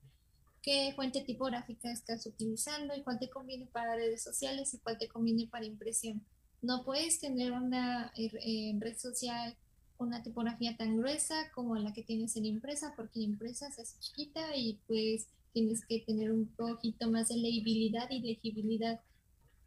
qué 0.63 0.93
fuente 0.95 1.23
tipográfica 1.23 1.91
estás 1.91 2.25
utilizando 2.27 2.95
y 2.95 3.03
cuál 3.03 3.19
te 3.19 3.31
conviene 3.31 3.67
para 3.67 3.97
redes 3.97 4.23
sociales 4.23 4.73
y 4.75 4.79
cuál 4.79 4.99
te 4.99 5.09
conviene 5.09 5.49
para 5.51 5.65
impresión. 5.65 6.23
No 6.63 6.85
puedes 6.85 7.21
tener 7.21 7.53
una 7.53 8.13
eh, 8.17 8.75
red 8.79 8.97
social 8.97 9.57
una 9.99 10.23
tipografía 10.23 10.77
tan 10.77 10.97
gruesa 10.97 11.51
como 11.55 11.77
la 11.77 11.93
que 11.93 12.05
tienes 12.05 12.37
en 12.37 12.47
impresa, 12.47 12.95
porque 12.97 13.21
impresa 13.21 13.67
hace 13.67 13.85
chiquita 13.99 14.57
y 14.57 14.79
pues 14.87 15.27
tienes 15.53 15.85
que 15.87 16.01
tener 16.01 16.33
un 16.33 16.47
poquito 16.55 17.11
más 17.11 17.29
de 17.29 17.37
legibilidad 17.37 18.09
y 18.11 18.21
legibilidad. 18.21 19.01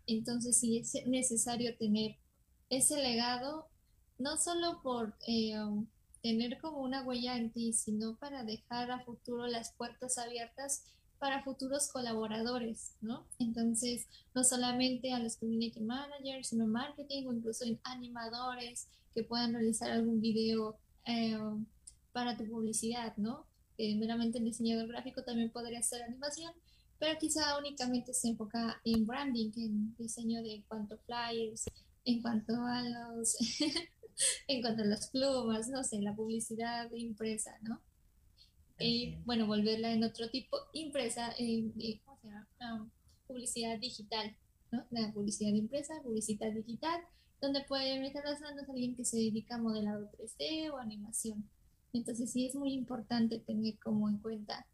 Entonces 0.08 0.58
sí 0.58 0.78
es 0.78 0.94
necesario 1.08 1.76
tener 1.78 2.18
ese 2.70 3.02
legado, 3.02 3.68
no 4.18 4.38
solo 4.38 4.82
por 4.82 5.16
eh, 5.28 5.54
tener 6.22 6.60
como 6.60 6.82
una 6.82 7.04
huella 7.04 7.38
en 7.38 7.52
ti, 7.52 7.74
sino 7.74 8.16
para 8.18 8.44
dejar 8.44 8.92
a 8.92 9.04
futuro 9.04 9.48
las 9.48 9.74
puertas 9.74 10.18
abiertas 10.18 10.84
para 11.20 11.44
futuros 11.44 11.88
colaboradores, 11.92 12.96
¿no? 13.02 13.28
Entonces, 13.38 14.08
no 14.34 14.44
solamente 14.44 15.14
a 15.14 15.20
los 15.20 15.38
community 15.38 15.80
managers, 15.80 16.48
sino 16.48 16.66
marketing 16.66 17.28
o 17.28 17.34
incluso 17.34 17.64
animadores 17.84 18.88
que 19.14 19.24
puedan 19.24 19.54
realizar 19.54 19.92
algún 19.92 20.20
video 20.20 20.80
eh, 21.06 21.38
para 22.12 22.38
tu 22.38 22.46
publicidad, 22.48 23.16
¿no? 23.18 23.46
Que 23.78 23.96
meramente 23.96 24.38
el 24.38 24.46
diseñador 24.46 24.88
gráfico 24.88 25.24
también 25.24 25.52
podría 25.52 25.80
hacer 25.80 26.04
animación, 26.04 26.54
pero 27.00 27.18
quizá 27.20 27.58
únicamente 27.58 28.14
se 28.14 28.30
enfoca 28.30 28.80
en 28.86 29.06
branding, 29.06 29.52
en 29.58 29.96
diseño 29.98 30.42
de 30.44 30.64
cuanto 30.68 30.98
flyers, 31.00 31.66
en 32.06 32.22
cuanto 32.22 32.54
a 32.66 32.84
los 32.84 33.36
en 34.48 34.62
cuanto 34.62 34.84
a 34.84 34.86
las 34.86 35.10
plumas, 35.10 35.68
no 35.70 35.84
sé, 35.84 36.02
la 36.02 36.16
publicidad 36.16 36.92
impresa, 36.92 37.58
¿no? 37.62 37.82
Y 38.80 39.18
bueno, 39.26 39.46
volverla 39.46 39.92
en 39.94 40.04
otro 40.04 40.30
tipo, 40.30 40.58
impresa, 40.74 41.34
eh, 41.38 42.02
¿cómo 42.04 42.18
se 42.20 42.28
llama? 42.28 42.48
Ah, 42.60 42.86
publicidad 43.28 43.80
digital, 43.80 44.36
¿no? 44.72 44.86
La 44.90 45.12
publicidad 45.14 45.52
impresa, 45.54 46.02
publicidad 46.04 46.52
digital, 46.52 47.02
donde 47.40 47.64
puede 47.64 48.00
meter 48.00 48.24
las 48.24 48.42
manos 48.42 48.68
alguien 48.70 48.96
que 48.96 49.06
se 49.06 49.18
dedica 49.18 49.56
a 49.56 49.60
modelado 49.60 50.10
3D 50.12 50.72
o 50.72 50.78
animación. 50.78 51.50
Entonces 51.94 52.32
sí 52.32 52.48
es 52.48 52.56
muy 52.56 52.74
importante 52.74 53.40
tener 53.40 53.78
como 53.80 54.10
en 54.10 54.18
cuenta 54.20 54.68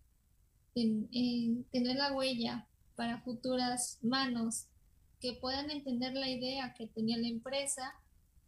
tener 1.72 1.95
la 1.95 2.13
huella 2.13 2.68
para 2.95 3.22
futuras 3.22 3.97
manos 4.03 4.68
que 5.20 5.34
puedan 5.34 5.72
entender 5.72 6.13
la 6.13 6.30
idea 6.30 6.76
que 6.78 6.88
tenía 6.88 7.18
la 7.18 7.28
empresa 7.28 7.95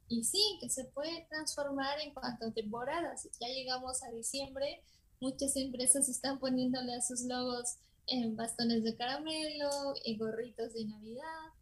y 0.08 0.24
sí, 0.24 0.58
que 0.60 0.70
se 0.70 0.86
puede 0.86 1.26
transformar 1.30 2.00
en 2.00 2.14
cuanto 2.14 2.48
a 2.48 2.52
temporadas. 2.52 3.28
Ya 3.40 3.48
llegamos 3.48 4.04
a 4.04 4.12
diciembre, 4.12 4.84
muchas 5.20 5.56
empresas 5.56 6.10
están 6.10 6.40
poniéndole 6.40 6.94
a 6.94 7.02
sus 7.02 7.22
logos 7.22 7.78
en 8.08 8.36
bastones 8.36 8.84
de 8.84 8.96
caramelo, 8.96 9.70
en 10.04 10.18
gorritos 10.18 10.74
de 10.74 10.86
Navidad 10.86 11.54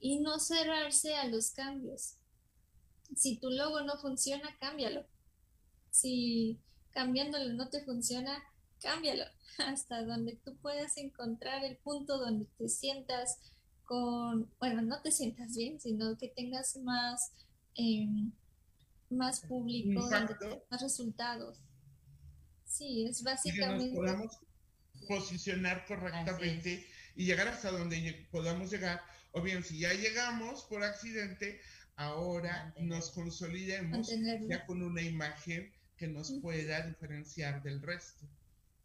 y 0.00 0.18
no 0.20 0.38
cerrarse 0.38 1.14
a 1.16 1.26
los 1.26 1.50
cambios. 1.52 2.16
Si 3.16 3.36
tu 3.38 3.50
logo 3.50 3.82
no 3.82 3.96
funciona, 3.98 4.56
cámbialo. 4.58 5.04
Si 5.94 6.58
cambiándolo 6.90 7.54
no 7.54 7.68
te 7.68 7.84
funciona, 7.84 8.42
cámbialo 8.82 9.24
hasta 9.58 10.04
donde 10.04 10.36
tú 10.44 10.56
puedas 10.56 10.96
encontrar 10.96 11.64
el 11.64 11.76
punto 11.76 12.18
donde 12.18 12.46
te 12.58 12.68
sientas 12.68 13.38
con, 13.84 14.50
bueno, 14.58 14.82
no 14.82 15.00
te 15.02 15.12
sientas 15.12 15.54
bien, 15.54 15.80
sino 15.80 16.16
que 16.16 16.28
tengas 16.28 16.76
más 16.78 17.32
Em, 17.76 18.30
más 19.10 19.40
público, 19.40 20.08
más 20.70 20.80
resultados. 20.80 21.60
Sí, 22.64 23.06
es 23.08 23.22
básicamente... 23.22 23.84
que 23.84 23.90
nos 23.90 23.96
podamos 23.96 24.38
posicionar 25.08 25.84
correctamente 25.86 26.86
y 27.14 27.26
llegar 27.26 27.48
hasta 27.48 27.70
donde 27.70 28.26
podamos 28.30 28.70
llegar. 28.70 29.02
O 29.32 29.42
bien, 29.42 29.62
si 29.62 29.78
ya 29.78 29.92
llegamos 29.92 30.64
por 30.64 30.82
accidente, 30.82 31.60
ahora 31.96 32.74
nos 32.78 33.10
consolidemos 33.10 34.08
ya 34.48 34.64
con 34.66 34.82
una 34.82 35.02
imagen 35.02 35.72
que 35.96 36.06
nos 36.08 36.32
pueda 36.42 36.80
diferenciar 36.86 37.62
del 37.62 37.80
resto. 37.80 38.26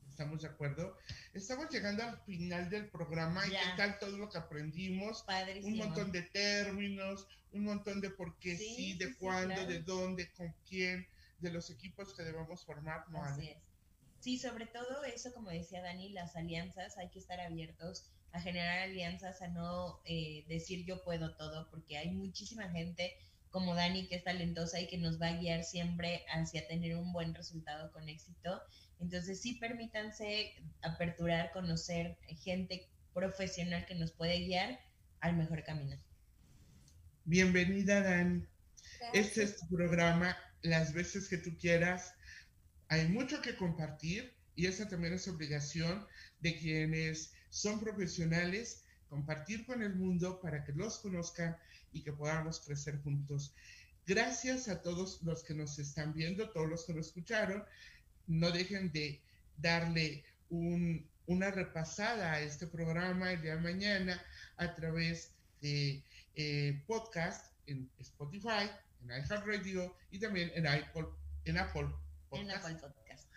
¿Estamos 0.10 0.42
de 0.42 0.50
acuerdo? 0.50 0.98
Estamos 1.34 1.70
llegando 1.70 2.04
al 2.04 2.20
final 2.22 2.70
del 2.70 2.90
programa 2.90 3.48
y 3.48 3.52
qué 3.52 3.58
tal 3.78 3.98
todo 4.00 4.18
lo 4.18 4.30
que 4.30 4.38
aprendimos. 4.38 5.24
Un 5.64 5.78
montón 5.78 6.12
de 6.12 6.24
términos, 6.24 7.26
un 7.54 7.64
montón 7.64 8.02
de 8.02 8.10
por 8.10 8.38
qué 8.40 8.58
sí, 8.58 8.98
de 8.98 9.16
cuándo, 9.16 9.66
de 9.66 9.80
dónde, 9.80 10.30
con 10.34 10.54
quién, 10.68 11.08
de 11.40 11.52
los 11.52 11.70
equipos 11.70 12.14
que 12.14 12.24
debemos 12.24 12.66
formar. 12.66 13.10
No, 13.10 13.24
Así 13.24 13.48
es. 13.50 13.58
Sí, 14.20 14.38
sobre 14.38 14.66
todo 14.66 15.06
eso, 15.06 15.34
como 15.34 15.50
decía 15.50 15.82
Dani, 15.82 16.10
las 16.10 16.36
alianzas, 16.36 16.98
hay 16.98 17.10
que 17.10 17.20
estar 17.20 17.40
abiertos 17.40 18.12
a 18.32 18.42
generar 18.42 18.80
alianzas, 18.80 19.42
a 19.42 19.48
no 19.48 20.02
eh, 20.06 20.44
decir 20.48 20.86
yo 20.86 21.02
puedo 21.04 21.36
todo, 21.36 21.70
porque 21.72 21.98
hay 21.98 22.12
muchísima 22.12 22.70
gente 22.70 23.18
como 23.52 23.76
Dani 23.76 24.08
que 24.08 24.16
es 24.16 24.24
talentosa 24.24 24.80
y 24.80 24.88
que 24.88 24.98
nos 24.98 25.22
va 25.22 25.28
a 25.28 25.38
guiar 25.38 25.64
siempre 25.64 26.26
hacia 26.32 26.68
tener 26.68 26.96
un 26.96 27.12
buen 27.12 27.34
resultado 27.34 27.92
con 27.92 28.08
éxito. 28.08 28.62
Entonces 29.00 29.42
sí 29.42 29.56
permítanse 29.56 30.54
aperturar, 30.82 31.52
conocer 31.52 32.18
gente 32.44 32.90
profesional 33.14 33.86
que 33.86 33.96
nos 33.96 34.12
puede 34.12 34.40
guiar 34.40 34.80
al 35.22 35.36
mejor 35.36 35.64
camino. 35.64 35.98
Bienvenida, 37.26 38.02
Dani. 38.02 38.46
Este 39.14 39.44
es 39.44 39.58
tu 39.58 39.68
programa, 39.76 40.36
las 40.62 40.94
veces 40.94 41.28
que 41.28 41.38
tú 41.38 41.58
quieras. 41.58 42.14
Hay 42.88 43.08
mucho 43.08 43.42
que 43.42 43.56
compartir 43.56 44.36
y 44.56 44.68
esa 44.68 44.88
también 44.88 45.14
es 45.14 45.28
obligación 45.28 46.06
de 46.40 46.58
quienes 46.58 47.34
son 47.50 47.80
profesionales, 47.80 48.84
compartir 49.08 49.66
con 49.66 49.82
el 49.82 49.96
mundo 49.96 50.40
para 50.42 50.64
que 50.64 50.74
los 50.74 51.00
conozcan 51.00 51.58
y 51.92 52.02
que 52.02 52.14
podamos 52.14 52.60
crecer 52.60 53.02
juntos. 53.02 53.54
Gracias 54.06 54.68
a 54.68 54.82
todos 54.82 55.22
los 55.24 55.44
que 55.44 55.54
nos 55.54 55.78
están 55.80 56.14
viendo, 56.14 56.50
todos 56.50 56.70
los 56.70 56.86
que 56.86 56.94
lo 56.94 57.02
escucharon. 57.02 57.64
No 58.28 58.52
dejen 58.52 58.92
de 58.92 59.22
darle 59.58 60.24
una 60.50 61.52
repasada 61.52 62.34
a 62.34 62.42
este 62.42 62.68
programa 62.68 63.32
el 63.32 63.42
día 63.42 63.56
de 63.56 63.62
mañana 63.62 64.22
a 64.58 64.74
través 64.74 65.34
de 65.62 66.04
eh, 66.36 66.84
podcast 66.88 67.54
en 67.68 67.90
Spotify, 68.00 68.70
en 69.04 69.10
iHeartRadio 69.10 69.96
y 70.12 70.20
también 70.20 70.52
en 70.56 70.68
Apple, 70.68 71.06
en 71.46 71.58
Apple 71.58 71.90
Podcast. 72.30 72.68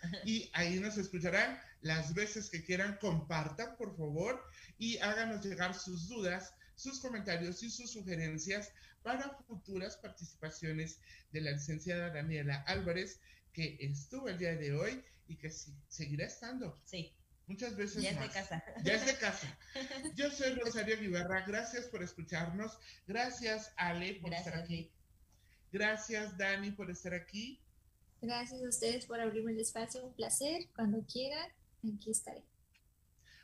Y 0.25 0.49
ahí 0.53 0.79
nos 0.79 0.97
escucharán 0.97 1.59
las 1.81 2.13
veces 2.13 2.49
que 2.49 2.63
quieran. 2.63 2.97
Compartan, 2.99 3.75
por 3.77 3.95
favor, 3.95 4.43
y 4.77 4.97
háganos 4.97 5.45
llegar 5.45 5.73
sus 5.73 6.09
dudas, 6.09 6.53
sus 6.75 6.99
comentarios 6.99 7.61
y 7.63 7.69
sus 7.69 7.91
sugerencias 7.91 8.71
para 9.01 9.37
futuras 9.47 9.97
participaciones 9.97 10.99
de 11.31 11.41
la 11.41 11.51
licenciada 11.51 12.09
Daniela 12.09 12.63
Álvarez, 12.67 13.19
que 13.51 13.77
estuvo 13.79 14.29
el 14.29 14.37
día 14.37 14.55
de 14.55 14.73
hoy 14.73 15.03
y 15.27 15.37
que 15.37 15.51
seguirá 15.89 16.25
estando. 16.25 16.79
Sí. 16.85 17.13
Muchas 17.47 17.75
veces. 17.75 18.01
Ya 18.01 18.11
es 18.11 18.19
de 18.19 18.29
casa. 18.29 18.63
Ya 18.83 18.93
es 18.93 19.05
de 19.05 19.17
casa. 19.17 19.59
Yo 20.15 20.31
soy 20.31 20.53
Rosario 20.53 20.97
Guibarra. 20.97 21.45
Gracias 21.45 21.85
por 21.87 22.01
escucharnos. 22.01 22.77
Gracias, 23.05 23.73
Ale, 23.75 24.15
por 24.21 24.33
estar 24.33 24.55
aquí. 24.55 24.91
Gracias, 25.71 26.37
Dani, 26.37 26.71
por 26.71 26.89
estar 26.89 27.13
aquí. 27.13 27.59
Gracias 28.21 28.61
a 28.61 28.69
ustedes 28.69 29.05
por 29.05 29.19
abrirme 29.19 29.51
el 29.51 29.59
espacio. 29.59 30.05
Un 30.05 30.13
placer. 30.13 30.69
Cuando 30.73 31.05
quieran, 31.05 31.49
aquí 31.93 32.11
estaré. 32.11 32.43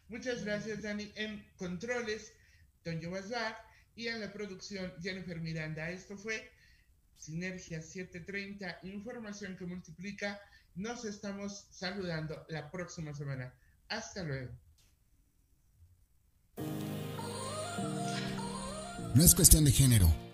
Muchas 0.08 0.46
gracias, 0.46 0.82
Dani. 0.82 1.12
En 1.16 1.46
controles, 1.58 2.34
Toño 2.84 3.12
Basbar 3.12 3.58
y 3.96 4.08
en 4.08 4.22
la 4.22 4.32
producción, 4.32 4.94
Jennifer 5.02 5.40
Miranda. 5.40 5.90
Esto 5.90 6.18
fue 6.18 6.52
Sinergia 7.16 7.82
730, 7.82 8.80
información 8.84 9.58
que 9.58 9.66
multiplica. 9.66 10.40
Nos 10.76 11.04
estamos 11.06 11.68
saludando 11.72 12.46
la 12.48 12.72
próxima 12.72 13.14
semana. 13.14 13.54
Hasta 13.90 14.24
luego. 14.24 14.52
No 19.16 19.24
es 19.24 19.36
cuestión 19.36 19.66
de 19.66 19.72
género 19.72 20.29